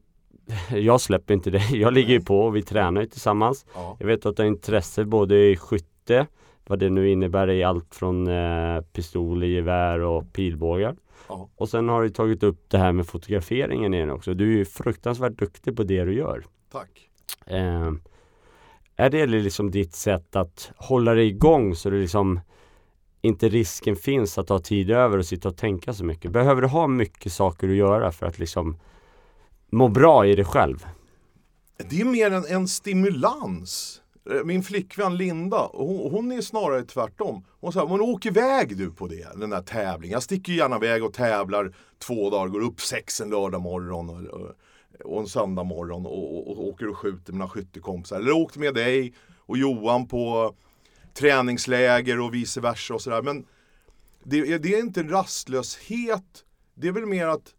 Jag 0.70 1.00
släpper 1.00 1.34
inte 1.34 1.50
dig, 1.50 1.76
jag 1.80 1.92
ligger 1.92 2.10
ju 2.10 2.20
på 2.20 2.40
och 2.40 2.56
vi 2.56 2.62
tränar 2.62 3.00
ju 3.00 3.06
tillsammans. 3.06 3.66
ja, 3.74 3.96
Jag 4.00 4.06
vet 4.06 4.26
att 4.26 4.36
du 4.36 4.42
har 4.42 4.48
intresse 4.48 5.04
både 5.04 5.50
i 5.50 5.56
skytte 5.56 6.26
vad 6.70 6.78
det 6.78 6.90
nu 6.90 7.10
innebär 7.10 7.50
i 7.50 7.64
allt 7.64 7.94
från 7.94 8.28
eh, 8.28 8.80
pistoler, 8.80 9.46
gevär 9.46 10.00
och 10.00 10.32
pilbågar. 10.32 10.96
ja. 11.28 11.48
Och 11.56 11.68
sen 11.68 11.88
har 11.88 12.02
du 12.02 12.08
tagit 12.08 12.42
upp 12.42 12.64
det 12.68 12.78
här 12.78 12.92
med 12.92 13.06
fotograferingen 13.06 13.94
igen 13.94 14.10
också. 14.10 14.34
Du 14.34 14.52
är 14.52 14.56
ju 14.56 14.64
fruktansvärt 14.64 15.38
duktig 15.38 15.76
på 15.76 15.82
det 15.82 16.04
du 16.04 16.14
gör. 16.14 16.44
Tack. 16.72 17.08
Eh, 17.46 17.92
är 18.96 19.10
det 19.10 19.26
liksom 19.26 19.70
ditt 19.70 19.94
sätt 19.94 20.36
att 20.36 20.72
hålla 20.76 21.14
dig 21.14 21.26
igång 21.26 21.74
så 21.74 21.90
det 21.90 21.96
liksom 21.96 22.40
inte 23.20 23.48
risken 23.48 23.96
finns 23.96 24.38
att 24.38 24.48
ha 24.48 24.58
tid 24.58 24.90
över 24.90 25.18
och 25.18 25.26
sitta 25.26 25.48
och 25.48 25.56
tänka 25.56 25.92
så 25.92 26.04
mycket? 26.04 26.30
Behöver 26.30 26.62
du 26.62 26.68
ha 26.68 26.86
mycket 26.86 27.32
saker 27.32 27.68
att 27.68 27.74
göra 27.74 28.12
för 28.12 28.26
att 28.26 28.38
liksom 28.38 28.76
må 29.70 29.88
bra 29.88 30.26
i 30.26 30.34
dig 30.34 30.44
själv? 30.44 30.86
Det 31.90 32.00
är 32.00 32.04
mer 32.04 32.30
en, 32.30 32.44
en 32.48 32.68
stimulans. 32.68 34.02
Eh, 34.30 34.44
min 34.44 34.62
flickvän 34.62 35.16
Linda, 35.16 35.70
hon, 35.72 36.10
hon 36.12 36.32
är 36.32 36.40
snarare 36.40 36.82
tvärtom. 36.84 37.44
Hon 37.60 37.72
säger, 37.72 37.86
men 37.86 38.00
åk 38.00 38.26
iväg 38.26 38.76
du 38.76 38.90
på 38.90 39.06
det, 39.06 39.28
den 39.36 39.50
där 39.50 39.62
tävlingen. 39.62 40.12
Jag 40.12 40.22
sticker 40.22 40.52
gärna 40.52 40.76
iväg 40.76 41.04
och 41.04 41.12
tävlar 41.12 41.74
två 41.98 42.30
dagar, 42.30 42.48
går 42.48 42.60
upp 42.60 42.80
sex 42.80 43.20
en 43.20 43.30
lördag 43.30 43.62
morgon 43.62 44.10
och, 44.10 44.40
och, 44.40 44.50
och 45.04 45.20
en 45.20 45.26
söndag 45.26 45.64
morgon 45.64 46.06
och, 46.06 46.36
och, 46.36 46.48
och 46.58 46.68
åker 46.68 46.88
och 46.88 46.98
skjuter 46.98 47.32
mina 47.32 47.48
skyttekompisar. 47.48 48.16
Eller 48.20 48.32
åkte 48.32 48.58
med 48.58 48.74
dig 48.74 49.14
och 49.36 49.58
Johan 49.58 50.08
på 50.08 50.54
träningsläger 51.14 52.20
och 52.20 52.34
vice 52.34 52.60
versa 52.60 52.94
och 52.94 53.02
sådär. 53.02 53.22
Men 53.22 53.46
det, 54.24 54.38
är- 54.38 54.58
det 54.58 54.74
är 54.74 54.78
inte 54.80 55.00
en 55.00 55.08
rastlöshet. 55.10 56.44
Det 56.74 56.88
är 56.88 56.92
väl 56.92 57.06
mer 57.06 57.26
att 57.26 57.54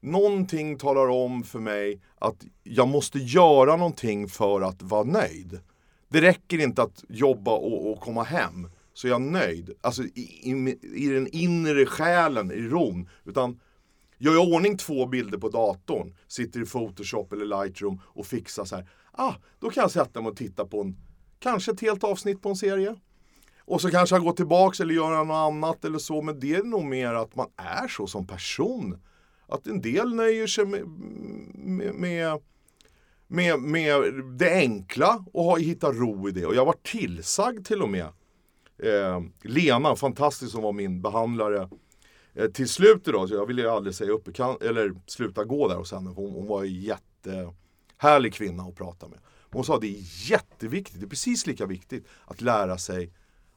någonting 0.00 0.78
talar 0.78 1.08
om 1.08 1.42
för 1.42 1.60
mig 1.60 2.00
att 2.18 2.44
jag 2.62 2.88
måste 2.88 3.18
göra 3.18 3.76
någonting 3.76 4.28
för 4.28 4.60
att 4.60 4.82
vara 4.82 5.04
nöjd. 5.04 5.60
Det 6.08 6.20
räcker 6.20 6.58
inte 6.58 6.82
att 6.82 7.04
jobba 7.08 7.50
och, 7.50 7.92
och 7.92 8.00
komma 8.00 8.22
hem 8.22 8.68
så 8.92 9.06
är 9.06 9.10
jag 9.10 9.22
nöjd. 9.22 9.70
Alltså 9.80 10.02
i, 10.02 10.40
i, 10.42 10.78
i 10.94 11.08
den 11.08 11.28
inre 11.32 11.86
själen, 11.86 12.50
i 12.50 12.60
ron. 12.60 13.08
Utan 13.24 13.60
gör 14.18 14.32
jag 14.32 14.48
i 14.48 14.54
ordning 14.54 14.76
två 14.76 15.06
bilder 15.06 15.38
på 15.38 15.48
datorn, 15.48 16.14
sitter 16.26 16.62
i 16.62 16.66
Photoshop 16.66 17.32
eller 17.32 17.44
Lightroom 17.44 18.00
och 18.04 18.26
fixar 18.26 18.64
så 18.64 18.76
här. 18.76 18.88
Ah, 19.12 19.34
då 19.58 19.70
kan 19.70 19.80
jag 19.80 19.90
sätta 19.90 20.20
mig 20.20 20.30
och 20.30 20.36
titta 20.36 20.66
på 20.66 20.80
en, 20.80 20.96
kanske 21.38 21.72
ett 21.72 21.80
helt 21.80 22.04
avsnitt 22.04 22.42
på 22.42 22.48
en 22.48 22.56
serie. 22.56 22.96
Och 23.58 23.80
så 23.80 23.90
kanske 23.90 24.16
jag 24.16 24.24
går 24.24 24.32
tillbaks 24.32 24.80
eller 24.80 24.94
gör 24.94 25.24
något 25.24 25.34
annat 25.34 25.84
eller 25.84 25.98
så. 25.98 26.22
Men 26.22 26.40
det 26.40 26.54
är 26.54 26.62
nog 26.62 26.84
mer 26.84 27.14
att 27.14 27.36
man 27.36 27.48
är 27.56 27.88
så 27.88 28.06
som 28.06 28.26
person. 28.26 28.98
Att 29.46 29.66
en 29.66 29.80
del 29.80 30.14
nöjer 30.14 30.46
sig 30.46 30.66
med, 30.66 30.88
med, 30.88 31.94
med, 31.94 32.40
med, 33.26 33.58
med 33.60 34.24
det 34.38 34.54
enkla 34.54 35.24
och 35.32 35.44
har 35.44 35.58
hittat 35.58 35.94
ro 35.94 36.28
i 36.28 36.32
det. 36.32 36.46
Och 36.46 36.54
jag 36.54 36.64
var 36.64 36.76
tillsagd 36.82 37.66
till 37.66 37.82
och 37.82 37.88
med. 37.88 38.06
Eh, 38.82 39.22
Lena, 39.42 39.96
fantastisk 39.96 40.52
som 40.52 40.62
var 40.62 40.72
min 40.72 41.02
behandlare. 41.02 41.68
Eh, 42.34 42.50
till 42.50 42.68
slut 42.68 43.04
då, 43.04 43.28
så 43.28 43.34
jag 43.34 43.46
ville 43.46 43.62
ju 43.62 43.68
aldrig 43.68 43.94
säga 43.94 44.10
upp, 44.10 44.34
kan, 44.34 44.56
eller 44.60 44.94
sluta 45.06 45.44
gå 45.44 45.68
där 45.68 45.78
och 45.78 45.86
sen. 45.88 46.06
Hon, 46.06 46.32
hon 46.32 46.46
var 46.46 46.64
ju 46.64 46.80
jättehärlig 46.80 48.34
kvinna 48.34 48.62
att 48.62 48.74
prata 48.74 49.08
med. 49.08 49.18
Hon 49.50 49.64
sa 49.64 49.78
det 49.78 49.86
är 49.86 50.30
jätteviktigt, 50.30 51.00
det 51.00 51.06
är 51.06 51.08
precis 51.08 51.46
lika 51.46 51.66
viktigt 51.66 52.06
att 52.24 52.40
lära 52.40 52.78
sig 52.78 53.12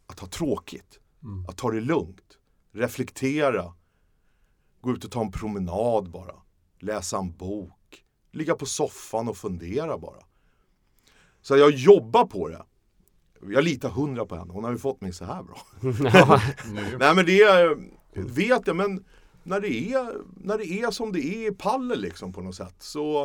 att 0.07 0.19
ha 0.19 0.27
tråkigt. 0.27 0.99
Att 1.47 1.57
ta 1.57 1.71
det 1.71 1.81
lugnt. 1.81 2.37
Reflektera. 2.71 3.73
Gå 4.81 4.91
ut 4.91 5.05
och 5.05 5.11
ta 5.11 5.21
en 5.21 5.31
promenad 5.31 6.09
bara. 6.09 6.35
Läsa 6.79 7.17
en 7.17 7.37
bok. 7.37 8.03
Ligga 8.31 8.55
på 8.55 8.65
soffan 8.65 9.27
och 9.27 9.37
fundera 9.37 9.97
bara. 9.97 10.23
Så 11.41 11.57
jag 11.57 11.71
jobbar 11.71 12.25
på 12.25 12.47
det. 12.47 12.65
Jag 13.53 13.63
litar 13.63 13.89
hundra 13.89 14.25
på 14.25 14.35
henne. 14.35 14.53
Hon 14.53 14.63
har 14.63 14.71
ju 14.71 14.77
fått 14.77 15.01
mig 15.01 15.13
så 15.13 15.25
här 15.25 15.43
bra. 15.43 15.61
Nej 16.99 17.15
men 17.15 17.25
det 17.25 17.41
är, 17.41 17.77
vet 18.13 18.67
jag, 18.67 18.75
men 18.75 19.05
när 19.43 19.61
det 19.61 19.93
är, 19.93 20.13
när 20.37 20.57
det 20.57 20.65
är 20.65 20.91
som 20.91 21.11
det 21.11 21.19
är 21.19 21.51
i 21.51 21.55
pallen 21.55 21.99
liksom 21.99 22.33
på 22.33 22.41
något 22.41 22.55
sätt 22.55 22.75
så 22.79 23.23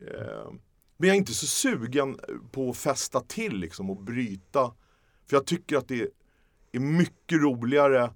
eh, 0.00 0.52
men 0.98 1.08
jag 1.08 1.14
är 1.14 1.18
inte 1.18 1.34
så 1.34 1.46
sugen 1.46 2.18
på 2.50 2.70
att 2.70 2.76
fästa 2.76 3.20
till 3.20 3.56
liksom 3.56 3.90
och 3.90 4.02
bryta. 4.02 4.74
För 5.26 5.36
jag 5.36 5.46
tycker 5.46 5.76
att 5.76 5.88
det 5.88 6.10
är 6.72 6.80
mycket 6.80 7.42
roligare 7.42 8.10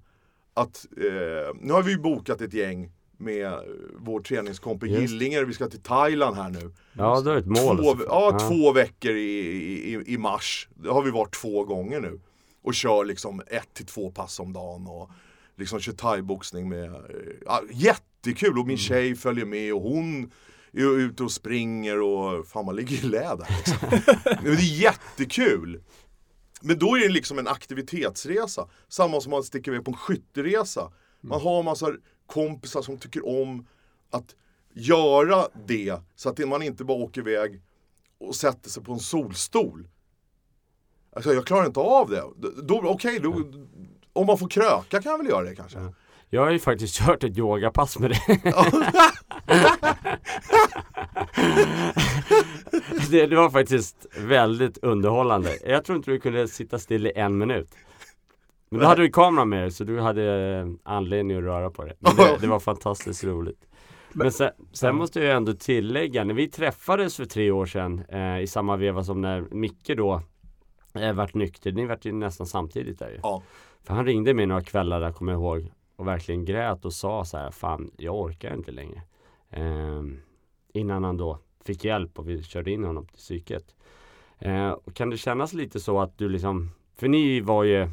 att, 0.53 0.85
eh, 0.97 1.55
nu 1.61 1.73
har 1.73 1.83
vi 1.83 1.91
ju 1.91 1.97
bokat 1.97 2.41
ett 2.41 2.53
gäng 2.53 2.91
med 3.17 3.53
vår 3.97 4.19
träningskompis 4.21 4.91
Just. 4.91 5.01
Gillinger, 5.01 5.43
vi 5.43 5.53
ska 5.53 5.67
till 5.67 5.81
Thailand 5.81 6.35
här 6.35 6.49
nu. 6.49 6.71
Ja, 6.93 7.21
du 7.21 7.29
har 7.29 7.37
ett 7.37 7.45
mål. 7.45 7.77
Två, 7.77 7.89
alltså. 7.89 8.05
ja, 8.07 8.39
två 8.39 8.71
veckor 8.71 9.11
i, 9.11 9.39
i, 9.93 10.03
i 10.13 10.17
mars. 10.17 10.67
Det 10.75 10.89
har 10.89 11.01
vi 11.01 11.11
varit 11.11 11.33
två 11.33 11.63
gånger 11.63 11.99
nu. 11.99 12.19
Och 12.63 12.73
kör 12.73 13.05
liksom 13.05 13.41
ett 13.47 13.73
till 13.73 13.85
två 13.85 14.11
pass 14.11 14.39
om 14.39 14.53
dagen. 14.53 14.87
Och 14.87 15.09
liksom 15.57 15.79
kör 15.79 15.93
thaiboxning 15.93 16.69
med... 16.69 16.83
eh, 16.85 16.99
Ja, 17.45 17.61
jättekul! 17.71 18.59
Och 18.59 18.67
min 18.67 18.77
tjej 18.77 19.15
följer 19.15 19.45
med 19.45 19.73
och 19.73 19.81
hon 19.81 20.31
är 20.73 20.97
ute 20.99 21.23
och 21.23 21.31
springer 21.31 22.01
och 22.01 22.47
fan 22.47 22.65
man 22.65 22.75
ligger 22.75 22.95
i 22.95 23.01
lä 23.07 23.19
där 23.35 23.47
liksom. 23.57 23.77
Men 24.43 24.55
det 24.55 24.61
är 24.61 24.81
jättekul! 24.81 25.81
Men 26.63 26.79
då 26.79 26.95
är 26.95 26.99
det 26.99 27.13
liksom 27.13 27.39
en 27.39 27.47
aktivitetsresa. 27.47 28.67
Samma 28.87 29.21
som 29.21 29.31
man 29.31 29.43
sticker 29.43 29.71
iväg 29.71 29.85
på 29.85 29.91
en 29.91 29.97
skytteresa. 29.97 30.91
Man 31.21 31.41
har 31.41 31.59
en 31.59 31.65
massa 31.65 31.87
kompisar 32.27 32.81
som 32.81 32.97
tycker 32.97 33.27
om 33.41 33.67
att 34.09 34.35
göra 34.73 35.47
det 35.65 35.99
så 36.15 36.29
att 36.29 36.39
man 36.39 36.63
inte 36.63 36.83
bara 36.83 36.97
åker 36.97 37.21
iväg 37.21 37.61
och 38.17 38.35
sätter 38.35 38.69
sig 38.69 38.83
på 38.83 38.93
en 38.93 38.99
solstol. 38.99 39.87
Alltså 41.15 41.33
jag 41.33 41.47
klarar 41.47 41.65
inte 41.65 41.79
av 41.79 42.09
det. 42.09 42.23
Då, 42.63 42.81
Okej, 42.83 43.19
då, 43.19 43.43
om 44.13 44.25
man 44.27 44.37
får 44.37 44.47
kröka 44.49 45.01
kan 45.01 45.11
jag 45.11 45.17
väl 45.17 45.27
göra 45.27 45.43
det 45.43 45.55
kanske. 45.55 45.93
Jag 46.29 46.41
har 46.41 46.51
ju 46.51 46.59
faktiskt 46.59 46.95
kört 46.95 47.23
ett 47.23 47.37
yogapass 47.37 47.99
med 47.99 48.09
dig. 48.09 48.41
det, 53.09 53.25
det 53.25 53.35
var 53.35 53.49
faktiskt 53.49 54.05
väldigt 54.17 54.77
underhållande. 54.77 55.49
Jag 55.65 55.85
tror 55.85 55.95
inte 55.95 56.11
du 56.11 56.19
kunde 56.19 56.47
sitta 56.47 56.79
still 56.79 57.07
i 57.07 57.11
en 57.15 57.37
minut. 57.37 57.67
Men 58.69 58.79
då 58.79 58.87
hade 58.87 59.01
du 59.01 59.09
kameran 59.09 59.49
med 59.49 59.63
dig 59.63 59.71
så 59.71 59.83
du 59.83 59.99
hade 59.99 60.57
eh, 60.59 60.67
anledning 60.83 61.37
att 61.37 61.43
röra 61.43 61.69
på 61.69 61.83
dig. 61.83 61.93
Det, 61.99 62.37
det 62.41 62.47
var 62.47 62.59
fantastiskt 62.59 63.23
roligt. 63.23 63.65
Men 64.13 64.31
sen, 64.31 64.51
sen 64.71 64.95
måste 64.95 65.19
jag 65.19 65.35
ändå 65.37 65.53
tillägga, 65.53 66.23
när 66.23 66.33
vi 66.33 66.47
träffades 66.47 67.17
för 67.17 67.25
tre 67.25 67.51
år 67.51 67.65
sedan 67.65 68.03
eh, 68.09 68.39
i 68.39 68.47
samma 68.47 68.75
veva 68.77 69.03
som 69.03 69.21
när 69.21 69.41
Micke 69.41 69.91
då 69.97 70.21
eh, 70.93 71.13
vart 71.13 71.33
nykter, 71.33 71.71
ni 71.71 71.85
vart 71.85 72.05
ju 72.05 72.11
nästan 72.11 72.47
samtidigt 72.47 72.99
där 72.99 73.09
ju. 73.09 73.19
Ja. 73.23 73.43
För 73.83 73.93
han 73.93 74.05
ringde 74.05 74.33
mig 74.33 74.45
några 74.45 74.63
kvällar 74.63 74.99
där, 74.99 75.11
kommer 75.11 75.31
jag 75.31 75.41
ihåg 75.41 75.71
och 75.95 76.07
verkligen 76.07 76.45
grät 76.45 76.85
och 76.85 76.93
sa 76.93 77.25
så 77.25 77.37
här, 77.37 77.51
fan 77.51 77.91
jag 77.97 78.15
orkar 78.15 78.53
inte 78.53 78.71
längre. 78.71 79.01
Ehm, 79.49 80.19
innan 80.73 81.03
han 81.03 81.17
då 81.17 81.39
fick 81.65 81.83
hjälp 81.85 82.19
och 82.19 82.29
vi 82.29 82.43
körde 82.43 82.71
in 82.71 82.83
honom 82.83 83.05
till 83.07 83.17
psyket. 83.17 83.75
Eh, 84.39 84.75
kan 84.93 85.09
det 85.09 85.17
kännas 85.17 85.53
lite 85.53 85.79
så 85.79 85.99
att 85.99 86.17
du 86.17 86.29
liksom, 86.29 86.69
för 86.95 87.07
ni 87.07 87.41
var 87.41 87.63
ju, 87.63 87.89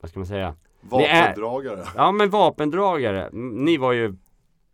vad 0.00 0.10
ska 0.10 0.18
man 0.20 0.26
säga, 0.26 0.54
Ni 0.80 1.02
är- 1.04 1.20
Vapendragare. 1.28 1.84
ja 1.96 2.12
men 2.12 2.30
vapendragare. 2.30 3.28
Ni 3.32 3.76
var 3.76 3.92
ju 3.92 4.14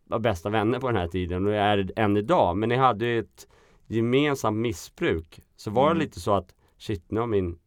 var 0.09 0.19
bästa 0.19 0.49
vänner 0.49 0.79
på 0.79 0.87
den 0.87 0.95
här 0.95 1.07
tiden 1.07 1.45
och 1.47 1.53
är 1.53 1.91
än 1.95 2.17
idag. 2.17 2.57
Men 2.57 2.69
ni 2.69 2.75
hade 2.75 3.05
ju 3.05 3.19
ett 3.19 3.47
gemensamt 3.87 4.57
missbruk. 4.57 5.39
Så 5.55 5.71
var 5.71 5.85
Mm. 5.85 5.97
det 5.97 6.03
lite 6.05 6.19
så 6.19 6.33
att 6.33 6.55
shit 6.77 7.11
nu 7.11 7.19
har 7.19 7.27
min 7.27 7.59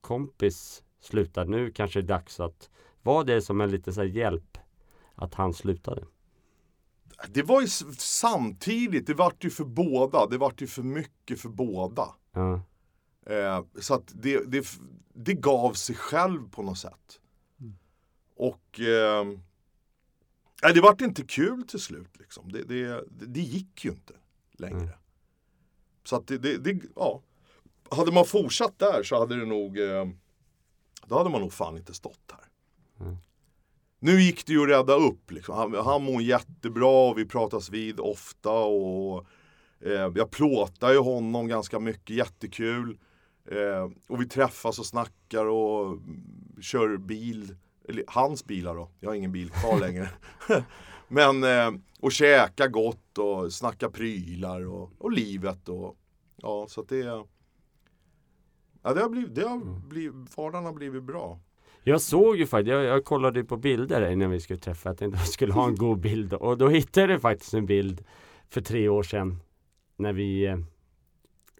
kompis 0.00 0.82
slutat 1.00 1.48
nu 1.48 1.70
kanske 1.70 2.00
det 2.00 2.04
är 2.04 2.08
dags 2.18 2.40
att 2.40 2.70
Var 3.02 3.24
det 3.24 3.42
som 3.42 3.60
en 3.60 3.70
lite 3.70 3.92
så 3.92 4.04
hjälp 4.04 4.58
att 5.14 5.34
han 5.34 5.52
slutade? 5.54 6.02
Det 7.28 7.42
var 7.42 7.60
ju 7.60 7.66
samtidigt, 7.98 9.06
det 9.06 9.14
vart 9.14 9.44
ju 9.44 9.50
för 9.50 9.64
båda. 9.64 10.26
Det 10.26 10.38
vart 10.38 10.62
ju 10.62 10.66
för 10.66 10.82
mycket 10.82 11.40
för 11.40 11.48
båda. 11.48 12.08
Ja. 12.32 12.60
Eh, 13.26 13.64
så 13.80 13.94
att 13.94 14.12
det, 14.14 14.44
det, 14.50 14.66
det 15.14 15.34
gav 15.34 15.72
sig 15.72 15.96
själv 15.96 16.50
på 16.50 16.62
något 16.62 16.78
sätt. 16.78 17.20
Och 18.36 18.80
eh, 18.80 19.26
det 20.74 20.80
vart 20.80 21.00
inte 21.00 21.22
kul 21.22 21.66
till 21.66 21.80
slut. 21.80 22.18
Liksom. 22.18 22.52
Det, 22.52 22.62
det, 22.62 22.86
det, 23.10 23.26
det 23.26 23.40
gick 23.40 23.84
ju 23.84 23.90
inte 23.90 24.14
längre. 24.52 24.80
Mm. 24.80 24.94
Så 26.04 26.16
att 26.16 26.26
det, 26.26 26.38
det, 26.38 26.56
det, 26.56 26.80
ja. 26.96 27.22
Hade 27.90 28.12
man 28.12 28.24
fortsatt 28.24 28.78
där 28.78 29.02
så 29.02 29.18
hade 29.18 29.36
det 29.36 29.46
nog, 29.46 29.78
eh, 29.78 30.08
då 31.06 31.18
hade 31.18 31.30
man 31.30 31.40
nog 31.40 31.52
fan 31.52 31.76
inte 31.76 31.94
stått 31.94 32.32
här. 32.32 32.48
Mm. 34.02 34.14
Nu 34.14 34.22
gick 34.22 34.46
det 34.46 34.52
ju 34.52 34.62
att 34.62 34.68
rädda 34.68 34.94
upp. 34.94 35.30
Liksom. 35.30 35.54
Han, 35.56 35.74
han 35.74 36.04
mår 36.04 36.22
jättebra 36.22 37.08
och 37.10 37.18
vi 37.18 37.24
pratas 37.24 37.70
vid 37.70 38.00
ofta. 38.00 38.50
Och, 38.50 39.26
eh, 39.80 40.12
jag 40.14 40.30
plåtar 40.30 40.92
ju 40.92 40.98
honom 40.98 41.48
ganska 41.48 41.78
mycket, 41.78 42.16
jättekul. 42.16 42.98
Eh, 43.50 43.90
och 44.08 44.20
vi 44.20 44.28
träffas 44.28 44.78
och 44.78 44.86
snackar 44.86 45.46
och 45.46 45.86
mm, 45.86 46.56
kör 46.60 46.96
bil. 46.96 47.56
Eller 47.88 48.04
hans 48.06 48.44
bilar 48.44 48.74
då, 48.74 48.90
jag 49.00 49.10
har 49.10 49.14
ingen 49.14 49.32
bil 49.32 49.50
kvar 49.50 49.80
längre. 49.80 50.08
Men, 51.08 51.44
eh, 51.44 51.70
och 52.00 52.12
käka 52.12 52.68
gott 52.68 53.18
och 53.18 53.52
snacka 53.52 53.90
prylar 53.90 54.66
och, 54.66 54.90
och 54.98 55.12
livet. 55.12 55.68
Och, 55.68 55.96
ja, 56.36 56.66
så 56.68 56.80
att 56.80 56.88
det, 56.88 56.98
ja, 58.82 58.94
det 58.94 59.00
har 59.00 59.08
blivit, 59.08 59.34
det 59.34 59.48
har 59.48 59.88
blivit, 59.88 60.36
vardagen 60.36 60.64
har 60.64 60.72
blivit 60.72 61.02
bra. 61.02 61.40
Jag 61.84 62.00
såg 62.00 62.36
ju 62.36 62.46
faktiskt, 62.46 62.70
jag, 62.70 62.84
jag 62.84 63.04
kollade 63.04 63.44
på 63.44 63.56
bilder 63.56 64.10
innan 64.10 64.30
vi 64.30 64.40
skulle 64.40 64.58
träffa, 64.58 64.88
jag 64.88 64.98
tänkte 64.98 65.18
att 65.18 65.28
vi 65.28 65.32
skulle 65.32 65.52
ha 65.52 65.68
en 65.68 65.76
god 65.76 65.98
bild 65.98 66.34
och 66.34 66.58
då 66.58 66.68
hittade 66.68 67.12
jag 67.12 67.20
faktiskt 67.20 67.54
en 67.54 67.66
bild 67.66 68.04
för 68.48 68.60
tre 68.60 68.88
år 68.88 69.02
sedan 69.02 69.36
när 69.96 70.12
vi, 70.12 70.46
eh, 70.46 70.58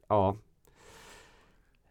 ja, 0.08 0.36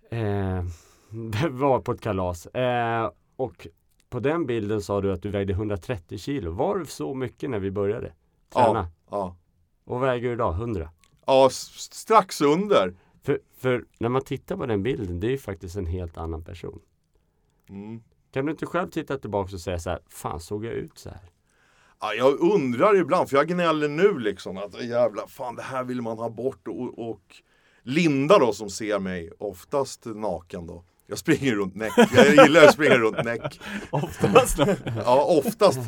eh, 0.10 0.64
var 1.50 1.80
på 1.80 1.92
ett 1.92 2.02
kalas. 2.02 2.46
Eh, 2.46 3.12
och 3.36 3.68
på 4.10 4.20
den 4.20 4.46
bilden 4.46 4.82
sa 4.82 5.02
du 5.02 5.12
att 5.12 5.22
du 5.22 5.30
vägde 5.30 5.54
130 5.54 6.18
kilo. 6.18 6.52
Var 6.52 6.78
det 6.78 6.86
så 6.86 7.14
mycket 7.14 7.50
när 7.50 7.60
vi 7.60 7.72
började 7.72 8.14
träna? 8.54 8.80
Ja, 8.80 8.90
ja. 9.10 9.36
Och 9.84 10.04
väger 10.04 10.28
du 10.28 10.34
idag? 10.34 10.54
100? 10.54 10.90
ja 11.26 11.50
strax 11.52 12.42
under. 12.42 12.94
För, 13.22 13.40
för 13.58 13.86
när 13.98 14.10
man 14.10 14.22
tittar 14.22 14.58
på 14.58 14.66
den 14.66 14.84
bilden, 14.84 15.20
det 15.20 15.28
är 15.28 15.32
ju 15.32 15.38
faktiskt 15.38 15.76
en 15.76 15.86
helt 15.86 16.18
annan 16.18 16.44
person. 16.44 16.80
Mm. 17.70 18.04
Kan 18.32 18.46
du 18.46 18.52
inte 18.52 18.66
själv 18.66 18.90
titta 18.90 19.18
tillbaka 19.18 19.56
och 19.56 19.62
säga 19.62 19.80
så 19.80 19.90
här, 19.90 20.00
fan 20.10 20.40
såg 20.40 20.66
jag 20.66 20.74
ut 20.74 20.98
så 20.98 21.10
här? 21.10 21.22
Ja, 22.00 22.14
jag 22.14 22.40
undrar 22.40 22.98
ibland, 22.98 23.30
för 23.30 23.38
jag 23.38 23.48
gnäller 23.48 23.88
nu 23.88 24.20
liksom 24.20 24.58
att 24.58 24.84
jävla 24.84 25.28
fan 25.28 25.56
det 25.56 25.62
här 25.62 25.84
vill 25.84 26.02
man 26.02 26.18
ha 26.18 26.30
bort 26.30 26.68
och, 26.68 27.10
och 27.10 27.22
Linda 27.84 28.40
då 28.40 28.54
som 28.54 28.70
ser 28.70 29.00
mig 29.00 29.32
oftast 29.40 30.06
naken 30.06 30.68
då. 30.68 30.84
Jag 31.08 31.18
springer 31.18 31.56
runt 31.56 31.76
näck. 31.76 31.92
Jag 31.98 32.36
gillar 32.36 32.64
att 32.64 32.74
springa 32.74 32.98
runt 32.98 33.24
näck. 33.24 33.60
Oftast. 33.90 34.58
Ja, 35.06 35.42
oftast. 35.46 35.80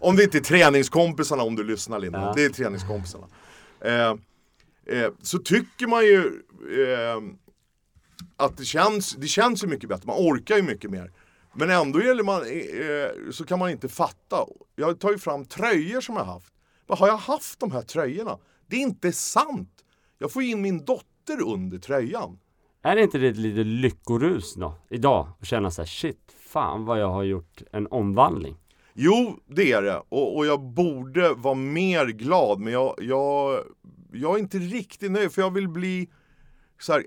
Om 0.00 0.16
det 0.16 0.24
inte 0.24 0.38
är 0.38 0.42
träningskompisarna 0.42 1.42
om 1.42 1.56
du 1.56 1.64
lyssnar 1.64 1.98
Linda. 1.98 2.20
Ja. 2.20 2.32
Det 2.36 2.44
är 2.44 2.48
träningskompisarna. 2.48 3.26
Eh, 3.80 4.10
eh, 4.86 5.10
så 5.22 5.38
tycker 5.38 5.86
man 5.86 6.04
ju 6.04 6.42
eh, 6.82 7.22
att 8.36 8.56
det 8.56 8.64
känns, 8.64 9.16
det 9.16 9.26
känns 9.26 9.64
ju 9.64 9.66
mycket 9.66 9.88
bättre. 9.88 10.06
Man 10.06 10.16
orkar 10.16 10.56
ju 10.56 10.62
mycket 10.62 10.90
mer. 10.90 11.12
Men 11.56 11.70
ändå 11.70 12.02
gäller 12.02 12.22
man, 12.22 12.42
eh, 12.42 13.30
så 13.30 13.44
kan 13.44 13.58
man 13.58 13.70
inte 13.70 13.88
fatta. 13.88 14.46
Jag 14.76 15.00
tar 15.00 15.10
ju 15.10 15.18
fram 15.18 15.44
tröjor 15.44 16.00
som 16.00 16.16
jag 16.16 16.24
haft. 16.24 16.54
Vad 16.86 16.98
har 16.98 17.08
jag 17.08 17.16
haft 17.16 17.60
de 17.60 17.72
här 17.72 17.82
tröjorna? 17.82 18.38
Det 18.66 18.76
är 18.76 18.80
inte 18.80 19.12
sant. 19.12 19.84
Jag 20.18 20.32
får 20.32 20.42
in 20.42 20.62
min 20.62 20.84
dotter 20.84 21.42
under 21.42 21.78
tröjan. 21.78 22.38
Är 22.82 22.96
det 22.96 23.02
inte 23.02 23.18
det 23.18 23.32
lite 23.32 23.64
lyckorus 23.64 24.54
då? 24.54 24.74
Idag? 24.90 25.28
Och 25.38 25.46
känna 25.46 25.70
så 25.70 25.82
här, 25.82 25.86
shit, 25.86 26.34
fan 26.38 26.84
vad 26.84 27.00
jag 27.00 27.08
har 27.08 27.22
gjort 27.22 27.62
en 27.72 27.86
omvandling. 27.90 28.56
Jo, 28.94 29.38
det 29.46 29.72
är 29.72 29.82
det. 29.82 30.02
Och, 30.08 30.36
och 30.36 30.46
jag 30.46 30.60
borde 30.60 31.34
vara 31.34 31.54
mer 31.54 32.06
glad. 32.06 32.60
Men 32.60 32.72
jag, 32.72 32.94
jag, 32.98 33.60
jag 34.12 34.34
är 34.34 34.38
inte 34.38 34.58
riktigt 34.58 35.10
nöjd. 35.10 35.32
För 35.32 35.42
jag 35.42 35.50
vill 35.50 35.68
bli 35.68 36.08
så 36.80 36.92
här, 36.92 37.04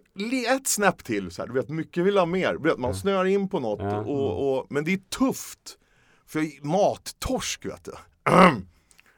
ett 0.56 0.68
snäpp 0.68 1.04
till. 1.04 1.32
Så 1.32 1.42
här, 1.42 1.48
du 1.48 1.54
vet, 1.54 1.70
mycket 1.70 2.06
vill 2.06 2.18
ha 2.18 2.26
mer. 2.26 2.54
Du 2.54 2.70
vet, 2.70 2.78
man 2.78 2.96
snöar 2.96 3.26
in 3.26 3.50
på 3.50 3.60
något. 3.60 3.80
Ja. 3.80 4.00
Och, 4.00 4.58
och, 4.60 4.66
men 4.70 4.84
det 4.84 4.94
är 4.94 4.98
tufft. 4.98 5.78
För 6.26 6.66
mattorsk, 6.66 7.66
vet 7.66 7.84
du. 7.84 7.92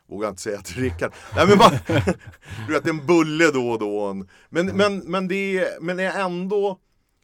Vågar 0.10 0.30
inte 0.30 0.42
säga 0.42 0.62
till 0.62 0.82
Rickard. 0.82 1.14
Nej, 1.36 1.48
men 1.48 1.58
bara, 1.58 1.80
du 2.68 2.74
vet, 2.74 2.88
en 2.88 3.06
bulle 3.06 3.52
då 3.52 3.70
och 3.70 3.80
då. 3.80 4.06
En- 4.06 4.30
Men, 4.50 4.66
men, 4.68 4.98
men, 4.98 5.28
det 5.28 5.58
är, 5.58 5.82
men 5.82 5.98
det 5.98 6.04
är 6.04 6.24
ändå 6.26 6.80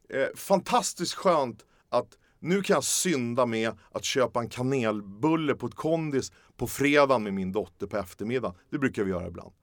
eh, 0.09 0.35
fantastiskt 0.35 1.13
skönt 1.13 1.65
att 1.89 2.07
nu 2.39 2.61
kan 2.61 2.73
jag 2.73 2.83
synda 2.83 3.45
med 3.45 3.71
att 3.91 4.03
köpa 4.03 4.39
en 4.39 4.49
kanelbulle 4.49 5.55
på 5.55 5.65
ett 5.65 5.75
kondis 5.75 6.31
på 6.57 6.67
fredagen 6.67 7.23
med 7.23 7.33
min 7.33 7.51
dotter 7.51 7.87
på 7.87 7.97
eftermiddagen. 7.97 8.55
Det 8.71 8.77
brukar 8.77 9.03
vi 9.03 9.09
göra 9.11 9.27
ibland. 9.27 9.53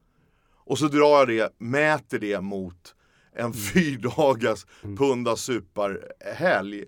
Och 0.64 0.78
så 0.78 0.88
drar 0.88 1.18
jag 1.18 1.28
det, 1.28 1.52
mäter 1.58 2.18
det 2.18 2.40
mot 2.40 2.94
en 3.34 3.52
fyrdagars 3.52 4.66
punda 4.96 5.36
supar-helg. 5.36 6.84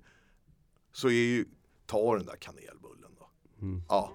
Så 0.93 1.09
är 1.09 1.13
ju, 1.13 1.45
ta 1.87 2.17
den 2.17 2.27
där 2.27 2.37
kanelbullen 2.37 3.11
då. 3.19 3.29
Ja. 3.89 4.13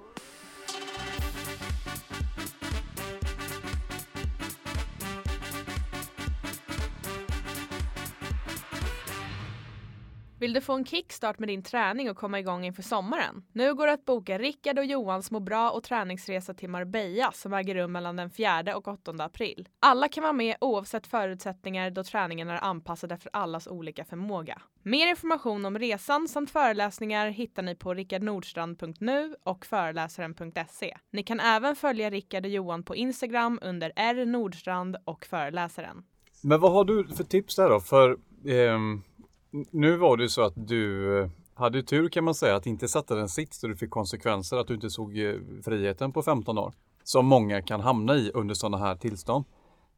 Vill 10.40 10.54
du 10.54 10.62
få 10.62 10.74
en 10.74 10.86
kickstart 10.86 11.40
med 11.40 11.50
din 11.50 11.64
träning 11.64 12.10
och 12.10 12.18
komma 12.18 12.40
igång 12.40 12.66
inför 12.66 12.84
sommaren? 12.84 13.44
Nu 13.54 13.74
går 13.74 13.88
det 13.88 13.94
att 13.94 14.06
boka 14.06 14.38
Rickard 14.38 14.80
och 14.80 14.86
Johans 14.86 15.32
må 15.32 15.40
bra 15.40 15.72
och 15.72 15.84
träningsresa 15.84 16.54
till 16.54 16.70
Marbella 16.70 17.32
som 17.32 17.54
äger 17.54 17.76
rum 17.76 17.92
mellan 17.92 18.16
den 18.16 18.30
4 18.30 18.78
och 18.78 18.88
8 18.88 19.14
april. 19.20 19.68
Alla 19.80 20.08
kan 20.08 20.22
vara 20.22 20.34
med 20.34 20.56
oavsett 20.62 21.08
förutsättningar 21.08 21.92
då 21.92 22.04
träningen 22.04 22.50
är 22.50 22.64
anpassad 22.64 23.12
efter 23.12 23.30
allas 23.34 23.68
olika 23.68 24.06
förmåga. 24.06 24.62
Mer 24.84 25.08
information 25.08 25.66
om 25.66 25.80
resan 25.80 26.28
samt 26.28 26.52
föreläsningar 26.52 27.30
hittar 27.30 27.64
ni 27.64 27.76
på 27.76 27.94
rickardnordstrand.nu 27.94 29.36
och 29.44 29.66
föreläsaren.se. 29.66 30.98
Ni 31.12 31.24
kan 31.24 31.40
även 31.40 31.76
följa 31.76 32.10
Rickard 32.10 32.46
och 32.46 32.52
Johan 32.52 32.84
på 32.84 32.96
Instagram 32.96 33.60
under 33.62 33.92
R 33.96 34.26
Nordstrand 34.26 34.98
och 35.06 35.26
föreläsaren. 35.26 36.04
Men 36.44 36.60
vad 36.60 36.72
har 36.72 36.86
du 36.86 37.08
för 37.08 37.24
tips 37.24 37.56
där 37.56 37.70
då? 37.70 37.80
För 37.80 38.18
ehm, 38.48 39.04
nu 39.52 39.98
var 39.98 40.18
det 40.18 40.24
ju 40.24 40.30
så 40.30 40.42
att 40.42 40.54
du 40.56 41.18
eh, 41.20 41.30
hade 41.54 41.84
tur 41.84 42.10
kan 42.10 42.24
man 42.24 42.36
säga 42.36 42.56
att 42.56 42.66
inte 42.66 42.88
sätta 42.88 43.16
den 43.16 43.30
sits 43.30 43.60
så 43.60 43.68
du 43.68 43.76
fick 43.76 43.90
konsekvenser 43.90 44.58
att 44.58 44.68
du 44.68 44.74
inte 44.74 44.90
såg 44.90 45.18
eh, 45.18 45.36
friheten 45.64 46.12
på 46.12 46.24
15 46.24 46.58
år. 46.58 46.74
Som 47.04 47.26
många 47.26 47.62
kan 47.62 47.82
hamna 47.82 48.16
i 48.16 48.32
under 48.34 48.56
sådana 48.56 48.78
här 48.78 48.96
tillstånd. 48.96 49.46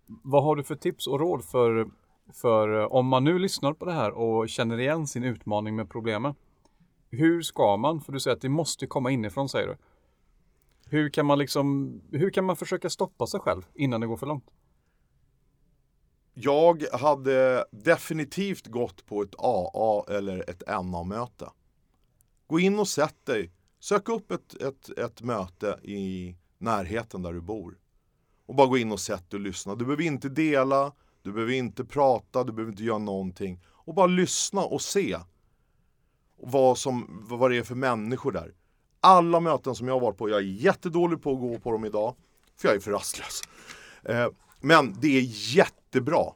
Vad 0.05 0.43
har 0.43 0.55
du 0.55 0.63
för 0.63 0.75
tips 0.75 1.07
och 1.07 1.19
råd 1.19 1.43
för, 1.43 1.87
för 2.33 2.81
eh, 2.81 2.85
om 2.85 3.07
man 3.07 3.23
nu 3.23 3.39
lyssnar 3.39 3.73
på 3.73 3.85
det 3.85 3.93
här 3.93 4.11
och 4.11 4.49
känner 4.49 4.79
igen 4.79 5.07
sin 5.07 5.23
utmaning 5.23 5.75
med 5.75 5.89
problemen. 5.89 6.35
Hur 7.09 7.41
ska 7.41 7.77
man, 7.77 8.01
för 8.01 8.11
du 8.11 8.19
säger 8.19 8.35
att 8.35 8.41
det 8.41 8.49
måste 8.49 8.87
komma 8.87 9.11
inifrån 9.11 9.49
säger 9.49 9.67
du. 9.67 9.77
Hur 10.85 11.09
kan 11.09 11.25
man 11.25 11.39
liksom, 11.39 11.93
hur 12.11 12.29
kan 12.29 12.45
man 12.45 12.55
försöka 12.55 12.89
stoppa 12.89 13.27
sig 13.27 13.39
själv 13.39 13.61
innan 13.73 14.01
det 14.01 14.07
går 14.07 14.17
för 14.17 14.27
långt? 14.27 14.45
Jag 16.33 16.83
hade 16.93 17.65
definitivt 17.71 18.67
gått 18.67 19.05
på 19.05 19.21
ett 19.21 19.35
AA 19.37 20.05
eller 20.09 20.49
ett 20.49 20.63
NA-möte. 20.67 21.49
Gå 22.47 22.59
in 22.59 22.79
och 22.79 22.87
sätt 22.87 23.25
dig. 23.25 23.51
Sök 23.79 24.09
upp 24.09 24.31
ett, 24.31 24.53
ett, 24.61 24.97
ett 24.97 25.21
möte 25.21 25.79
i 25.83 26.35
närheten 26.57 27.21
där 27.21 27.33
du 27.33 27.41
bor. 27.41 27.77
Och 28.45 28.55
bara 28.55 28.67
gå 28.67 28.77
in 28.77 28.91
och 28.91 28.99
sätt 28.99 29.29
dig 29.29 29.37
och 29.37 29.43
lyssna. 29.43 29.75
Du 29.75 29.85
behöver 29.85 30.03
inte 30.03 30.29
dela, 30.29 30.91
du 31.21 31.31
behöver 31.31 31.53
inte 31.53 31.85
prata, 31.85 32.43
du 32.43 32.51
behöver 32.51 32.71
inte 32.71 32.83
göra 32.83 32.97
någonting. 32.97 33.63
Och 33.67 33.93
bara 33.93 34.07
lyssna 34.07 34.61
och 34.61 34.81
se 34.81 35.17
vad, 36.37 36.77
som, 36.77 37.25
vad 37.29 37.51
det 37.51 37.57
är 37.57 37.63
för 37.63 37.75
människor 37.75 38.31
där. 38.31 38.53
Alla 38.99 39.39
möten 39.39 39.75
som 39.75 39.87
jag 39.87 39.95
har 39.95 40.01
varit 40.01 40.17
på, 40.17 40.29
jag 40.29 40.37
är 40.37 40.43
jättedålig 40.43 41.21
på 41.21 41.31
att 41.31 41.39
gå 41.39 41.59
på 41.59 41.71
dem 41.71 41.85
idag. 41.85 42.15
För 42.55 42.67
jag 42.67 42.75
är 42.75 42.79
för 42.79 42.91
rastlös. 42.91 43.41
Eh, 44.03 44.27
men 44.59 44.95
det 44.99 45.17
är 45.17 45.55
jätte 45.55 45.80
jättebra. 45.91 46.33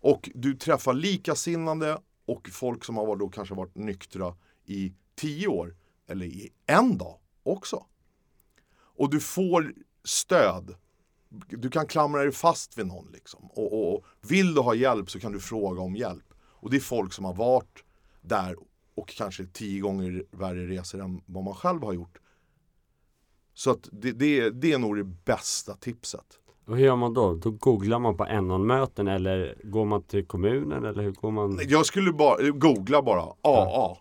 Och 0.00 0.30
du 0.34 0.54
träffar 0.54 0.94
likasinnande 0.94 1.98
och 2.26 2.48
folk 2.52 2.84
som 2.84 2.96
har 2.96 3.16
då 3.16 3.28
kanske 3.28 3.54
varit 3.54 3.74
nyktra 3.74 4.36
i 4.64 4.92
tio 5.14 5.48
år 5.48 5.76
eller 6.06 6.26
i 6.26 6.52
en 6.66 6.98
dag 6.98 7.18
också. 7.42 7.86
Och 8.96 9.10
du 9.10 9.20
får 9.20 9.74
stöd. 10.04 10.74
Du 11.48 11.70
kan 11.70 11.86
klamra 11.86 12.22
dig 12.22 12.32
fast 12.32 12.78
vid 12.78 12.86
någon. 12.86 13.10
Liksom. 13.12 13.50
Och, 13.50 13.72
och, 13.72 13.94
och 13.94 14.04
vill 14.20 14.54
du 14.54 14.60
ha 14.60 14.74
hjälp 14.74 15.10
så 15.10 15.20
kan 15.20 15.32
du 15.32 15.40
fråga 15.40 15.80
om 15.80 15.96
hjälp. 15.96 16.34
Och 16.60 16.70
det 16.70 16.76
är 16.76 16.80
folk 16.80 17.12
som 17.12 17.24
har 17.24 17.34
varit 17.34 17.84
där 18.20 18.56
och 18.94 19.08
kanske 19.08 19.46
tio 19.46 19.80
gånger 19.80 20.24
värre 20.30 20.66
resor 20.66 21.00
än 21.00 21.22
vad 21.26 21.44
man 21.44 21.54
själv 21.54 21.82
har 21.82 21.92
gjort. 21.92 22.18
Så 23.54 23.70
att 23.70 23.88
det, 23.92 24.12
det, 24.12 24.50
det 24.50 24.72
är 24.72 24.78
nog 24.78 24.96
det 24.96 25.04
bästa 25.04 25.74
tipset. 25.74 26.38
Och 26.68 26.76
hur 26.76 26.84
gör 26.84 26.96
man 26.96 27.14
då? 27.14 27.34
Då 27.34 27.50
googlar 27.50 27.98
man 27.98 28.16
på 28.16 28.24
NON-möten 28.24 29.08
eller 29.08 29.54
går 29.62 29.84
man 29.84 30.02
till 30.02 30.26
kommunen 30.26 30.84
eller 30.84 31.02
hur 31.02 31.12
går 31.12 31.30
man? 31.30 31.60
Jag 31.68 31.86
skulle 31.86 32.12
bara 32.12 32.50
googla 32.50 33.02
bara 33.02 33.22
AA 33.42 33.96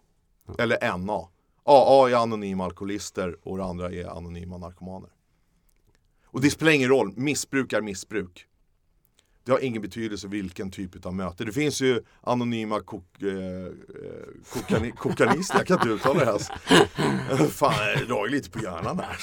eller 0.59 0.97
NA. 0.97 1.27
AA 1.63 2.09
är 2.09 2.15
anonyma 2.15 2.65
alkoholister 2.65 3.35
och 3.43 3.57
det 3.57 3.63
andra 3.63 3.91
är 3.91 4.17
anonyma 4.17 4.57
narkomaner. 4.57 5.09
Och 6.25 6.41
det 6.41 6.49
spelar 6.49 6.71
ingen 6.71 6.89
roll, 6.89 7.13
missbruk 7.15 7.73
är 7.73 7.81
missbruk. 7.81 8.45
Det 9.43 9.51
har 9.51 9.59
ingen 9.59 9.81
betydelse 9.81 10.27
vilken 10.27 10.71
typ 10.71 11.05
av 11.05 11.13
möte. 11.13 11.45
Det 11.45 11.51
finns 11.51 11.81
ju 11.81 12.03
anonyma 12.21 12.79
kok, 12.79 13.21
eh, 13.21 13.29
eh 13.29 13.71
kokani, 14.53 14.91
kokanister, 14.97 15.57
jag 15.57 15.67
kan 15.67 15.77
inte 15.77 15.89
uttala 15.89 16.19
det 16.19 16.25
här. 16.25 17.47
Fan, 17.47 17.73
jag 17.95 18.07
drar 18.07 18.27
lite 18.27 18.49
på 18.49 18.59
hjärnan 18.59 18.99
här. 18.99 19.17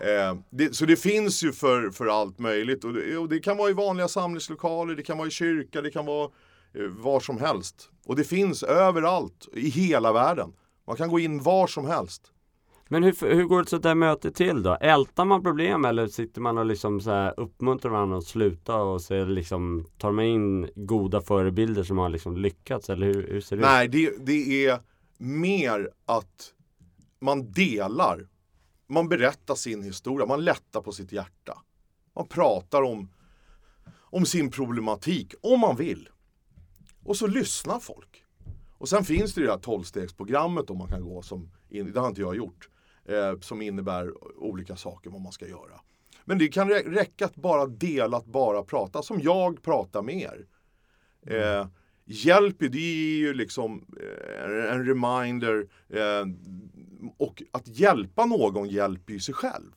Eh, 0.00 0.36
det, 0.50 0.76
så 0.76 0.86
det 0.86 0.96
finns 0.96 1.44
ju 1.44 1.52
för, 1.52 1.90
för 1.90 2.06
allt 2.06 2.38
möjligt 2.38 2.84
och 2.84 2.92
det, 2.92 3.16
och 3.16 3.28
det, 3.28 3.40
kan 3.40 3.56
vara 3.56 3.70
i 3.70 3.72
vanliga 3.72 4.08
samlingslokaler, 4.08 4.94
det 4.94 5.02
kan 5.02 5.18
vara 5.18 5.28
i 5.28 5.30
kyrka, 5.30 5.82
det 5.82 5.90
kan 5.90 6.06
vara 6.06 6.30
eh, 6.74 6.82
var 6.82 7.20
som 7.20 7.38
helst. 7.38 7.90
Och 8.06 8.16
det 8.16 8.24
finns 8.24 8.62
överallt 8.62 9.48
i 9.52 9.68
hela 9.68 10.12
världen. 10.12 10.52
Man 10.86 10.96
kan 10.96 11.10
gå 11.10 11.18
in 11.18 11.42
var 11.42 11.66
som 11.66 11.86
helst. 11.86 12.30
Men 12.88 13.02
hur, 13.02 13.34
hur 13.34 13.44
går 13.44 13.62
ett 13.62 13.68
sånt 13.68 13.82
där 13.82 13.94
möte 13.94 14.30
till 14.30 14.62
då? 14.62 14.74
Ältar 14.80 15.24
man 15.24 15.42
problem 15.42 15.84
eller 15.84 16.06
sitter 16.06 16.40
man 16.40 16.58
och 16.58 16.66
liksom 16.66 17.00
så 17.00 17.10
här 17.10 17.40
uppmuntrar 17.40 17.90
varandra 17.90 18.18
att 18.18 18.24
sluta 18.24 18.76
och 18.76 19.00
så 19.00 19.24
liksom 19.24 19.86
tar 19.98 20.12
man 20.12 20.24
in 20.24 20.70
goda 20.74 21.20
förebilder 21.20 21.82
som 21.82 21.98
har 21.98 22.08
liksom 22.08 22.36
lyckats 22.36 22.90
eller 22.90 23.06
hur, 23.06 23.28
hur 23.28 23.40
ser 23.40 23.56
det 23.56 23.62
Nej, 23.62 23.86
ut? 23.86 23.92
Nej, 23.92 24.10
det, 24.16 24.32
det 24.32 24.66
är 24.66 24.78
mer 25.18 25.90
att 26.06 26.52
man 27.20 27.52
delar. 27.52 28.26
Man 28.86 29.08
berättar 29.08 29.54
sin 29.54 29.82
historia, 29.82 30.26
man 30.26 30.44
lättar 30.44 30.80
på 30.80 30.92
sitt 30.92 31.12
hjärta. 31.12 31.62
Man 32.14 32.26
pratar 32.26 32.82
om, 32.82 33.08
om 33.96 34.26
sin 34.26 34.50
problematik, 34.50 35.34
om 35.40 35.60
man 35.60 35.76
vill. 35.76 36.08
Och 37.04 37.16
så 37.16 37.26
lyssnar 37.26 37.78
folk. 37.78 38.24
Och 38.78 38.88
sen 38.88 39.04
finns 39.04 39.34
det 39.34 39.40
ju 39.40 39.46
det 39.46 39.52
här 39.52 39.58
tolvstegsprogrammet 39.58 40.70
om 40.70 40.78
man 40.78 40.88
kan 40.88 41.02
gå 41.02 41.22
som, 41.22 41.50
det 41.68 41.96
har 41.96 42.08
inte 42.08 42.20
jag 42.20 42.36
gjort 42.36 42.68
eh, 43.04 43.40
som 43.40 43.62
innebär 43.62 44.12
olika 44.42 44.76
saker 44.76 45.10
vad 45.10 45.20
man 45.20 45.32
ska 45.32 45.48
göra. 45.48 45.80
Men 46.24 46.38
det 46.38 46.48
kan 46.48 46.68
räcka 46.70 47.24
att 47.24 47.36
bara 47.36 47.66
dela, 47.66 48.16
att 48.16 48.26
bara 48.26 48.62
prata, 48.62 49.02
som 49.02 49.20
jag 49.20 49.62
pratar 49.62 50.02
med 50.02 50.14
er. 50.14 50.46
Eh, 51.26 51.66
hjälp, 52.04 52.56
det 52.58 52.78
är 52.78 53.16
ju 53.16 53.34
liksom 53.34 53.84
eh, 54.00 54.72
en 54.74 54.86
reminder 54.86 55.66
eh, 55.88 56.26
och 57.18 57.42
att 57.50 57.68
hjälpa 57.68 58.26
någon 58.26 58.68
hjälper 58.68 59.12
ju 59.12 59.20
sig 59.20 59.34
själv. 59.34 59.72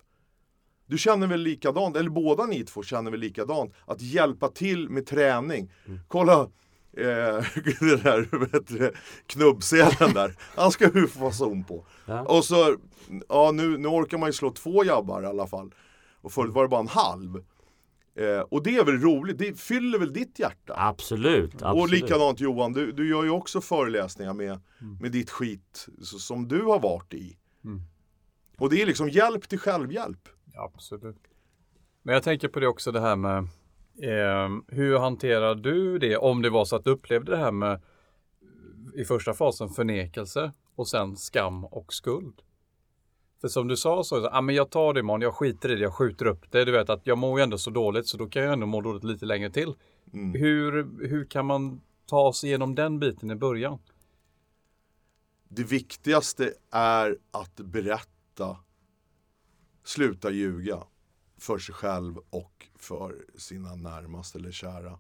Du 0.86 0.98
känner 0.98 1.28
väl 1.28 1.42
likadant, 1.42 1.98
eller 1.98 2.10
båda 2.10 2.46
ni 2.46 2.64
två 2.64 2.84
känner 2.84 3.12
väl 3.12 3.20
likadant, 3.20 3.74
att 3.86 4.02
hjälpa 4.02 4.48
till 4.50 4.90
med 4.90 5.06
träning. 5.06 5.72
Mm. 5.86 6.00
Kolla, 6.08 6.42
eh, 6.42 6.48
det 7.80 8.04
där 8.04 8.94
knubbselen 9.28 10.14
där. 10.14 10.36
Han 10.56 10.72
ska 10.72 10.86
ju 11.00 11.08
få 11.08 11.20
fason 11.20 11.64
på. 11.64 11.86
Ja. 12.06 12.22
Och 12.22 12.46
så, 12.46 12.78
ja 13.30 13.52
nu, 13.52 13.78
nu 13.78 13.88
orkar 13.88 14.18
man 14.18 14.30
ju 14.30 14.34
slå 14.34 14.52
två 14.52 14.84
jabbar 14.84 15.24
i 15.24 15.26
alla 15.26 15.48
fall. 15.48 15.72
Och 16.22 16.32
förut 16.32 16.54
var 16.54 16.64
det 16.64 16.70
bara 16.70 16.82
en 16.82 16.88
halv. 16.88 17.44
Eh, 18.18 18.40
och 18.40 18.64
det 18.64 18.78
är 18.78 18.86
väl 18.86 19.02
roligt, 19.02 19.38
det 19.38 19.60
fyller 19.60 20.00
väl 20.00 20.14
ditt 20.14 20.40
hjärta? 20.40 20.74
Absolut. 20.78 21.54
absolut. 21.54 21.84
Och 21.84 21.90
likadant 21.90 22.40
Johan, 22.40 22.74
du, 22.74 22.92
du 22.92 23.10
gör 23.10 23.24
ju 23.24 23.30
också 23.30 23.62
föreläsningar 23.62 24.34
med, 24.34 24.60
mm. 24.82 24.98
med 25.02 25.12
ditt 25.12 25.30
skit 25.30 25.88
som 26.02 26.48
du 26.48 26.62
har 26.62 26.80
varit 26.80 27.14
i. 27.14 27.38
Mm. 27.64 27.82
Och 28.58 28.70
det 28.70 28.82
är 28.82 28.86
liksom 28.86 29.10
hjälp 29.10 29.50
till 29.50 29.60
självhjälp. 29.60 30.30
Absolut. 30.56 31.22
Men 32.04 32.14
jag 32.14 32.24
tänker 32.24 32.48
på 32.48 32.60
det 32.60 32.68
också 32.68 32.92
det 32.92 33.02
här 33.02 33.16
med 33.16 33.48
Eh, 34.02 34.50
hur 34.68 34.98
hanterar 34.98 35.56
du 35.56 36.00
det 36.00 36.18
om 36.18 36.42
det 36.42 36.50
var 36.50 36.66
så 36.66 36.76
att 36.76 36.84
du 36.84 36.90
upplevde 36.90 37.32
det 37.32 37.38
här 37.38 37.52
med 37.52 37.82
i 38.96 39.06
första 39.06 39.34
fasen 39.34 39.70
förnekelse 39.70 40.52
och 40.76 40.88
sen 40.88 41.16
skam 41.16 41.66
och 41.66 41.94
skuld? 41.94 42.42
För 43.42 43.48
som 43.48 43.68
du 43.68 43.78
sa 43.78 44.04
så, 44.04 44.28
ah, 44.28 44.42
men 44.42 44.56
jag 44.56 44.70
tar 44.70 44.94
det 44.94 45.00
imorgon, 45.00 45.22
jag 45.22 45.34
skiter 45.34 45.72
i 45.72 45.76
det, 45.76 45.82
jag 45.82 45.94
skjuter 45.94 46.26
upp 46.26 46.52
det. 46.52 46.66
Du 46.66 46.72
vet 46.72 46.90
att 46.90 47.08
jag 47.08 47.18
mår 47.18 47.40
ju 47.40 47.44
ändå 47.44 47.58
så 47.58 47.70
dåligt 47.70 48.08
så 48.08 48.18
då 48.18 48.30
kan 48.30 48.44
jag 48.44 48.54
ändå 48.54 48.66
må 48.66 48.82
dåligt 48.82 49.04
lite 49.04 49.26
längre 49.26 49.50
till. 49.50 49.74
Mm. 50.14 50.42
Hur, 50.42 50.88
hur 51.08 51.26
kan 51.26 51.46
man 51.46 51.82
ta 52.06 52.34
sig 52.34 52.50
igenom 52.50 52.76
den 52.76 53.00
biten 53.00 53.32
i 53.32 53.36
början? 53.36 53.80
Det 55.50 55.64
viktigaste 55.64 56.54
är 56.72 57.18
att 57.32 57.56
berätta, 57.56 58.58
sluta 59.84 60.32
ljuga 60.32 60.84
för 61.38 61.58
sig 61.58 61.76
själv 61.76 62.18
och 62.30 62.68
för 62.76 63.26
sina 63.36 63.76
närmaste 63.76 64.38
eller 64.38 64.52
kära. 64.52 65.00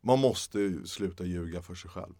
Man 0.00 0.18
måste 0.18 0.86
sluta 0.86 1.24
ljuga 1.24 1.62
för 1.62 1.74
sig 1.74 1.90
själv. 1.90 2.14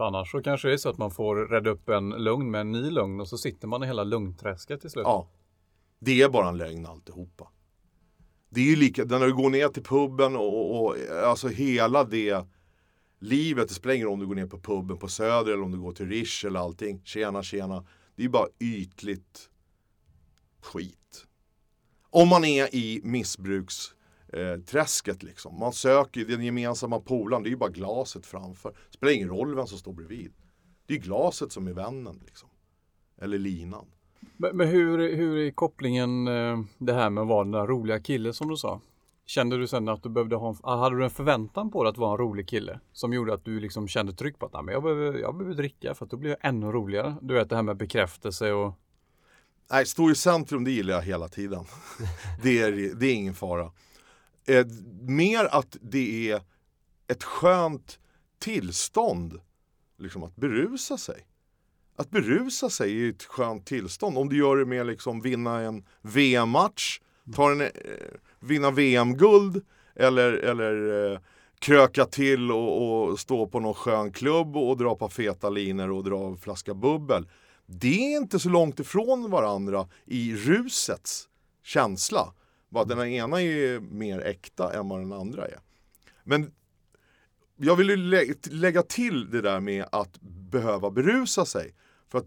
Annars 0.00 0.30
så 0.30 0.42
kanske 0.42 0.68
det 0.68 0.74
är 0.74 0.78
så 0.78 0.88
att 0.88 0.98
man 0.98 1.10
får 1.10 1.36
rädda 1.36 1.70
upp 1.70 1.88
en 1.88 2.10
lugn 2.10 2.50
med 2.50 2.60
en 2.60 2.72
ny 2.72 2.90
lugn 2.90 3.20
och 3.20 3.28
så 3.28 3.38
sitter 3.38 3.68
man 3.68 3.82
i 3.82 3.86
hela 3.86 4.04
lugnträsket 4.04 4.80
till 4.80 4.90
slut. 4.90 5.04
Ja. 5.06 5.28
Det 5.98 6.22
är 6.22 6.28
bara 6.28 6.48
en 6.48 6.56
lögn 6.56 6.86
alltihopa. 6.86 7.48
Det 8.50 8.60
är 8.60 8.64
ju 8.64 8.76
lika, 8.76 9.04
när 9.04 9.26
du 9.26 9.34
går 9.34 9.50
ner 9.50 9.68
till 9.68 9.82
puben 9.82 10.36
och, 10.36 10.70
och, 10.70 10.86
och 10.86 10.96
alltså 11.24 11.48
hela 11.48 12.04
det 12.04 12.46
livet, 13.18 13.68
det 13.68 13.74
spelar 13.74 13.94
ingen 13.94 14.06
roll 14.06 14.14
om 14.14 14.20
du 14.20 14.26
går 14.26 14.34
ner 14.34 14.46
på 14.46 14.58
puben 14.58 14.98
på 14.98 15.08
Söder 15.08 15.52
eller 15.52 15.62
om 15.62 15.70
du 15.70 15.78
går 15.78 15.92
till 15.92 16.08
Rish 16.08 16.46
eller 16.46 16.60
allting. 16.60 17.00
Tjena, 17.04 17.42
tjena. 17.42 17.86
Det 18.16 18.22
är 18.22 18.24
ju 18.24 18.30
bara 18.30 18.48
ytligt 18.60 19.50
skit. 20.60 21.26
Om 22.10 22.28
man 22.28 22.44
är 22.44 22.74
i 22.74 23.00
missbruks 23.04 23.94
missbruksträsket 24.32 25.22
liksom. 25.22 25.58
Man 25.58 25.72
söker 25.72 26.24
den 26.24 26.44
gemensamma 26.44 27.00
polaren, 27.00 27.42
det 27.42 27.48
är 27.48 27.50
ju 27.50 27.56
bara 27.56 27.70
glaset 27.70 28.26
framför. 28.26 28.70
Det 28.70 28.94
spelar 28.94 29.12
ingen 29.12 29.28
roll 29.28 29.54
vem 29.54 29.66
som 29.66 29.78
står 29.78 29.92
bredvid. 29.92 30.32
Det 30.86 30.94
är 30.94 30.98
glaset 30.98 31.52
som 31.52 31.66
är 31.66 31.72
vännen 31.72 32.20
liksom. 32.26 32.48
Eller 33.20 33.38
linan. 33.38 33.86
Men, 34.36 34.56
men 34.56 34.68
hur, 34.68 35.16
hur 35.16 35.38
är 35.38 35.50
kopplingen 35.50 36.28
eh, 36.28 36.58
det 36.78 36.92
här 36.92 37.10
med 37.10 37.22
att 37.22 37.28
vara 37.28 37.44
den 37.44 37.52
där 37.52 37.66
roliga 37.66 38.00
killen 38.00 38.34
som 38.34 38.48
du 38.48 38.56
sa? 38.56 38.80
Kände 39.26 39.58
du 39.58 39.66
sen 39.66 39.88
att 39.88 40.02
du 40.02 40.08
behövde 40.08 40.36
ha, 40.36 40.48
en, 40.48 40.56
hade 40.78 40.96
du 40.96 41.04
en 41.04 41.10
förväntan 41.10 41.70
på 41.70 41.84
dig 41.84 41.90
att 41.90 41.98
vara 41.98 42.12
en 42.12 42.18
rolig 42.18 42.48
kille? 42.48 42.80
Som 42.92 43.12
gjorde 43.12 43.34
att 43.34 43.44
du 43.44 43.60
liksom 43.60 43.88
kände 43.88 44.12
tryck 44.12 44.38
på 44.38 44.46
att 44.46 44.52
jag, 44.52 44.82
behöver, 44.82 45.18
jag 45.18 45.36
behöver 45.36 45.56
dricka 45.56 45.94
för 45.94 46.04
att 46.04 46.10
då 46.10 46.16
blir 46.16 46.30
jag 46.30 46.38
ännu 46.42 46.66
roligare. 46.66 47.16
Du 47.22 47.34
vet 47.34 47.48
det 47.48 47.56
här 47.56 47.62
med 47.62 47.76
bekräftelse 47.76 48.52
och 48.52 48.74
Nej, 49.70 49.86
stå 49.86 50.10
i 50.10 50.14
centrum 50.14 50.64
det 50.64 50.70
gillar 50.70 50.94
jag 50.94 51.02
hela 51.02 51.28
tiden. 51.28 51.64
det, 52.42 52.58
är, 52.58 52.94
det 52.94 53.06
är 53.06 53.14
ingen 53.14 53.34
fara. 53.34 53.70
Eh, 54.48 54.66
mer 55.00 55.44
att 55.44 55.76
det 55.80 56.30
är 56.30 56.40
ett 57.08 57.24
skönt 57.24 57.98
tillstånd 58.38 59.40
liksom 59.98 60.22
att 60.22 60.36
berusa 60.36 60.98
sig. 60.98 61.26
Att 61.96 62.10
berusa 62.10 62.70
sig 62.70 63.04
är 63.04 63.10
ett 63.10 63.24
skönt 63.24 63.66
tillstånd. 63.66 64.18
Om 64.18 64.28
du 64.28 64.38
gör 64.38 64.56
det 64.56 64.64
med 64.64 64.86
liksom 64.86 65.20
vinna 65.20 65.60
en 65.60 65.84
VM-match, 66.02 67.00
ta 67.34 67.50
en, 67.50 67.60
eh, 67.60 67.68
vinna 68.40 68.70
VM-guld 68.70 69.64
eller, 69.94 70.32
eller 70.32 71.12
eh, 71.12 71.18
kröka 71.58 72.04
till 72.04 72.52
och, 72.52 73.08
och, 73.08 73.20
stå 73.20 73.46
på 73.46 73.60
någon 73.60 73.74
skön 73.74 74.12
klubb 74.12 74.56
och 74.56 74.76
dra 74.76 74.94
på 74.94 75.08
feta 75.08 75.50
liner 75.50 75.90
och 75.90 76.04
dra 76.04 76.26
en 76.26 76.36
flaska 76.36 76.74
bubbel 76.74 77.26
det 77.70 78.14
är 78.14 78.16
inte 78.16 78.38
så 78.38 78.48
långt 78.48 78.80
ifrån 78.80 79.30
varandra 79.30 79.88
i 80.06 80.34
rusets 80.34 81.28
känsla. 81.62 82.32
Bara 82.68 82.84
den 82.84 83.08
ena 83.08 83.42
är 83.42 83.80
mer 83.80 84.20
äkta 84.20 84.72
än 84.72 84.88
vad 84.88 85.00
den 85.00 85.12
andra 85.12 85.46
är. 85.46 85.58
Men 86.24 86.52
jag 87.56 87.76
vill 87.76 88.08
lä 88.08 88.34
lägga 88.50 88.82
till 88.82 89.30
det 89.30 89.40
där 89.40 89.60
med 89.60 89.86
att 89.92 90.20
behöva 90.50 90.90
berusa 90.90 91.44
sig. 91.44 91.74
För 92.08 92.18
att 92.18 92.26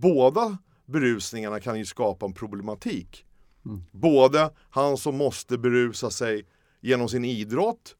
båda 0.00 0.58
berusningarna 0.86 1.60
kan 1.60 1.78
ju 1.78 1.84
skapa 1.84 2.26
en 2.26 2.32
problematik. 2.32 3.26
Mm. 3.64 3.82
Både 3.90 4.50
han 4.70 4.96
som 4.96 5.16
måste 5.16 5.58
berusa 5.58 6.10
sig 6.10 6.46
genom 6.80 7.08
sin 7.08 7.24
idrott 7.24 7.94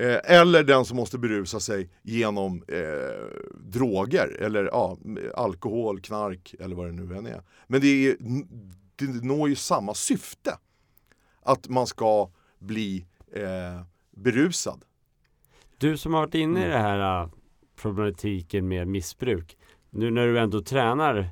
Eh, 0.00 0.18
eller 0.24 0.64
den 0.64 0.84
som 0.84 0.96
måste 0.96 1.18
berusa 1.18 1.60
sig 1.60 1.88
genom 2.02 2.62
eh, 2.68 3.40
droger 3.58 4.36
eller 4.40 4.64
ja, 4.64 4.98
alkohol, 5.34 6.00
knark 6.00 6.54
eller 6.60 6.76
vad 6.76 6.86
det 6.86 6.92
nu 6.92 7.16
än 7.16 7.26
är. 7.26 7.42
Men 7.66 7.80
det, 7.80 7.86
är, 8.08 8.16
det 9.06 9.24
når 9.24 9.48
ju 9.48 9.54
samma 9.54 9.94
syfte. 9.94 10.58
Att 11.42 11.68
man 11.68 11.86
ska 11.86 12.30
bli 12.58 13.06
eh, 13.32 13.82
berusad. 14.10 14.84
Du 15.78 15.96
som 15.96 16.14
har 16.14 16.20
varit 16.20 16.34
inne 16.34 16.60
i 16.60 16.64
mm. 16.64 16.76
det 16.76 16.82
här 16.82 17.22
uh, 17.22 17.30
problematiken 17.76 18.68
med 18.68 18.88
missbruk. 18.88 19.56
Nu 19.90 20.10
när 20.10 20.26
du 20.26 20.38
ändå 20.38 20.62
tränar 20.62 21.30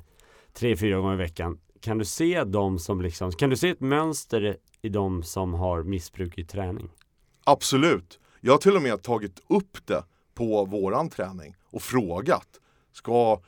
tre, 0.53 0.77
fyra 0.77 0.97
gånger 0.97 1.13
i 1.13 1.17
veckan. 1.17 1.59
Kan 1.81 1.97
du 1.97 2.05
se 2.05 2.43
dem 2.43 2.79
som 2.79 3.01
liksom, 3.01 3.31
kan 3.31 3.49
du 3.49 3.55
se 3.55 3.69
ett 3.69 3.79
mönster 3.79 4.57
i 4.81 4.89
de 4.89 5.23
som 5.23 5.53
har 5.53 5.83
missbruk 5.83 6.37
i 6.37 6.45
träning? 6.45 6.89
Absolut. 7.43 8.19
Jag 8.41 8.53
har 8.53 8.57
till 8.57 8.75
och 8.75 8.81
med 8.81 9.03
tagit 9.03 9.39
upp 9.47 9.87
det 9.87 10.03
på 10.33 10.65
våran 10.65 11.09
träning 11.09 11.55
och 11.63 11.81
frågat. 11.81 12.47
Ska, 12.91 13.41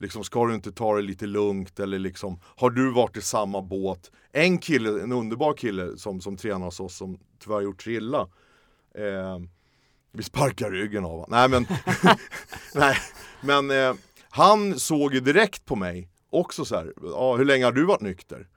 liksom, 0.00 0.24
ska 0.24 0.46
du 0.46 0.54
inte 0.54 0.72
ta 0.72 0.96
det 0.96 1.02
lite 1.02 1.26
lugnt 1.26 1.80
eller 1.80 1.98
liksom, 1.98 2.40
har 2.56 2.70
du 2.70 2.92
varit 2.92 3.16
i 3.16 3.22
samma 3.22 3.62
båt? 3.62 4.10
En 4.32 4.58
kille, 4.58 5.02
en 5.02 5.12
underbar 5.12 5.54
kille 5.54 5.96
som, 5.96 6.20
som 6.20 6.36
tränar 6.36 6.64
hos 6.64 6.80
oss 6.80 6.96
som 6.96 7.18
tyvärr 7.38 7.60
gjort 7.60 7.82
sig 7.82 7.94
illa. 7.94 8.20
Eh, 8.94 9.38
vi 10.12 10.22
sparkar 10.22 10.70
ryggen 10.70 11.04
av 11.04 11.10
honom. 11.10 11.26
Nej 11.30 11.48
men, 11.48 11.66
nej, 12.74 12.96
men 13.40 13.70
eh, 13.70 13.94
han 14.30 14.78
såg 14.78 15.14
ju 15.14 15.20
direkt 15.20 15.64
på 15.64 15.76
mig 15.76 16.08
också 16.30 16.64
så 16.64 16.76
här, 16.76 16.92
ah, 17.14 17.36
hur 17.36 17.44
länge 17.44 17.64
har 17.64 17.72
du 17.72 17.84
varit 17.84 18.00
nykter? 18.00 18.48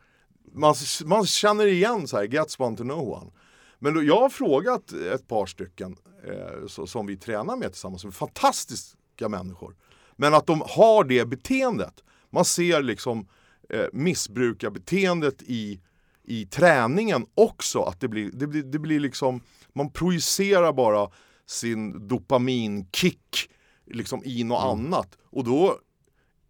Man, 0.54 0.76
man 1.06 1.26
känner 1.26 1.66
igen 1.66 2.08
så 2.08 2.18
här, 2.18 2.24
gets 2.24 2.60
one 2.60 2.78
to 2.78 2.84
know 2.84 3.10
one. 3.10 3.32
Men 3.80 3.94
då, 3.94 4.04
jag 4.04 4.20
har 4.20 4.30
frågat 4.30 4.91
ett 4.91 5.28
par 5.28 5.46
stycken 5.46 5.98
eh, 6.28 6.68
så, 6.68 6.88
som 6.88 7.06
vi 7.06 7.18
tränar 7.18 7.56
med 7.56 7.72
tillsammans, 7.72 8.02
som 8.02 8.08
är 8.08 8.14
fantastiska 8.14 9.30
människor. 9.30 9.76
Men 10.16 10.34
att 10.34 10.47
de 10.47 10.64
har 10.66 11.03
det 11.03 11.26
beteendet. 11.26 12.03
Man 12.30 12.45
ser 12.45 12.82
liksom 12.82 13.28
eh, 13.70 13.86
missbrukarbeteendet 13.93 15.41
i, 15.41 15.82
i 16.24 16.45
träningen 16.45 17.26
också. 17.36 17.82
Att 17.82 17.99
det 17.99 18.07
blir, 18.07 18.32
det, 18.34 18.47
blir, 18.47 18.64
det 18.64 18.80
blir 18.80 18.99
liksom, 18.99 19.41
man 19.74 19.89
projicerar 19.91 20.74
bara 20.74 21.09
sin 21.45 22.07
dopaminkick 22.07 23.49
liksom 23.86 24.22
i 24.26 24.43
något 24.43 24.64
Mm. 24.64 24.86
annat. 24.86 25.18
Och 25.24 25.43
då, 25.43 25.80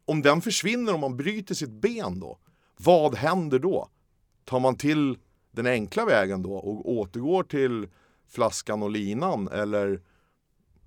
om 0.06 0.22
den 0.22 0.42
försvinner 0.42 0.94
om 0.94 1.00
man 1.00 1.18
bryter 1.18 1.56
sitt 1.56 1.72
ben 1.72 2.20
då, 2.20 2.40
vad 2.78 3.16
händer 3.16 3.60
då? 3.60 3.90
Tar 4.46 4.60
man 4.60 4.76
till 4.76 5.18
den 5.52 5.68
enkla 5.68 6.06
vägen 6.06 6.42
då 6.44 6.54
och 6.54 6.92
återgår 6.92 7.44
till 7.44 7.88
flaskan 8.30 8.84
och 8.84 8.92
linan 8.92 9.48
eller? 9.48 10.02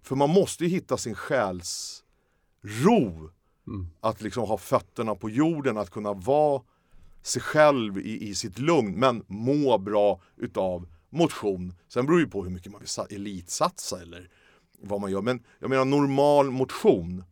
För 0.03 0.17
man 0.17 0.31
måste 0.31 0.65
ju 0.65 0.71
hitta 0.71 0.97
sin 0.97 1.15
själs 1.15 2.03
ro. 2.67 3.31
Mm. 3.67 3.87
Att 4.01 4.23
liksom 4.23 4.43
ha 4.49 4.57
fötterna 4.59 5.15
på 5.15 5.31
jorden, 5.31 5.77
att 5.77 5.91
kunna 5.91 6.13
vara 6.13 6.63
sig 7.23 7.43
själv 7.43 7.99
i, 7.99 8.29
i 8.29 8.35
sitt 8.35 8.59
lugn 8.59 8.93
men 9.01 9.25
må 9.27 9.79
bra 9.79 10.21
utav 10.37 10.89
motion. 11.11 11.73
Sen 11.89 12.07
beror 12.07 12.17
det 12.19 12.25
ju 12.25 12.31
på 12.31 12.43
hur 12.45 12.51
mycket 12.51 12.73
man 12.73 12.81
vill 12.81 12.89
sa- 12.89 13.07
elitsatsa 13.11 14.03
eller 14.03 14.31
vad 14.81 15.01
man 15.01 15.11
gör. 15.11 15.23
Men 15.23 15.43
jag 15.59 15.71
menar 15.71 15.85
normal 15.85 16.51
motion 16.51 17.25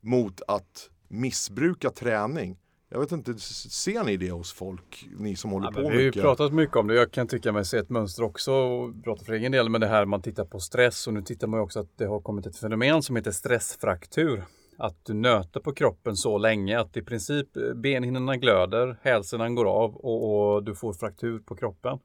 mot 0.00 0.40
att 0.48 0.90
missbruka 1.08 1.90
träning. 1.90 2.58
Jag 2.88 3.00
vet 3.00 3.12
inte, 3.12 3.38
ser 3.38 4.04
ni 4.04 4.16
det 4.16 4.30
hos 4.30 4.52
folk, 4.52 5.08
ni 5.18 5.36
som 5.36 5.50
håller 5.50 5.66
Ja, 5.66 5.72
på 5.72 5.80
men 5.80 5.90
vi 5.90 5.94
har 5.96 6.00
ju 6.00 6.06
mycket? 6.08 6.22
pratat 6.22 6.52
mycket 6.52 6.76
om 6.76 6.86
det. 6.86 6.94
Jag 6.94 7.10
kan 7.12 7.26
tycka 7.28 7.52
mig 7.52 7.64
se 7.64 7.78
ett 7.78 7.90
mönster 7.90 8.22
också 8.22 8.52
och 8.52 9.04
prata 9.04 9.24
för 9.24 9.32
egen 9.32 9.52
del 9.52 9.68
med 9.68 9.80
det 9.80 9.86
här 9.86 10.04
man 10.04 10.22
tittar 10.22 10.44
på 10.44 10.60
stress 10.60 11.06
och 11.06 11.14
nu 11.14 11.22
tittar 11.22 11.46
man 11.46 11.58
ju 11.60 11.64
också 11.64 11.80
att 11.80 11.98
det 11.98 12.04
har 12.06 12.20
kommit 12.20 12.46
ett 12.46 12.56
fenomen 12.56 13.02
som 13.02 13.16
heter 13.16 13.30
stressfraktur. 13.30 14.44
Att 14.76 15.04
du 15.04 15.14
nöter 15.14 15.60
på 15.60 15.72
kroppen 15.72 16.16
så 16.16 16.38
länge 16.38 16.80
att 16.80 16.96
i 16.96 17.02
princip 17.02 17.56
eh, 17.56 17.74
benhinnorna 17.74 18.36
glöder, 18.36 18.98
hälsenan 19.02 19.54
går 19.54 19.64
av 19.64 19.96
och, 19.96 20.54
och 20.54 20.64
du 20.64 20.74
får 20.74 20.92
fraktur 20.92 21.38
på 21.38 21.56
kroppen. 21.56 21.98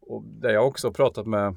Och 0.00 0.22
det 0.24 0.52
jag 0.52 0.66
också 0.66 0.92
pratat 0.92 1.26
med 1.26 1.56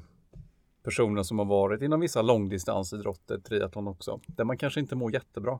personer 0.82 1.22
som 1.22 1.38
har 1.38 1.46
varit 1.46 1.82
inom 1.82 2.00
vissa 2.00 2.22
långdistansidrotter, 2.22 3.38
triathlon 3.38 3.88
också, 3.88 4.20
där 4.26 4.44
man 4.44 4.58
kanske 4.58 4.80
inte 4.80 4.96
mår 4.96 5.12
jättebra. 5.12 5.58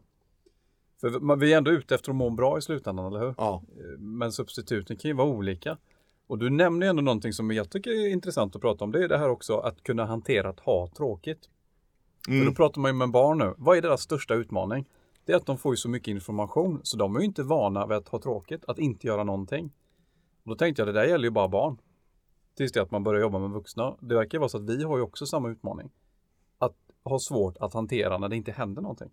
För 1.01 1.37
vi 1.37 1.53
är 1.53 1.59
ändå 1.59 1.71
ute 1.71 1.95
efter 1.95 2.11
att 2.11 2.17
må 2.17 2.31
bra 2.31 2.59
i 2.59 2.63
slutändan, 2.63 3.07
eller 3.07 3.21
hur? 3.21 3.35
Ja, 3.39 3.63
Men 3.99 4.33
substituten 4.33 4.97
kan 4.97 5.09
ju 5.09 5.15
vara 5.15 5.29
olika. 5.29 5.79
Och 6.27 6.39
du 6.39 6.51
nämner 6.51 6.87
ändå 6.87 7.03
någonting 7.03 7.33
som 7.33 7.51
jag 7.51 7.71
tycker 7.71 7.91
är 7.91 8.09
intressant 8.09 8.57
att 8.57 8.63
prata 8.63 8.85
om. 8.85 8.93
Det 8.93 9.05
är 9.05 9.09
det 9.09 9.19
här 9.19 9.29
också 9.29 9.57
att 9.57 9.83
kunna 9.83 10.05
hantera 10.05 10.49
att 10.49 10.61
ha 10.61 10.89
tråkigt. 10.97 11.49
För 12.25 12.33
mm. 12.33 12.47
då 12.47 12.53
pratar 12.53 12.81
man 12.81 12.91
ju 12.91 12.97
med 12.97 13.11
barn 13.11 13.39
nu. 13.39 13.55
Vad 13.59 13.77
är 13.77 13.83
deras 13.83 14.03
största 14.03 14.35
utmaning? 14.35 14.85
Det 15.25 15.33
är 15.33 15.37
att 15.37 15.47
de 15.47 15.59
får 15.59 15.73
ju 15.73 15.77
så 15.77 15.89
mycket 15.89 16.09
information 16.09 16.81
så 16.83 16.97
de 16.97 17.17
är 17.17 17.21
ju 17.21 17.27
inte 17.27 17.43
vana 17.43 17.87
vid 17.87 17.97
att 17.97 18.09
ha 18.09 18.19
tråkigt, 18.19 18.65
att 18.69 18.79
inte 18.79 19.07
göra 19.07 19.25
någonting. 19.25 19.73
Och 20.45 20.51
då 20.51 20.55
tänkte 20.55 20.83
jag 20.83 20.89
det 20.89 20.93
där 20.93 21.05
gäller 21.05 21.25
ju 21.25 21.31
bara 21.31 21.49
barn. 21.49 21.79
Tills 22.57 22.73
det 22.73 22.83
att 22.83 22.91
man 22.91 23.05
börjar 23.05 23.21
jobba 23.21 23.39
med 23.39 23.51
vuxna. 23.51 23.97
Det 24.01 24.15
verkar 24.15 24.39
vara 24.39 24.49
så 24.49 24.57
att 24.57 24.65
vi 24.65 24.85
har 24.85 24.97
ju 24.97 25.03
också 25.03 25.27
samma 25.27 25.49
utmaning. 25.49 25.91
Att 26.59 26.77
ha 27.05 27.19
svårt 27.19 27.57
att 27.57 27.75
hantera 27.75 28.19
när 28.19 28.29
det 28.29 28.37
inte 28.37 28.53
händer 28.53 28.83
någonting. 28.83 29.11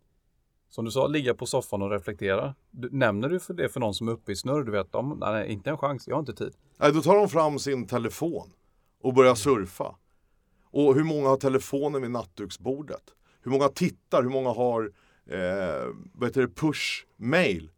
Som 0.70 0.86
du 0.86 0.92
sa, 0.92 1.08
ligga 1.08 1.34
på 1.34 1.46
soffan 1.46 1.82
och 1.82 1.92
reflektera. 1.92 2.56
Du, 2.72 2.90
nämner 2.92 3.30
du 3.30 3.40
för 3.40 3.54
det 3.54 3.70
för 3.70 3.80
någon 3.80 3.94
som 3.94 4.08
är 4.08 4.12
uppe 4.12 4.32
i 4.32 4.36
snurr, 4.36 4.64
du 4.64 4.72
vet, 4.72 4.92
de, 4.92 5.18
nej, 5.20 5.52
inte 5.52 5.70
en 5.70 5.78
chans, 5.78 6.08
jag 6.08 6.16
har 6.16 6.20
inte 6.20 6.34
tid. 6.34 6.54
Nej, 6.78 6.94
då 6.94 7.02
tar 7.02 7.16
de 7.16 7.30
fram 7.30 7.60
sin 7.60 7.88
telefon 7.88 8.54
och 9.02 9.14
börjar 9.14 9.36
surfa. 9.36 9.96
Och 10.72 10.96
hur 10.96 11.04
många 11.04 11.30
har 11.30 11.38
telefonen 11.38 12.02
vid 12.02 12.12
nattduksbordet? 12.12 13.04
Hur 13.42 13.52
många 13.52 13.68
tittar? 13.70 14.24
Hur 14.24 14.30
många 14.30 14.50
har 14.50 14.92
eh, 15.30 15.88
vad 16.14 16.30
heter 16.30 16.42
det, 16.42 16.48
push-mail? 16.48 17.70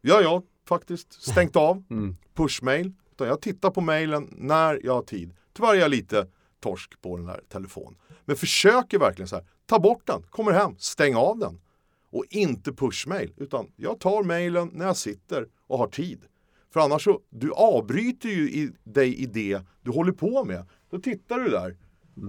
Ja, 0.00 0.20
jag 0.20 0.28
har 0.28 0.42
faktiskt 0.68 1.12
stängt 1.22 1.56
av 1.56 1.84
Mm. 1.90 2.16
push-mail. 2.34 2.92
Utan 3.12 3.28
jag 3.28 3.40
tittar 3.40 3.70
på 3.70 3.80
mailen 3.80 4.28
när 4.32 4.80
jag 4.84 4.94
har 4.94 5.02
tid. 5.02 5.34
Tyvärr 5.52 5.74
är 5.74 5.80
jag 5.80 5.90
lite 5.90 6.26
torsk 6.60 7.00
på 7.02 7.16
den 7.16 7.28
här 7.28 7.40
telefonen. 7.48 7.94
Men 8.24 8.36
försöker 8.36 8.98
verkligen 8.98 9.28
så 9.28 9.36
här, 9.36 9.44
ta 9.66 9.78
bort 9.78 10.06
den, 10.06 10.22
kommer 10.22 10.52
hem, 10.52 10.74
stäng 10.78 11.14
av 11.14 11.38
den. 11.38 11.60
Och 12.10 12.24
inte 12.30 12.72
push-mail, 12.72 13.32
utan 13.36 13.72
jag 13.76 14.00
tar 14.00 14.22
mailen 14.22 14.70
när 14.72 14.86
jag 14.86 14.96
sitter 14.96 15.48
och 15.66 15.78
har 15.78 15.86
tid. 15.88 16.24
För 16.72 16.80
annars 16.80 17.04
så, 17.04 17.20
du 17.30 17.52
avbryter 17.52 18.28
ju 18.28 18.50
i, 18.50 18.72
dig 18.84 19.14
i 19.16 19.26
det 19.26 19.60
du 19.82 19.90
håller 19.90 20.12
på 20.12 20.44
med. 20.44 20.66
Då 20.90 20.98
tittar 20.98 21.38
du 21.38 21.50
där. 21.50 21.76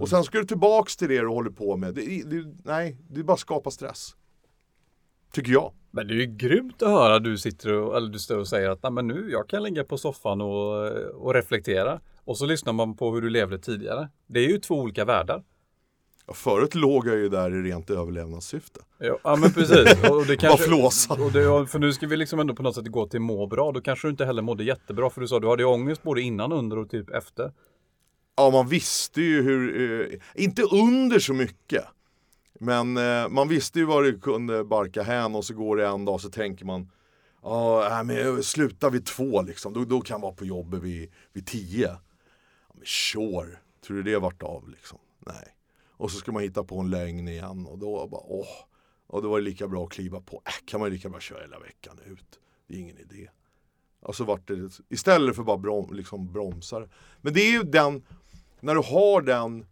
Och 0.02 0.10
sen 0.10 0.24
ska 0.24 0.38
du 0.38 0.46
tillbaks 0.46 0.98
till 0.98 1.10
det 1.10 1.20
du 1.20 1.28
håller 1.28 1.50
på 1.50 1.78
med. 1.78 1.94
Det, 1.94 2.24
det, 2.24 2.56
nej, 2.64 2.98
det 3.10 3.24
bara 3.24 3.38
skapar 3.38 3.72
stress. 3.72 4.16
Tycker 5.34 5.52
jag. 5.52 5.74
Men 5.92 6.08
det 6.08 6.14
är 6.14 6.18
ju 6.18 6.26
grymt 6.26 6.82
att 6.82 6.90
höra 6.90 7.20
du 7.20 7.38
sitter 7.38 7.74
och, 7.74 7.98
eller 7.98 8.10
du 8.10 8.20
står 8.20 8.38
och 8.38 8.48
säger 8.48 8.70
att 8.70 8.84
Nej, 8.84 8.92
men 8.92 9.08
nu, 9.08 9.32
jag 9.32 9.50
kan 9.50 9.64
ligga 9.64 9.84
på 9.84 9.98
soffan 9.98 10.42
och, 10.42 10.92
och 11.14 11.34
reflektera. 11.34 12.00
Och 12.26 12.38
så 12.38 12.46
lyssnar 12.46 12.74
man 12.74 12.96
på 12.96 13.14
hur 13.14 13.22
du 13.22 13.30
levde 13.30 13.60
tidigare. 13.60 14.10
Det 14.28 14.40
är 14.40 14.48
ju 14.48 14.58
två 14.58 14.80
olika 14.80 15.06
världar. 15.06 15.44
Ja, 16.28 16.34
förut 16.34 16.76
låg 16.76 17.08
jag 17.08 17.16
ju 17.16 17.30
där 17.30 17.56
i 17.56 17.70
rent 17.70 17.90
överlevnadssyfte. 17.90 18.80
Ja, 18.98 19.18
ja 19.24 19.36
men 19.36 19.54
precis. 19.54 20.04
Och 20.10 20.26
det 20.26 20.38
kanske, 20.38 20.68
flåsa. 20.68 21.14
och 21.14 21.32
det, 21.32 21.68
för 21.68 21.80
nu 21.80 21.94
ska 21.94 22.08
vi 22.08 22.18
liksom 22.18 22.40
ändå 22.40 22.56
på 22.56 22.64
något 22.64 22.76
sätt 22.76 22.88
gå 22.88 23.08
till 23.08 23.20
må 23.20 23.48
bra. 23.48 23.72
Då 23.72 23.82
kanske 23.82 24.08
du 24.08 24.12
inte 24.12 24.26
heller 24.26 24.42
mådde 24.42 24.64
jättebra. 24.64 25.10
För 25.10 25.22
du 25.22 25.28
sa 25.28 25.40
du 25.40 25.48
hade 25.48 25.64
ju 25.64 25.70
ångest 25.70 26.04
både 26.04 26.22
innan, 26.22 26.52
under 26.52 26.78
och 26.78 26.90
typ 26.90 27.10
efter. 27.10 27.52
Ja, 28.36 28.50
man 28.50 28.68
visste 28.68 29.22
ju 29.22 29.42
hur, 29.42 29.82
eh, 30.12 30.20
inte 30.36 30.62
under 30.62 31.20
så 31.20 31.34
mycket. 31.34 31.86
Men 32.60 32.98
eh, 32.98 33.30
man 33.30 33.48
visste 33.48 33.80
ju 33.80 33.86
vad 33.86 34.04
det 34.04 34.22
kunde 34.22 34.64
barka 34.64 35.04
hän 35.04 35.36
och 35.36 35.46
så 35.46 35.54
går 35.54 35.78
det 35.78 35.88
en 35.88 36.06
dag 36.06 36.22
så 36.22 36.30
tänker 36.30 36.66
man 36.66 36.90
Ja, 37.44 38.04
men 38.06 38.44
sluta 38.44 38.90
vid 38.90 39.06
två 39.06 39.42
liksom, 39.42 39.74
då, 39.74 39.86
då 39.86 40.02
kan 40.02 40.16
jag 40.16 40.22
vara 40.22 40.34
på 40.34 40.46
jobbet 40.46 40.82
vid, 40.82 41.12
vid 41.34 41.48
tio. 41.48 41.88
Ja, 42.68 42.74
men 42.74 42.86
sure, 42.86 43.58
tror 43.86 43.98
du 43.98 44.04
det 44.04 44.20
vart 44.20 44.44
av 44.44 44.70
liksom? 44.70 45.00
Nej. 45.20 45.56
Och 45.90 46.12
så 46.12 46.18
ska 46.18 46.32
man 46.32 46.44
hitta 46.44 46.64
på 46.64 46.80
en 46.80 46.90
lögn 46.90 47.28
igen 47.28 47.66
och 47.66 47.80
då 47.80 48.08
bara 48.08 48.22
åh. 48.22 48.48
Och 49.08 49.22
då 49.22 49.30
var 49.30 49.40
det 49.40 49.46
lika 49.46 49.68
bra 49.68 49.84
att 49.84 49.92
kliva 49.92 50.22
på, 50.22 50.42
äh, 50.46 50.66
kan 50.66 50.80
man 50.80 50.90
ju 50.90 50.96
lika 50.96 51.10
bra 51.10 51.20
köra 51.20 51.42
hela 51.42 51.60
veckan 51.60 52.00
ut. 52.06 52.40
Det 52.68 52.76
är 52.76 52.80
ingen 52.80 52.98
idé. 52.98 53.30
Och 54.02 54.16
så 54.16 54.24
vart 54.24 54.48
det, 54.48 54.82
istället 54.90 55.36
för 55.36 55.44
bara 55.44 55.58
brom, 55.58 55.94
liksom 55.94 56.32
bromsar. 56.32 56.90
Men 57.22 57.34
det 57.34 57.42
är 57.42 57.52
ju 57.52 57.64
den, 57.64 58.04
när 58.64 58.76
du 58.76 58.82
har 58.82 59.22
den 59.22 59.66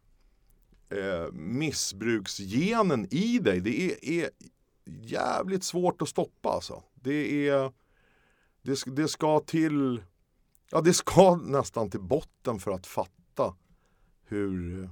eh, 0.90 1.32
missbruksgenen 1.34 3.08
i 3.12 3.40
dig, 3.40 3.60
det 3.60 3.92
är, 3.92 4.06
är 4.10 4.30
jävligt 4.86 5.64
svårt 5.64 6.02
att 6.02 6.10
stoppa 6.10 6.50
alltså. 6.50 6.84
Det 6.94 7.48
är, 7.48 7.72
det, 8.62 8.84
det 8.86 9.08
ska 9.08 9.40
till, 9.40 10.04
ja 10.72 10.82
det 10.82 10.94
ska 10.94 11.36
nästan 11.44 11.90
till 11.90 12.02
botten 12.02 12.60
för 12.60 12.72
att 12.72 12.88
fatta 12.88 13.56
hur, 14.26 14.90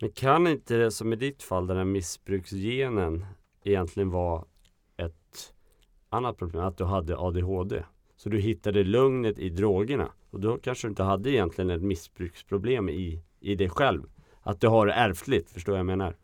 Men 0.00 0.12
kan 0.12 0.46
inte 0.46 0.76
det 0.76 0.90
som 0.90 1.12
i 1.12 1.16
ditt 1.16 1.42
fall, 1.42 1.66
den 1.66 1.76
här 1.76 1.84
missbruksgenen 1.84 3.26
egentligen 3.62 4.10
vara 4.10 4.44
ett 4.96 5.54
annat 6.08 6.38
problem? 6.38 6.64
Att 6.64 6.78
du 6.78 6.84
hade 6.84 7.18
ADHD. 7.18 7.84
Så 8.16 8.28
du 8.28 8.40
hittade 8.40 8.84
lugnet 8.84 9.38
i 9.38 9.48
drogerna. 9.48 10.12
Och 10.32 10.40
då 10.40 10.58
kanske 10.58 10.86
du 10.86 10.90
inte 10.90 11.02
hade 11.02 11.30
egentligen 11.30 11.70
ett 11.70 11.82
missbruksproblem 11.82 12.88
i, 12.88 13.22
i 13.40 13.54
dig 13.54 13.68
själv. 13.68 14.02
Att 14.42 14.60
du 14.60 14.68
har 14.68 14.86
det 14.86 14.92
ärftligt, 14.92 15.50
förstår 15.50 15.76
jag 15.76 15.84
vad 15.84 15.92
jag 15.92 15.98
menar? 15.98 16.16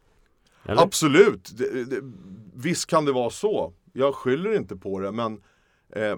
Eller? 0.65 0.83
Absolut, 0.83 1.59
det, 1.59 1.85
det, 1.85 2.01
visst 2.55 2.87
kan 2.87 3.05
det 3.05 3.13
vara 3.13 3.31
så. 3.31 3.73
Jag 3.93 4.15
skyller 4.15 4.57
inte 4.57 4.77
på 4.77 5.01
det 5.01 5.13
men 5.13 5.43
eh, 5.89 6.17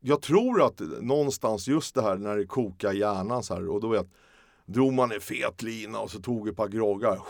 jag 0.00 0.22
tror 0.22 0.62
att 0.62 0.80
någonstans 1.00 1.68
just 1.68 1.94
det 1.94 2.02
här 2.02 2.16
när 2.16 2.36
det 2.36 2.46
kokar 2.46 2.92
i 2.92 2.98
hjärnan 2.98 3.42
så 3.42 3.54
här 3.54 3.68
och 3.68 3.80
då 3.80 3.88
vet 3.88 4.06
drog 4.66 4.92
man 4.92 5.12
en 5.12 5.20
fet 5.20 5.62
lina 5.62 6.00
och 6.00 6.10
så 6.10 6.20
tog 6.20 6.48
ett 6.48 6.56
par 6.56 6.68
groggar. 6.68 7.20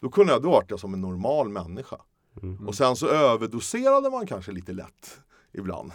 Då 0.00 0.08
kunde 0.10 0.32
jag, 0.32 0.42
då 0.42 0.50
vart 0.50 0.70
jag 0.70 0.80
som 0.80 0.94
en 0.94 1.00
normal 1.00 1.48
människa. 1.48 1.96
Mm. 2.42 2.68
Och 2.68 2.74
sen 2.74 2.96
så 2.96 3.08
överdoserade 3.08 4.10
man 4.10 4.26
kanske 4.26 4.52
lite 4.52 4.72
lätt 4.72 5.20
ibland. 5.52 5.92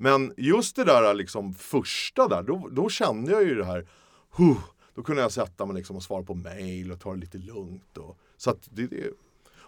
Men 0.00 0.34
just 0.36 0.76
det 0.76 0.84
där 0.84 1.14
liksom 1.14 1.54
första 1.54 2.28
där, 2.28 2.42
då, 2.42 2.68
då 2.72 2.88
kände 2.88 3.32
jag 3.32 3.42
ju 3.42 3.54
det 3.54 3.64
här 3.64 3.86
huh, 4.36 4.58
Då 4.94 5.02
kunde 5.02 5.22
jag 5.22 5.32
sätta 5.32 5.66
mig 5.66 5.76
liksom 5.76 5.96
och 5.96 6.02
svara 6.02 6.22
på 6.22 6.34
mail 6.34 6.92
och 6.92 7.00
ta 7.00 7.12
det 7.12 7.20
lite 7.20 7.38
lugnt 7.38 7.98
och 7.98 8.18
Så 8.36 8.54
det, 8.70 8.86
det. 8.86 9.10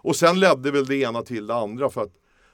Och 0.03 0.15
sen 0.15 0.39
ledde 0.39 0.71
väl 0.71 0.85
det 0.85 0.95
ena 0.95 1.21
till 1.21 1.47
det 1.47 1.55
andra 1.55 1.89
för 1.89 2.01
att 2.01 2.13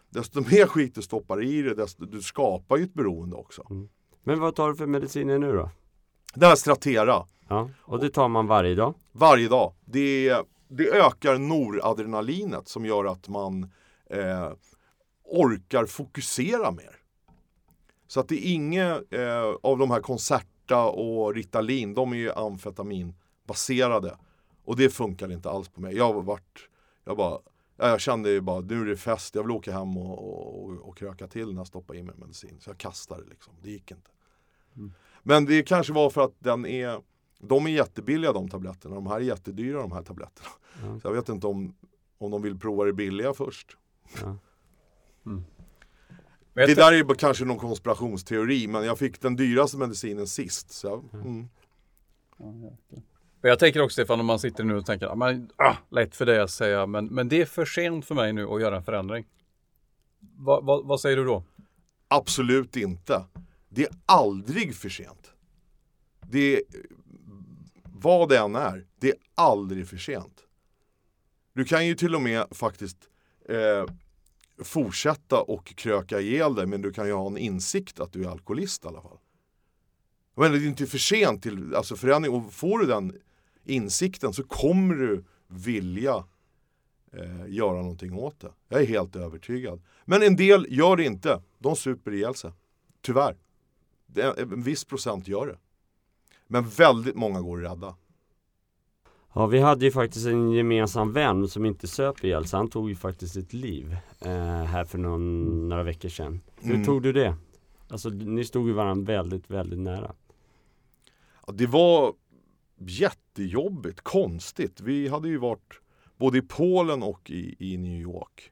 desto 0.10 0.42
mer 0.52 0.68
skit 0.68 0.96
du 0.96 1.02
stoppar 1.02 1.44
i 1.44 1.62
det, 1.62 1.74
desto 1.74 2.06
du 2.06 2.22
skapar 2.22 2.78
ju 2.78 2.84
ett 2.84 2.94
beroende 2.94 3.36
också. 3.36 3.88
Men 4.24 4.40
vad 4.40 4.56
tar 4.56 4.70
du 4.70 4.76
för 4.76 4.86
mediciner 4.86 5.40
nu 5.40 5.52
då? 5.54 5.70
Det 6.36 6.46
här 6.46 6.56
Stratera, 6.56 7.26
Ja, 7.50 7.70
och 7.82 8.00
det 8.00 8.10
tar 8.10 8.28
man 8.28 8.48
varje 8.48 8.76
dag? 8.76 8.94
varje 9.12 9.48
dag. 9.48 9.74
Det, 9.86 10.38
det 10.68 10.90
ökar 10.90 11.38
noradrenalinet 11.38 12.68
som 12.68 12.86
gör 12.86 13.06
att 13.06 13.28
man 13.28 13.72
eh, 14.10 14.52
orkar 15.24 15.86
fokusera 15.86 16.72
mer. 16.72 16.97
Så 18.08 18.20
att 18.20 18.28
det 18.28 18.36
är 18.36 18.54
inget 18.54 19.14
eh, 19.14 19.56
av 19.62 19.78
de 19.78 19.92
här 19.92 20.02
Concerta 20.02 20.86
och 20.86 21.36
Ritalin, 21.36 21.94
de 21.94 22.12
är 22.12 22.18
ju 22.18 22.32
amfetaminbaserade. 22.32 24.18
Och 24.64 24.76
det 24.76 24.90
funkar 24.90 25.32
inte 25.32 25.50
alls 25.50 25.70
på 25.70 25.82
mig. 25.82 25.96
Jag 25.96 26.14
har 26.14 26.22
varit, 26.22 26.60
jag 27.04 27.18
bara, 27.18 27.40
ja, 27.78 27.90
jag 27.90 28.02
kände 28.02 28.30
ju 28.30 28.42
bara, 28.42 28.60
nu 28.60 28.82
är 28.82 28.86
det 28.86 28.98
fest, 28.98 29.36
jag 29.36 29.44
vill 29.44 29.52
åka 29.52 29.72
hem 29.72 29.98
och, 29.98 30.64
och, 30.64 30.90
och 30.90 30.98
kröka 30.98 31.28
till 31.28 31.48
när 31.48 31.60
jag 31.60 31.68
stoppar 31.68 31.96
in 31.96 32.06
mig 32.06 32.16
medicin. 32.18 32.58
Så 32.60 32.70
jag 32.70 32.78
kastade 32.78 33.24
det 33.24 33.30
liksom, 33.30 33.54
det 33.62 33.70
gick 33.70 33.92
inte. 33.92 34.12
Men 35.24 35.46
det 35.46 35.64
kanske 35.64 35.94
var 35.94 36.10
för 36.10 36.22
att 36.22 36.34
den 36.40 36.66
är, 36.66 37.02
de 37.40 37.66
är 37.66 37.72
jättebilliga 37.72 38.34
de 38.34 38.50
tabletterna, 38.50 38.96
de 38.96 39.08
här 39.08 39.16
är 39.16 39.20
jättedyra 39.20 39.82
de 39.82 39.92
här 39.92 40.04
tabletterna. 40.04 40.50
Ja. 40.82 41.00
Så 41.00 41.08
jag 41.08 41.14
vet 41.14 41.30
inte 41.30 41.48
om, 41.48 41.76
om 42.18 42.32
de 42.32 42.42
vill 42.42 42.60
prova 42.60 42.86
det 42.86 42.94
billiga 42.94 43.34
först. 43.34 43.78
Ja. 44.22 44.38
Men 45.24 45.46
Det 46.66 46.76
där 46.76 46.94
är 46.94 47.16
kanske 47.16 47.46
någon 47.46 47.58
konspirationsteori 47.58 48.68
men 48.68 48.86
jag 48.86 49.00
fick 49.00 49.22
den 49.22 49.36
dyraste 49.36 49.78
medicinen 49.78 50.28
sist. 50.28 50.72
Så 50.72 50.88
jag, 50.88 51.22
mm. 51.22 51.48
Men 53.42 53.50
jag 53.50 53.60
tänker 53.60 53.82
också 53.82 53.94
Stefan, 53.94 54.20
om 54.20 54.26
man 54.26 54.40
sitter 54.40 54.64
nu 54.64 54.76
och 54.76 54.86
tänker, 54.86 55.06
"Ja, 55.06 55.16
men, 55.16 55.50
ah, 55.56 55.76
lätt 55.90 56.16
för 56.16 56.26
det 56.26 56.44
att 56.44 56.52
säga, 56.52 56.86
men, 56.86 57.06
men 57.06 57.30
det 57.30 57.42
är 57.42 57.46
för 57.46 57.66
sent 57.66 58.06
för 58.06 58.16
mig 58.16 58.34
nu 58.34 58.48
att 58.48 58.62
göra 58.62 58.76
en 58.78 58.84
förändring. 58.84 59.26
Va, 60.20 60.62
va, 60.62 60.82
vad 60.84 61.02
säger 61.02 61.18
du 61.18 61.26
då? 61.26 61.44
Absolut 62.08 62.76
inte. 62.76 63.26
Det 63.70 63.84
är 63.84 63.90
aldrig 64.06 64.76
för 64.76 64.90
sent. 64.90 65.32
Det 66.30 66.56
är, 66.56 66.62
vad 67.84 68.30
det 68.30 68.38
än 68.38 68.56
är, 68.56 68.86
det 69.00 69.10
är 69.10 69.16
aldrig 69.36 69.88
för 69.88 69.98
sent. 69.98 70.44
Du 71.54 71.66
kan 71.66 71.88
ju 71.88 71.96
till 71.96 72.16
och 72.16 72.22
med 72.22 72.46
faktiskt 72.52 72.98
eh, 73.50 73.86
fortsätta 74.64 75.42
och 75.42 75.66
kröka 75.66 76.20
ihjäl 76.20 76.56
dig 76.56 76.66
men 76.66 76.82
du 76.82 76.94
kan 76.94 77.08
ju 77.08 77.14
ha 77.14 77.28
en 77.28 77.38
insikt 77.38 78.00
att 78.00 78.14
du 78.14 78.24
är 78.24 78.30
alkoholist 78.30 78.86
i 78.86 78.88
alla 78.88 79.02
fall. 79.02 79.18
Men 80.36 80.52
det 80.52 80.58
är 80.58 80.68
inte 80.68 80.86
för 80.86 80.98
sent 80.98 81.44
till 81.44 81.76
alltså 81.76 81.96
förändring 81.96 82.34
och 82.34 82.54
får 82.54 82.80
du 82.80 82.86
den 82.86 83.14
insikten 83.64 84.34
så 84.34 84.44
kommer 84.44 84.96
du 84.96 85.24
vilja 85.48 86.26
eh, 87.14 87.48
göra 87.48 87.82
någonting 87.82 88.14
åt 88.14 88.40
det. 88.40 88.52
Jag 88.70 88.82
är 88.82 88.86
helt 88.86 89.16
övertygad. 89.16 89.82
Men 90.06 90.24
en 90.24 90.36
del 90.36 90.68
gör 90.70 90.96
det 90.96 91.04
inte. 91.04 91.42
De 91.60 91.76
super 91.76 92.14
ihjäl 92.14 92.36
sig. 92.36 92.52
Tyvärr. 93.02 93.38
En 94.16 94.64
viss 94.64 94.86
procent 94.86 95.28
gör 95.28 95.48
det. 95.48 95.58
Men 96.48 96.70
väldigt 96.70 97.16
många 97.16 97.42
går 97.42 97.58
rädda. 97.58 97.96
Ja, 99.38 99.46
vi 99.48 99.60
hade 99.60 99.86
ju 99.86 99.92
faktiskt 99.92 100.28
en 100.28 100.52
gemensam 100.52 101.14
vän 101.14 101.48
som 101.48 101.66
inte 101.66 101.88
söp 101.88 102.24
ihjäl 102.24 102.48
sig. 102.48 102.58
Han 102.58 102.70
tog 102.70 102.90
ju 102.90 102.96
faktiskt 102.96 103.34
sitt 103.34 103.54
liv 103.54 103.98
eh, 104.20 104.64
här 104.64 104.86
för 104.86 104.98
någon, 104.98 105.70
några 105.70 105.84
veckor 105.84 106.10
sedan. 106.10 106.42
Hur 106.56 106.74
Mm. 106.74 106.86
tog 106.86 107.02
du 107.04 107.14
det? 107.14 107.36
Alltså 107.90 108.10
ni 108.10 108.46
stod 108.46 108.68
ju 108.68 108.74
varandra 108.74 109.14
väldigt, 109.14 109.50
väldigt 109.50 109.80
nära. 109.80 110.12
Ja, 111.48 111.54
det 111.54 111.68
var 111.68 112.14
jättejobbigt, 112.78 114.02
konstigt. 114.02 114.82
Vi 114.82 115.08
hade 115.08 115.28
ju 115.30 115.38
varit 115.38 115.82
både 116.18 116.38
i 116.38 116.42
Polen 116.42 117.04
och 117.04 117.30
i, 117.32 117.56
i 117.74 117.78
New 117.78 118.02
York. 118.02 118.52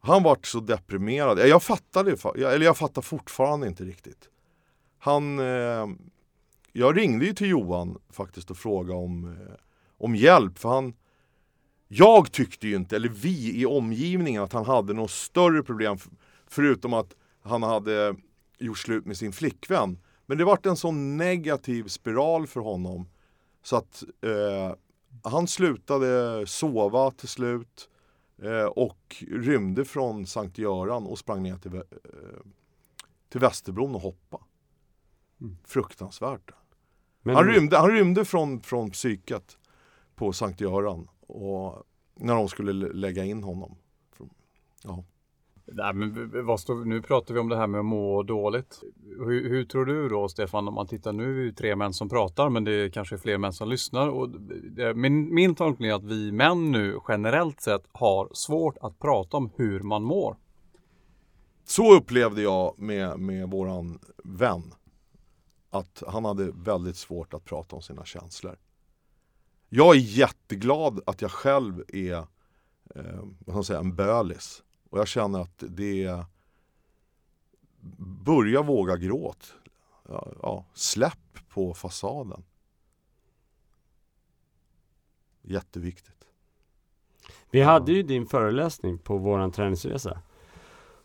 Han 0.00 0.22
vart 0.22 0.46
så 0.46 0.60
deprimerad. 0.60 1.38
Jag 1.38 1.62
fattade, 1.62 2.16
eller 2.34 2.64
jag 2.64 2.76
fattar 2.76 3.02
fortfarande 3.02 3.66
inte 3.66 3.84
riktigt. 3.84 4.28
Han, 4.98 5.38
eh, 5.38 5.86
jag 6.78 6.96
ringde 6.96 7.26
ju 7.26 7.32
till 7.32 7.48
Johan 7.48 7.98
faktiskt 8.10 8.50
och 8.50 8.56
frågade 8.56 8.98
om, 8.98 9.24
eh, 9.24 9.54
om 9.98 10.16
hjälp 10.16 10.58
för 10.58 10.68
han 10.68 10.94
jag 11.88 12.32
tyckte 12.32 12.68
ju 12.68 12.76
inte, 12.76 12.96
eller 12.96 13.08
vi 13.08 13.60
i 13.60 13.66
omgivningen, 13.66 14.42
att 14.42 14.52
han 14.52 14.64
hade 14.64 14.92
något 14.92 15.10
större 15.10 15.62
problem 15.62 15.98
förutom 16.46 16.94
att 16.94 17.14
han 17.42 17.62
hade 17.62 18.16
gjort 18.58 18.78
slut 18.78 19.06
med 19.06 19.16
sin 19.16 19.32
flickvän. 19.32 19.98
Men 20.26 20.38
det 20.38 20.44
vart 20.44 20.66
en 20.66 20.76
sån 20.76 21.16
negativ 21.16 21.88
spiral 21.88 22.46
för 22.46 22.60
honom 22.60 23.08
så 23.62 23.76
att 23.76 24.04
eh, 24.20 24.74
han 25.22 25.46
slutade 25.46 26.46
sova 26.46 27.10
till 27.10 27.28
slut 27.28 27.88
eh, 28.42 28.64
och 28.64 29.24
rymde 29.30 29.84
från 29.84 30.26
Sankt 30.26 30.58
Göran 30.58 31.06
och 31.06 31.18
sprang 31.18 31.42
ner 31.42 31.56
till, 31.56 31.74
eh, 31.74 31.80
till 33.28 33.40
Västerbron 33.40 33.94
och 33.94 34.00
hoppade. 34.00 34.44
Fruktansvärt. 35.64 36.50
Men, 37.26 37.34
Han 37.36 37.44
rymde, 37.44 37.78
han 37.78 37.90
rymde 37.90 38.24
från, 38.24 38.60
från 38.60 38.90
psyket 38.90 39.58
på 40.14 40.32
Sankt 40.32 40.60
Göran 40.60 41.08
och 41.26 41.82
när 42.14 42.34
de 42.34 42.48
skulle 42.48 42.72
lä- 42.72 42.92
lägga 42.92 43.24
in 43.24 43.42
honom. 43.42 43.76
Ja. 44.84 45.04
Nej, 45.72 45.94
men 45.94 46.30
vad 46.46 46.60
står, 46.60 46.84
nu 46.84 47.02
pratar 47.02 47.34
vi 47.34 47.40
om 47.40 47.48
det 47.48 47.56
här 47.56 47.66
med 47.66 47.78
att 47.78 47.84
må 47.84 48.22
dåligt. 48.22 48.80
Hur, 49.04 49.48
hur 49.48 49.64
tror 49.64 49.84
du 49.84 50.08
då 50.08 50.28
Stefan, 50.28 50.68
om 50.68 50.74
man 50.74 50.86
tittar 50.86 51.12
nu 51.12 51.40
är 51.40 51.44
ju 51.44 51.52
tre 51.52 51.76
män 51.76 51.92
som 51.92 52.08
pratar 52.08 52.50
men 52.50 52.64
det 52.64 52.72
är 52.72 52.88
kanske 52.88 53.18
fler 53.18 53.38
män 53.38 53.52
som 53.52 53.68
lyssnar. 53.68 54.08
Och 54.08 54.30
det, 54.30 54.94
min, 54.94 55.34
min 55.34 55.54
tolkning 55.54 55.90
är 55.90 55.94
att 55.94 56.04
vi 56.04 56.32
män 56.32 56.72
nu 56.72 56.98
generellt 57.08 57.60
sett 57.60 57.82
har 57.92 58.28
svårt 58.32 58.76
att 58.80 58.98
prata 58.98 59.36
om 59.36 59.50
hur 59.56 59.80
man 59.80 60.02
mår. 60.02 60.36
Så 61.64 61.96
upplevde 61.96 62.42
jag 62.42 62.78
med, 62.78 63.18
med 63.18 63.50
våran 63.50 63.98
vän. 64.24 64.62
Att 65.78 66.02
han 66.06 66.24
hade 66.24 66.50
väldigt 66.50 66.96
svårt 66.96 67.34
att 67.34 67.44
prata 67.44 67.76
om 67.76 67.82
sina 67.82 68.04
känslor. 68.04 68.58
Jag 69.68 69.96
är 69.96 70.00
jätteglad 70.00 71.00
att 71.06 71.22
jag 71.22 71.30
själv 71.30 71.84
är 71.88 72.16
eh, 72.94 73.24
vad 73.38 73.54
ska 73.56 73.62
säga, 73.62 73.80
en 73.80 73.96
bölis. 73.96 74.62
Och 74.90 74.98
jag 74.98 75.08
känner 75.08 75.40
att 75.40 75.64
det 75.68 76.04
är 76.04 76.24
Börja 77.98 78.62
våga 78.62 78.96
gråt. 78.96 79.54
Ja, 80.08 80.32
ja, 80.42 80.64
släpp 80.74 81.48
på 81.48 81.74
fasaden. 81.74 82.44
Jätteviktigt. 85.42 86.26
Vi 87.50 87.62
hade 87.62 87.92
ju 87.92 88.02
din 88.02 88.26
föreläsning 88.26 88.98
på 88.98 89.18
våran 89.18 89.52
träningsresa. 89.52 90.22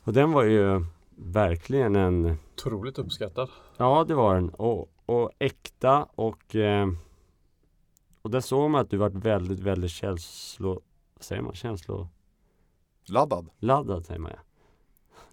Och 0.03 0.13
den 0.13 0.31
var 0.31 0.43
ju 0.43 0.85
verkligen 1.23 1.95
en 1.95 2.37
Otroligt 2.53 2.99
uppskattad. 2.99 3.49
Ja 3.77 4.05
det 4.07 4.13
var 4.13 4.35
den 4.35 4.49
och, 4.49 4.89
och 5.05 5.31
äkta 5.39 6.03
och 6.03 6.55
eh, 6.55 6.87
Och 8.21 8.31
där 8.31 8.39
såg 8.39 8.69
man 8.69 8.81
att 8.81 8.89
du 8.89 8.97
varit 8.97 9.15
väldigt 9.15 9.59
väldigt 9.59 9.91
känslo 9.91 10.81
vad 11.13 11.23
säger 11.23 11.41
man? 11.41 11.53
Känsloladdad 11.53 13.49
Laddad. 13.59 14.05
säger 14.05 14.19
man 14.19 14.31
ja 14.35 14.41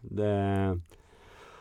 det, 0.01 0.81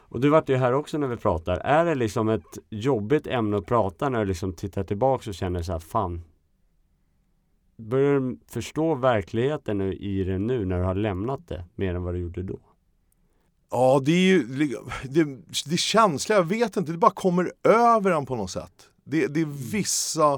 Och 0.10 0.20
du 0.22 0.30
vart 0.30 0.50
ju 0.50 0.56
här 0.56 0.74
också 0.74 0.98
när 0.98 1.08
vi 1.08 1.18
pratar 1.18 1.58
Är 1.58 1.86
det 1.86 1.96
liksom 1.96 2.30
ett 2.30 2.58
jobbigt 2.70 3.28
ämne 3.28 3.58
att 3.58 3.66
prata 3.66 4.10
när 4.10 4.20
du 4.20 4.26
liksom 4.26 4.54
tittar 4.54 4.84
tillbaks 4.84 5.28
och 5.28 5.34
känner 5.34 5.62
så 5.62 5.72
här 5.72 5.80
fan 5.80 6.24
Börjar 7.78 8.20
du 8.20 8.40
förstå 8.48 8.96
verkligheten 8.96 9.78
nu 9.78 9.94
i 9.94 10.24
det 10.24 10.38
nu 10.38 10.66
när 10.66 10.80
du 10.80 10.84
har 10.84 10.96
lämnat 10.96 11.48
det 11.48 11.66
mer 11.76 11.96
än 11.96 12.04
vad 12.04 12.14
du 12.14 12.20
gjorde 12.20 12.44
då? 12.44 12.60
Ja, 13.72 14.02
det 14.06 14.12
är 14.12 14.26
ju 14.26 14.44
det, 15.04 15.38
det 15.66 15.78
känsliga, 15.78 16.38
jag 16.38 16.46
vet 16.46 16.78
inte, 16.78 16.92
det 16.92 16.98
bara 16.98 17.12
kommer 17.12 17.54
över 17.64 18.12
en 18.12 18.26
på 18.26 18.36
något 18.36 18.52
sätt. 18.52 18.90
Det, 19.04 19.28
det 19.28 19.42
är 19.42 19.72
vissa 19.72 20.34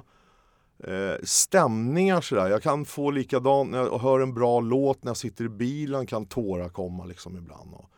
eh, 0.84 1.16
stämningar 1.24 2.22
sådär. 2.22 2.50
Jag 2.50 2.64
kan 2.64 2.86
få 2.86 3.12
likadant 3.12 3.72
när 3.72 3.78
jag 3.78 4.00
hör 4.00 4.20
en 4.20 4.34
bra 4.34 4.60
låt 4.60 5.04
när 5.04 5.10
jag 5.10 5.18
sitter 5.18 5.46
i 5.46 5.50
bilen 5.50 6.06
kan 6.06 6.26
tårar 6.26 6.70
komma 6.70 7.06
liksom 7.06 7.38
ibland. 7.38 7.74
Och 7.74 7.90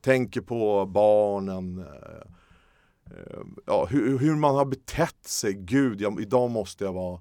tänker 0.00 0.40
på 0.40 0.86
barnen. 0.86 1.78
Eh, 1.78 2.22
eh, 3.16 3.40
ja, 3.66 3.86
hur, 3.90 4.18
hur 4.18 4.36
man 4.36 4.54
har 4.54 4.64
betett 4.64 5.24
sig. 5.24 5.52
Gud, 5.52 6.00
jag, 6.00 6.20
idag 6.20 6.50
måste 6.50 6.84
jag 6.84 6.92
vara 6.92 7.20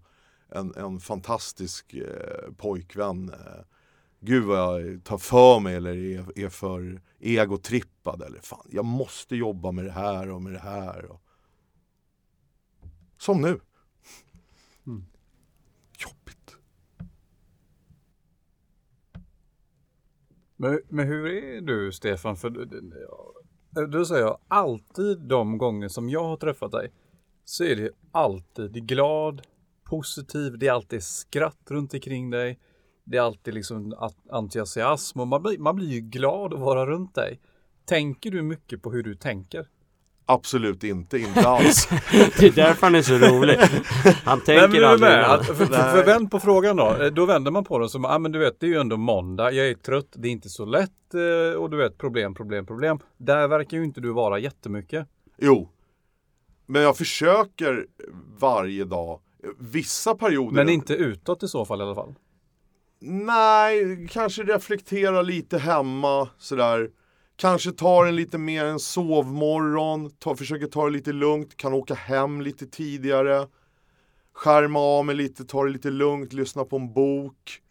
en, 0.52 0.74
en 0.76 1.00
fantastisk 1.00 1.94
eh, 1.94 2.52
pojkvän. 2.58 3.30
Eh, 3.30 3.62
Gud 4.20 4.44
vad 4.44 4.82
jag 4.82 5.04
tar 5.04 5.18
för 5.18 5.60
mig 5.60 5.76
eller 5.76 5.98
är, 5.98 6.40
är 6.40 6.50
för 6.50 7.02
egotrippad 7.20 8.22
eller 8.22 8.40
fan, 8.40 8.68
jag 8.72 8.86
måste 8.86 9.36
jobba 9.36 9.72
med 9.72 9.86
det 9.86 9.92
här 9.92 10.30
och 10.30 10.42
med 10.42 10.54
det 10.54 10.60
här. 10.60 11.06
Och... 11.06 11.22
Som 13.18 13.42
nu. 13.42 13.60
Mm. 14.88 15.06
Jobbigt. 15.98 16.58
Men, 20.56 20.82
men 20.90 21.08
hur 21.08 21.28
är 21.28 21.62
du 21.62 21.92
Stefan? 21.92 22.38
För 22.38 22.50
du, 22.50 22.66
du, 22.66 23.88
du 23.88 24.06
säger 24.06 24.22
jag, 24.22 24.40
alltid 24.48 25.20
de 25.20 25.58
gånger 25.58 25.88
som 25.88 26.10
jag 26.10 26.24
har 26.24 26.38
träffat 26.38 26.72
dig 26.72 26.92
så 27.46 27.64
är 27.64 27.76
det 27.76 27.92
alltid 28.12 28.88
glad, 28.88 29.42
positiv, 29.84 30.58
det 30.58 30.68
är 30.68 30.72
alltid 30.72 31.04
skratt 31.04 31.72
runt 31.72 31.94
omkring 31.94 32.30
dig. 32.30 32.60
Det 33.10 33.18
är 33.18 33.22
alltid 33.22 33.54
liksom 33.54 33.94
entusiasm 34.32 35.20
och 35.20 35.28
man 35.28 35.44
blir, 35.44 35.58
man 35.58 35.76
blir 35.76 35.88
ju 35.88 36.00
glad 36.00 36.54
att 36.54 36.60
vara 36.60 36.86
runt 36.86 37.16
dig. 37.16 37.40
Tänker 37.86 38.32
du 38.32 38.42
mycket 38.42 38.82
på 38.82 38.92
hur 38.92 39.04
du 39.04 39.16
tänker? 39.16 39.68
Absolut 40.26 40.84
inte, 40.84 41.18
inte 41.18 41.48
alls. 41.48 41.88
Det 42.40 42.46
är 42.46 42.52
därför 42.52 42.88
han 42.88 42.96
är 42.96 43.02
så 43.02 43.14
rolig. 43.18 43.58
Han 44.26 44.42
tänker 44.42 44.68
Nej, 44.70 44.84
aldrig 44.84 45.12
med. 45.12 45.46
för, 45.46 45.54
för, 45.54 45.66
för 45.66 46.06
vänd 46.06 46.32
på 46.32 46.40
frågan 46.40 46.76
då. 46.78 46.96
Eh, 47.04 47.12
Då 47.12 47.26
vänder 47.26 47.52
man 47.52 47.64
på 47.64 47.80
den 47.80 47.90
som, 47.90 48.04
ja 48.04 48.20
men 48.20 48.32
du 48.32 48.40
vet 48.40 48.60
det 48.60 48.66
är 48.66 48.70
ju 48.70 48.80
ändå 48.80 48.98
måndag, 48.98 49.52
jag 49.52 49.68
är 49.70 49.74
trött, 49.74 50.08
det 50.16 50.28
är 50.28 50.32
inte 50.32 50.50
så 50.50 50.66
lätt 50.66 51.14
eh, 51.14 51.58
och 51.62 51.70
du 51.70 51.78
vet 51.78 51.98
problem, 51.98 52.34
problem, 52.36 52.66
problem. 52.66 53.00
Där 53.18 53.48
verkar 53.48 53.78
ju 53.78 53.84
inte 53.84 54.02
du 54.02 54.12
vara 54.14 54.40
jättemycket. 54.40 55.08
Jo. 55.38 55.70
Men 56.66 56.82
jag 56.82 56.98
försöker 56.98 57.86
varje 58.40 58.86
dag. 58.86 59.20
Vissa 59.60 60.16
perioder. 60.16 60.56
Men 60.56 60.70
inte 60.70 60.94
utåt 60.94 61.44
i 61.44 61.48
så 61.48 61.66
fall 61.66 61.80
i 61.80 61.84
alla 61.84 61.96
fall. 61.96 62.16
Nej, 63.02 64.08
kanske 64.12 64.44
reflektera 64.44 65.22
lite 65.22 65.58
hemma 65.58 66.30
sådär. 66.38 66.90
Kanske 67.36 67.72
tar 67.72 68.06
en 68.06 68.16
lite 68.16 68.38
mer 68.38 68.66
en 68.66 68.80
sovmorgon, 68.80 70.10
ta, 70.10 70.36
försöker 70.36 70.68
ta 70.68 70.86
det 70.86 70.92
lite 70.92 71.12
lugnt, 71.12 71.58
kan 71.58 71.74
åka 71.74 71.94
hem 71.94 72.42
lite 72.42 72.68
tidigare. 72.68 73.48
Skärma 74.34 74.80
av 74.80 75.06
mig 75.06 75.16
lite, 75.16 75.46
ta 75.46 75.64
det 75.64 75.72
lite 75.72 75.90
lugnt, 75.90 76.34
lyssna 76.34 76.66
på 76.66 76.76
en 76.76 76.94
bok. 76.94 77.62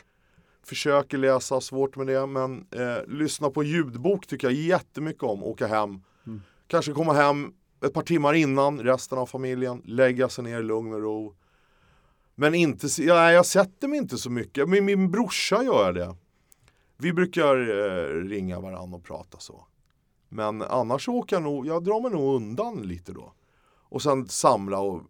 Försöker 0.66 1.18
läsa, 1.18 1.60
svårt 1.60 1.96
med 1.96 2.06
det, 2.06 2.26
men 2.26 2.66
eh, 2.70 3.06
lyssna 3.06 3.50
på 3.50 3.62
ljudbok 3.62 4.26
tycker 4.26 4.46
jag 4.46 4.54
jättemycket 4.54 5.22
om, 5.22 5.44
åka 5.44 5.66
hem. 5.66 6.02
Kanske 6.66 6.92
komma 6.92 7.12
hem 7.12 7.52
ett 7.84 7.92
par 7.92 8.02
timmar 8.02 8.34
innan 8.34 8.80
resten 8.80 9.18
av 9.18 9.26
familjen, 9.26 9.82
lägga 9.84 10.28
sig 10.28 10.44
ner 10.44 10.60
i 10.60 10.62
lugn 10.62 10.92
och 10.92 11.02
ro. 11.02 11.34
Men 12.40 12.54
inte, 12.54 12.86
ja, 13.02 13.32
jag 13.32 13.46
sätter 13.46 13.88
mig 13.88 13.98
inte 13.98 14.18
så 14.18 14.30
mycket. 14.30 14.68
Med 14.68 14.82
min 14.82 15.10
brorsa 15.10 15.62
gör 15.62 15.92
det. 15.92 16.16
Vi 16.96 17.12
brukar 17.12 17.56
eh, 17.56 18.28
ringa 18.28 18.60
varandra 18.60 18.96
och 18.96 19.04
prata 19.04 19.38
så. 19.38 19.66
Men 20.28 20.62
annars 20.62 21.08
åker 21.08 21.36
jag 21.36 21.42
nog, 21.42 21.66
jag 21.66 21.84
drar 21.84 22.00
mig 22.00 22.10
nog 22.10 22.34
undan 22.34 22.82
lite 22.82 23.12
då. 23.12 23.32
Och 23.68 24.02
sen 24.02 24.28
samla 24.28 24.80
och 24.80 25.02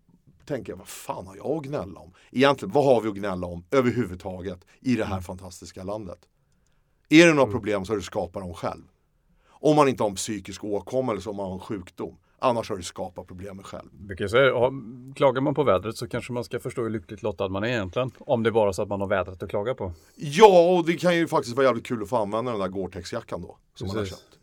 tänka, 0.44 0.76
vad 0.76 0.88
fan 0.88 1.26
har 1.26 1.36
jag 1.36 1.46
att 1.46 1.62
gnälla 1.62 2.00
om? 2.00 2.12
Egentligen, 2.30 2.72
vad 2.72 2.84
har 2.84 3.00
vi 3.00 3.08
att 3.08 3.14
gnälla 3.14 3.46
om 3.46 3.64
överhuvudtaget 3.70 4.64
i 4.80 4.94
det 4.94 5.04
här 5.04 5.20
fantastiska 5.20 5.84
landet? 5.84 6.18
Är 7.08 7.26
det 7.26 7.34
några 7.34 7.52
problem 7.52 7.84
så 7.84 7.92
har 7.92 7.96
du 7.96 8.02
skapat 8.02 8.42
dem 8.42 8.54
själv. 8.54 8.84
Om 9.46 9.76
man 9.76 9.88
inte 9.88 10.02
har 10.02 10.10
en 10.10 10.16
psykisk 10.16 10.64
åkomma 10.64 11.12
eller 11.12 11.22
så 11.22 11.30
om 11.30 11.36
man 11.36 11.46
har 11.46 11.54
en 11.54 11.60
sjukdom. 11.60 12.16
Annars 12.38 12.70
har 12.70 12.76
du 12.76 12.82
skapat 12.82 13.26
problemen 13.26 13.64
själv. 13.64 13.88
Säga, 14.28 14.52
klagar 15.16 15.40
man 15.40 15.54
på 15.54 15.62
vädret 15.64 15.96
så 15.96 16.08
kanske 16.08 16.32
man 16.32 16.44
ska 16.44 16.60
förstå 16.60 16.82
hur 16.82 16.90
lyckligt 16.90 17.22
lottad 17.22 17.48
man 17.48 17.64
är 17.64 17.68
egentligen. 17.68 18.10
Om 18.18 18.42
det 18.42 18.50
är 18.50 18.52
bara 18.52 18.72
så 18.72 18.82
att 18.82 18.88
man 18.88 19.00
har 19.00 19.08
vädret 19.08 19.42
att 19.42 19.50
klaga 19.50 19.74
på. 19.74 19.92
Ja, 20.16 20.76
och 20.76 20.86
det 20.86 20.96
kan 20.96 21.16
ju 21.16 21.26
faktiskt 21.28 21.56
vara 21.56 21.66
jävligt 21.66 21.86
kul 21.86 22.02
att 22.02 22.08
få 22.08 22.16
använda 22.16 22.50
den 22.52 22.60
där 22.60 22.68
Gore-Tex-jackan 22.68 23.42
då. 23.42 23.58
Som 23.74 23.86
man 23.86 23.96
har 23.96 24.02
Precis. 24.02 24.18
köpt. 24.18 24.38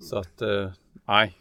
Så 0.00 0.18
att, 0.18 0.42
eh, 0.42 0.70
nej. 1.08 1.34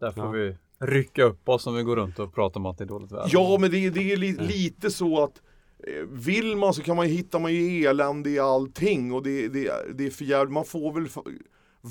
Där 0.00 0.10
får 0.12 0.24
Ja. 0.24 0.30
vi 0.30 0.56
rycka 0.80 1.24
upp 1.24 1.48
oss 1.48 1.66
om 1.66 1.74
vi 1.74 1.82
går 1.82 1.96
runt 1.96 2.18
och 2.18 2.34
pratar 2.34 2.60
om 2.60 2.66
att 2.66 2.78
det 2.78 2.84
är 2.84 2.88
dåligt 2.88 3.12
väder. 3.12 3.30
Ja, 3.32 3.56
men 3.60 3.70
det, 3.70 3.90
det 3.90 4.12
är 4.12 4.16
li, 4.16 4.32
lite 4.32 4.90
så 4.90 5.24
att 5.24 5.42
eh, 5.86 6.02
vill 6.10 6.56
man 6.56 6.74
så 6.74 6.82
kan 6.82 6.96
man 6.96 7.08
ju 7.08 7.14
hitta 7.14 7.38
man 7.38 7.52
ju 7.54 7.84
elände 7.86 8.30
i 8.30 8.38
allting 8.38 9.12
och 9.12 9.22
det, 9.22 9.48
det, 9.48 9.72
det 9.94 10.06
är 10.06 10.10
för 10.10 10.24
jävligt. 10.24 10.52
Man 10.52 10.64
får 10.64 10.92
väl 10.92 11.08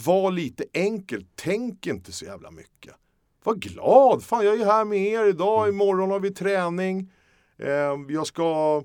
vara 0.05 0.29
lite 0.29 0.65
enkel. 0.73 1.25
Tänk 1.35 1.87
inte 1.87 2.11
så 2.11 2.25
jävla 2.25 2.51
mycket. 2.51 2.95
Var 3.43 3.55
glad! 3.55 4.23
Fan, 4.23 4.45
jag 4.45 4.59
är 4.59 4.65
här 4.65 4.85
med 4.85 4.99
er 4.99 5.25
idag. 5.25 5.69
Imorgon 5.69 6.11
har 6.11 6.19
vi 6.19 6.31
träning. 6.31 7.11
Eh, 7.57 7.95
jag 8.09 8.27
ska 8.27 8.83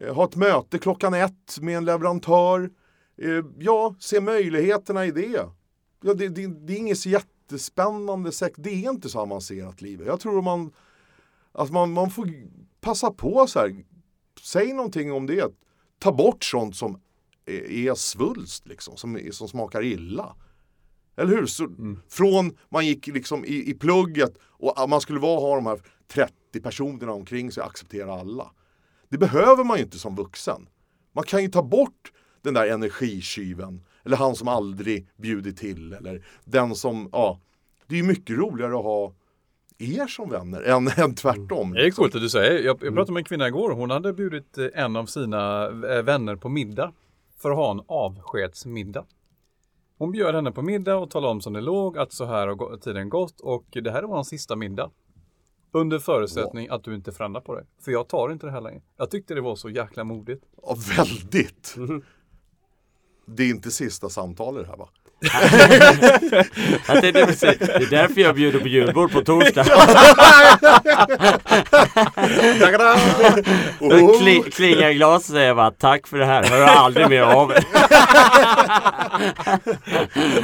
eh, 0.00 0.14
ha 0.14 0.24
ett 0.24 0.36
möte 0.36 0.78
klockan 0.78 1.14
ett 1.14 1.58
med 1.60 1.76
en 1.76 1.84
leverantör. 1.84 2.70
Eh, 3.16 3.44
ja, 3.58 3.94
se 3.98 4.20
möjligheterna 4.20 5.06
i 5.06 5.10
det. 5.10 5.48
Ja, 6.02 6.14
det, 6.14 6.28
det, 6.28 6.46
det 6.46 6.72
är 6.72 6.76
inget 6.76 6.98
så 6.98 7.08
jättespännande. 7.08 8.30
Det 8.56 8.70
är 8.70 8.90
inte 8.90 9.08
så 9.08 9.20
avancerat 9.20 9.82
livet. 9.82 10.06
Jag 10.06 10.20
tror 10.20 10.42
man 10.42 10.72
att 11.52 11.70
man, 11.70 11.92
man 11.92 12.10
får 12.10 12.28
passa 12.80 13.10
på 13.10 13.46
så 13.46 13.58
här. 13.58 13.84
Säg 14.42 14.72
någonting 14.72 15.12
om 15.12 15.26
det. 15.26 15.52
Ta 15.98 16.12
bort 16.12 16.44
sånt 16.44 16.76
som 16.76 17.00
är, 17.46 17.94
svulst 17.94 18.66
liksom, 18.68 18.96
som, 18.96 19.20
som 19.32 19.48
smakar 19.48 19.82
illa. 19.82 20.36
Eller 21.16 21.36
hur? 21.36 21.46
Så, 21.46 21.68
Från 22.08 22.56
man 22.68 22.86
gick 22.86 23.06
liksom 23.06 23.44
i, 23.44 23.70
i 23.70 23.74
plugget 23.74 24.38
och 24.42 24.82
att 24.82 24.88
man 24.88 25.00
skulle 25.00 25.20
vara, 25.20 25.40
ha 25.40 25.54
de 25.54 25.66
här 25.66 25.80
30 26.08 26.60
personerna 26.62 27.12
omkring 27.12 27.52
sig 27.52 27.60
och 27.60 27.66
acceptera 27.66 28.20
alla. 28.20 28.50
Det 29.08 29.18
behöver 29.18 29.64
man 29.64 29.78
ju 29.78 29.84
inte 29.84 29.98
som 29.98 30.16
vuxen. 30.16 30.68
Man 31.12 31.24
kan 31.24 31.42
ju 31.42 31.48
ta 31.48 31.62
bort 31.62 32.12
den 32.42 32.54
där 32.54 32.66
energikyven. 32.66 33.84
Eller 34.04 34.16
han 34.16 34.36
som 34.36 34.48
aldrig 34.48 35.08
bjuder 35.16 35.52
till. 35.52 35.92
Eller 35.92 36.26
den 36.44 36.74
som, 36.74 37.08
ja. 37.12 37.40
Det 37.86 37.94
är 37.94 37.96
ju 37.96 38.04
mycket 38.04 38.38
roligare 38.38 38.78
att 38.78 38.84
ha 38.84 39.14
er 39.78 40.06
som 40.06 40.30
vänner 40.30 40.62
än, 40.76 40.88
än 40.88 41.14
tvärtom. 41.14 41.72
Det 41.72 41.86
är 41.86 41.90
coolt 41.90 42.14
att 42.14 42.20
du 42.20 42.28
säger. 42.28 42.64
Jag, 42.64 42.78
jag 42.82 42.94
pratade 42.94 43.12
med 43.12 43.20
en 43.20 43.24
kvinna 43.24 43.48
igår. 43.48 43.70
Hon 43.70 43.90
hade 43.90 44.12
bjudit 44.12 44.58
eh, 44.58 44.66
en 44.74 44.96
av 44.96 45.06
sina 45.06 45.64
eh, 45.64 46.02
vänner 46.02 46.36
på 46.36 46.48
middag. 46.48 46.92
För 47.36 47.50
att 47.50 47.56
ha 47.56 47.70
en 47.70 47.82
avskedsmiddag. 47.86 49.06
Hon 49.98 50.12
bjöd 50.12 50.34
henne 50.34 50.52
på 50.52 50.62
middag 50.62 50.96
och 50.96 51.10
talade 51.10 51.30
om 51.30 51.40
som 51.40 51.52
det 51.52 51.60
låg 51.60 51.98
att 51.98 52.12
så 52.12 52.24
här 52.24 52.46
har 52.46 52.76
tiden 52.76 53.08
gått 53.08 53.40
och 53.40 53.64
det 53.70 53.90
här 53.90 54.02
var 54.02 54.14
hans 54.14 54.28
sista 54.28 54.56
middag. 54.56 54.90
Under 55.72 55.98
förutsättning 55.98 56.68
att 56.68 56.84
du 56.84 56.94
inte 56.94 57.12
förändrar 57.12 57.40
på 57.40 57.54
dig. 57.54 57.64
För 57.80 57.92
jag 57.92 58.08
tar 58.08 58.32
inte 58.32 58.46
det 58.46 58.52
här 58.52 58.60
längre. 58.60 58.82
Jag 58.96 59.10
tyckte 59.10 59.34
det 59.34 59.40
var 59.40 59.56
så 59.56 59.70
jäkla 59.70 60.04
modigt. 60.04 60.44
Ja, 60.62 60.76
väldigt. 60.96 61.76
Det 63.26 63.42
är 63.42 63.50
inte 63.50 63.70
sista 63.70 64.08
samtalet 64.08 64.66
här 64.66 64.76
va? 64.76 64.88
Jag 66.88 67.00
tänkte 67.00 67.26
precis, 67.26 67.58
det 67.58 67.74
är 67.74 67.90
därför 67.90 68.20
jag 68.20 68.34
bjuder 68.34 68.60
på 68.60 68.68
julbord 68.68 69.12
på 69.12 69.20
torsdag. 69.24 69.64
Då 73.80 74.18
kli, 74.18 74.42
klingar 74.52 74.88
i 74.90 74.94
glaset 74.94 75.28
och 75.30 75.34
säger 75.34 75.54
bara 75.54 75.70
tack 75.70 76.06
för 76.06 76.18
det 76.18 76.24
här, 76.26 76.44
hör 76.44 76.62
aldrig 76.66 77.08
mer 77.08 77.22
av 77.22 77.50
er. 77.50 77.64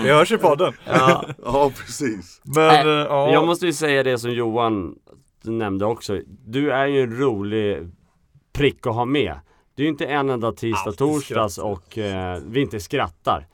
Vi 0.03 0.11
hörs 0.11 0.33
i 0.33 0.37
podden. 0.39 0.72
ja. 0.85 1.24
Ja, 1.45 1.70
precis. 1.76 2.41
Men 2.45 2.87
eh, 2.89 3.07
ja. 3.09 3.33
Jag 3.33 3.47
måste 3.47 3.66
ju 3.66 3.72
säga 3.72 4.03
det 4.03 4.18
som 4.18 4.33
Johan 4.33 4.95
nämnde 5.45 5.85
också. 5.87 6.18
Du 6.47 6.72
är 6.72 6.87
ju 6.87 7.03
en 7.03 7.18
rolig 7.18 7.89
prick 8.53 8.87
att 8.87 8.95
ha 8.95 9.05
med. 9.05 9.35
Det 9.76 9.83
är 9.83 9.85
ju 9.85 9.91
inte 9.91 10.07
en 10.07 10.31
enda 10.31 10.53
tisdag, 10.53 10.93
torsdags 10.93 11.59
och 11.59 11.99
eh, 11.99 12.39
vi 12.47 12.61
inte 12.61 12.81
skrattar. 12.81 13.47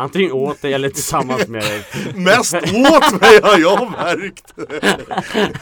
Antingen 0.00 0.32
åt 0.32 0.62
dig 0.62 0.72
eller 0.72 0.88
tillsammans 0.90 1.48
med 1.48 1.62
dig. 1.62 1.84
Mest 2.14 2.54
åt 2.54 3.20
mig 3.20 3.40
har 3.42 3.58
jag 3.58 3.90
märkt. 3.90 4.54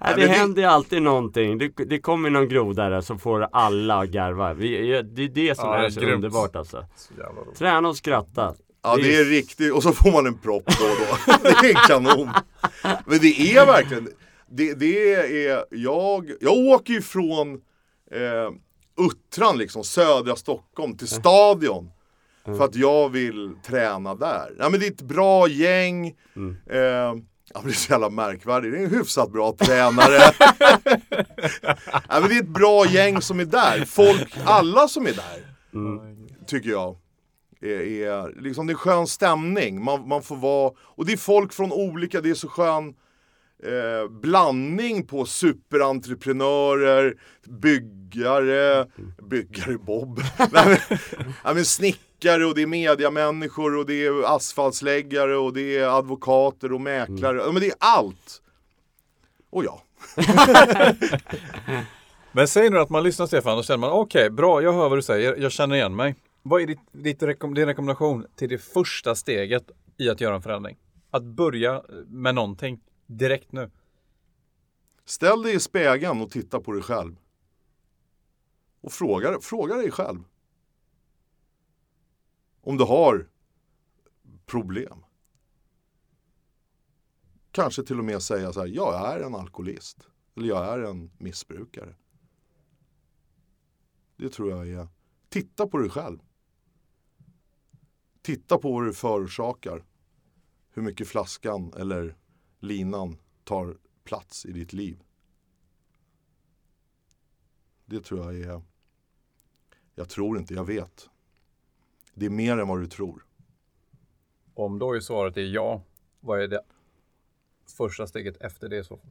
Nej, 0.00 0.12
det 0.16 0.26
händer 0.26 0.62
ju 0.62 0.68
alltid 0.68 1.02
någonting. 1.02 1.58
Det, 1.58 1.68
det 1.86 1.98
kommer 2.00 2.30
någon 2.30 2.48
groda 2.48 2.88
där 2.88 3.00
så 3.00 3.18
får 3.18 3.48
alla 3.52 3.94
att 4.02 4.08
garva. 4.08 4.54
Vi, 4.54 5.02
det 5.02 5.22
är 5.24 5.28
det 5.28 5.58
som 5.58 5.68
Ja, 5.68 5.76
är 5.76 5.90
så 5.90 6.00
grymt. 6.00 6.14
underbart 6.14 6.56
alltså. 6.56 6.84
Så. 6.96 7.12
Träna 7.58 7.88
och 7.88 7.96
skratta. 7.96 8.54
Ja, 8.82 8.96
det 8.96 9.16
är 9.16 9.24
riktigt. 9.24 9.72
Och 9.74 9.82
så 9.82 9.92
får 9.92 10.12
man 10.12 10.26
en 10.26 10.38
propp 10.38 10.64
då 10.66 10.84
och 10.84 10.96
då. 10.98 11.32
Det 11.62 11.70
är 11.70 11.88
kanon. 11.88 12.30
Men 13.06 13.18
det 13.18 13.56
är 13.56 13.66
verkligen, 13.66 14.08
det, 14.50 14.74
det 14.74 15.14
är, 15.14 15.64
jag, 15.70 16.30
jag 16.40 16.52
åker 16.56 16.92
ju 16.92 17.02
från 17.02 17.54
eh, 18.12 18.52
Uttran 19.06 19.58
liksom, 19.58 19.84
södra 19.84 20.36
Stockholm 20.36 20.96
till 20.96 21.08
Stadion. 21.08 21.90
För 22.56 22.64
att 22.64 22.74
jag 22.74 23.08
vill 23.08 23.54
träna 23.62 24.14
där. 24.14 24.54
Ja, 24.58 24.68
men 24.68 24.80
det 24.80 24.86
är 24.86 24.90
ett 24.90 25.02
bra 25.02 25.48
gäng. 25.48 26.06
Eh, 26.06 26.78
ja, 26.78 27.14
men 27.54 27.64
det 27.64 27.70
är 27.70 27.72
så 27.72 27.92
jävla 27.92 28.10
märkvärdigt. 28.10 28.72
Det 28.72 28.78
är 28.78 28.84
en 28.84 28.90
hyfsat 28.90 29.32
bra 29.32 29.52
tränare. 29.52 30.20
ja, 32.08 32.20
men 32.20 32.28
det 32.28 32.36
är 32.36 32.42
ett 32.42 32.48
bra 32.48 32.86
gäng 32.86 33.22
som 33.22 33.40
är 33.40 33.44
där. 33.44 33.84
Folk, 33.84 34.38
alla 34.44 34.88
som 34.88 35.06
är 35.06 35.12
där. 35.12 35.54
Tycker 36.46 36.70
jag. 36.70 36.96
Är, 37.60 37.80
är, 37.80 38.40
liksom 38.42 38.66
det 38.66 38.72
är 38.72 38.74
skön 38.74 39.06
stämning. 39.06 39.84
Man, 39.84 40.08
man 40.08 40.22
får 40.22 40.36
vara, 40.36 40.72
och 40.78 41.06
det 41.06 41.12
är 41.12 41.16
folk 41.16 41.52
från 41.52 41.72
olika, 41.72 42.20
det 42.20 42.30
är 42.30 42.34
så 42.34 42.48
skön 42.48 42.94
eh, 43.64 44.10
blandning 44.10 45.06
på 45.06 45.24
superentreprenörer, 45.24 47.14
byggare, 47.46 48.86
byggare 49.22 49.78
Bob, 49.78 50.20
Nej, 50.52 50.80
men, 50.88 50.98
ja, 51.44 51.54
men 51.54 51.64
snickare 52.18 52.46
och 52.46 52.54
det 52.54 52.62
är 52.62 52.66
mediamänniskor 52.66 53.76
och 53.76 53.86
det 53.86 54.06
är 54.06 54.36
asfaltsläggare 54.36 55.36
och 55.36 55.52
det 55.52 55.78
är 55.78 55.98
advokater 55.98 56.72
och 56.72 56.80
mäklare. 56.80 57.38
Ja, 57.38 57.52
men 57.52 57.60
det 57.60 57.68
är 57.68 57.74
allt. 57.78 58.42
Och 59.50 59.64
ja. 59.64 59.82
Men 62.32 62.48
säg 62.48 62.70
nu 62.70 62.78
att 62.78 62.90
man 62.90 63.02
lyssnar 63.02 63.26
Stefan 63.26 63.58
och 63.58 63.64
känner 63.64 63.78
man 63.78 63.90
okej, 63.90 64.30
bra, 64.30 64.62
jag 64.62 64.72
hör 64.72 64.88
vad 64.88 64.98
du 64.98 65.02
säger, 65.02 65.36
jag 65.36 65.52
känner 65.52 65.76
igen 65.76 65.96
mig. 65.96 66.14
Vad 66.42 66.62
är 66.62 66.66
ditt, 66.66 66.80
ditt 66.92 67.22
rekom, 67.22 67.54
din 67.54 67.66
rekommendation 67.66 68.26
till 68.36 68.48
det 68.48 68.58
första 68.58 69.14
steget 69.14 69.70
i 69.98 70.10
att 70.10 70.20
göra 70.20 70.34
en 70.34 70.42
förändring? 70.42 70.76
Att 71.10 71.24
börja 71.24 71.82
med 72.06 72.34
någonting 72.34 72.80
direkt 73.06 73.52
nu. 73.52 73.70
Ställ 75.04 75.42
dig 75.42 75.54
i 75.54 75.60
spegeln 75.60 76.20
och 76.20 76.30
titta 76.30 76.60
på 76.60 76.72
dig 76.72 76.82
själv. 76.82 77.16
Och 78.80 78.92
fråga, 78.92 79.38
fråga 79.40 79.74
dig 79.76 79.90
själv. 79.90 80.18
Om 82.68 82.76
du 82.76 82.84
har 82.84 83.28
problem. 84.46 85.04
Kanske 87.50 87.82
till 87.82 87.98
och 87.98 88.04
med 88.04 88.22
säga 88.22 88.52
så 88.52 88.60
här, 88.60 88.66
jag 88.66 89.14
är 89.14 89.20
en 89.20 89.34
alkoholist. 89.34 90.08
Eller 90.36 90.48
jag 90.48 90.64
är 90.64 90.78
en 90.78 91.10
missbrukare. 91.18 91.94
Det 94.16 94.28
tror 94.28 94.50
jag 94.50 94.68
är, 94.68 94.88
titta 95.28 95.66
på 95.66 95.78
dig 95.78 95.90
själv. 95.90 96.18
Titta 98.22 98.58
på 98.58 98.72
vad 98.72 98.84
du 98.84 98.94
förorsakar. 98.94 99.84
Hur 100.70 100.82
mycket 100.82 101.08
flaskan 101.08 101.72
eller 101.76 102.16
linan 102.58 103.18
tar 103.44 103.78
plats 104.04 104.46
i 104.46 104.52
ditt 104.52 104.72
liv. 104.72 105.02
Det 107.86 108.00
tror 108.00 108.20
jag 108.20 108.40
är, 108.40 108.62
jag 109.94 110.08
tror 110.08 110.38
inte, 110.38 110.54
jag 110.54 110.64
vet. 110.64 111.10
Det 112.18 112.26
är 112.26 112.30
mer 112.30 112.58
än 112.58 112.68
vad 112.68 112.80
du 112.80 112.86
tror. 112.86 113.24
Om 114.54 114.78
då 114.78 114.92
är 114.92 115.00
svaret 115.00 115.36
är 115.36 115.40
ja, 115.42 115.82
vad 116.20 116.42
är 116.42 116.48
det 116.48 116.62
första 117.76 118.06
steget 118.06 118.36
efter 118.36 118.68
det 118.68 118.78
i 118.78 118.84
så 118.84 118.96
fall? 118.96 119.10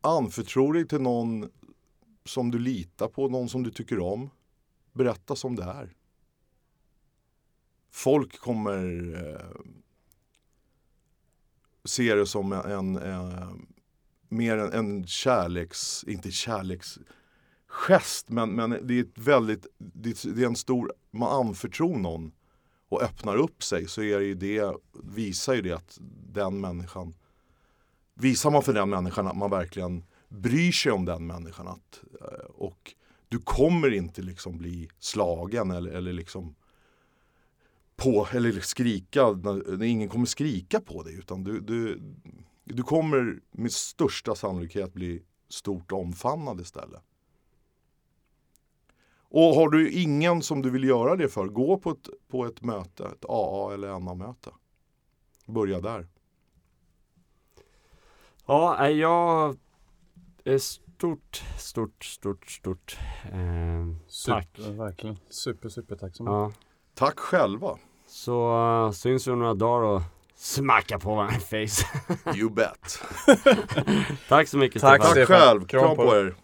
Anförtro 0.00 0.72
dig 0.72 0.88
till 0.88 1.00
någon 1.00 1.50
som 2.24 2.50
du 2.50 2.58
litar 2.58 3.08
på, 3.08 3.28
någon 3.28 3.48
som 3.48 3.62
du 3.62 3.70
tycker 3.70 4.00
om. 4.00 4.30
Berätta 4.92 5.36
som 5.36 5.56
det 5.56 5.62
är. 5.62 5.96
Folk 7.90 8.38
kommer 8.38 9.14
eh, 9.14 9.60
se 11.84 12.14
det 12.14 12.26
som 12.26 12.52
en, 12.52 12.96
eh, 12.96 13.52
mer 14.28 14.58
en, 14.58 14.72
en 14.72 15.06
kärleks, 15.06 16.04
inte 16.04 16.30
gest, 17.68 18.28
men, 18.28 18.50
men 18.50 18.70
det 18.82 18.94
är 18.94 19.00
ett 19.00 19.18
väldigt, 19.18 19.66
det 19.78 20.42
är 20.42 20.46
en 20.46 20.56
stor, 20.56 20.92
man 21.10 21.46
anförtror 21.46 21.96
någon 21.96 22.32
och 22.88 23.02
öppnar 23.02 23.36
upp 23.36 23.62
sig 23.62 23.88
så 23.88 24.02
är 24.02 24.18
det 24.18 24.24
ju 24.24 24.34
det, 24.34 24.76
visar 24.92 25.54
ju 25.54 25.62
det 25.62 25.72
att 25.72 25.98
den 26.32 26.60
människan, 26.60 27.14
visar 28.14 28.50
man 28.50 28.62
för 28.62 28.72
den 28.72 28.90
människan 28.90 29.26
att 29.26 29.36
man 29.36 29.50
verkligen 29.50 30.04
bryr 30.28 30.72
sig 30.72 30.92
om 30.92 31.04
den 31.04 31.26
människan 31.26 31.68
att, 31.68 32.04
eh, 32.20 32.46
och 32.48 32.94
du 33.28 33.38
kommer 33.38 33.94
inte 33.94 34.22
liksom 34.22 34.58
bli 34.58 34.88
slagen 34.98 35.70
eller, 35.70 35.90
eller 35.90 36.12
liksom 36.12 36.54
på, 37.96 38.28
eller 38.32 38.52
liksom 38.52 38.68
skrika, 38.68 39.40
ingen 39.84 40.08
kommer 40.08 40.26
skrika 40.26 40.80
på 40.80 41.02
dig 41.02 41.14
utan 41.14 41.44
du, 41.44 41.60
du, 41.60 42.00
du 42.64 42.82
kommer 42.82 43.40
med 43.50 43.72
största 43.72 44.34
sannolikhet 44.34 44.92
bli 44.92 45.22
stort 45.48 45.92
omfamnad 45.92 46.60
istället. 46.60 47.02
Och 49.30 49.54
har 49.54 49.68
du 49.68 49.90
ingen 49.90 50.42
som 50.42 50.62
du 50.62 50.70
vill 50.70 50.84
göra 50.84 51.16
det 51.16 51.28
för, 51.28 51.46
gå 51.46 51.78
på 51.78 51.90
ett, 51.90 52.08
på 52.28 52.46
ett 52.46 52.62
möte, 52.62 53.04
ett 53.04 53.24
AA 53.28 53.74
eller 53.74 53.98
NA-möte. 53.98 54.50
Börja 55.46 55.80
där. 55.80 56.06
Ja, 58.46 58.88
jag 58.90 59.56
är 60.44 60.58
stort, 60.58 61.44
stort, 61.58 62.04
stort, 62.04 62.50
stort 62.50 62.98
eh, 63.24 63.86
tack. 64.26 64.48
Super, 64.56 64.72
verkligen. 64.72 65.18
Super, 65.28 65.68
super 65.68 65.96
tack 65.96 66.16
så 66.16 66.24
Ja. 66.24 66.52
Tack 66.94 67.18
själva. 67.18 67.78
Så 68.06 68.56
uh, 68.86 68.90
syns 68.90 69.26
vi 69.26 69.32
om 69.32 69.38
några 69.38 69.54
dagar 69.54 69.86
och 69.86 70.02
smacka 70.34 70.98
på 70.98 71.14
varandra 71.14 71.40
face. 71.40 71.86
You 72.36 72.50
bet. 72.50 73.02
Tack 74.28 74.48
så 74.48 74.58
mycket 74.58 74.82
Tack, 74.82 75.04
Stefan. 75.04 75.26
Tack 75.26 75.28
själv. 75.28 75.66
Kram 75.66 75.82
Kram 75.84 75.96
på 75.96 76.16
er. 76.16 76.34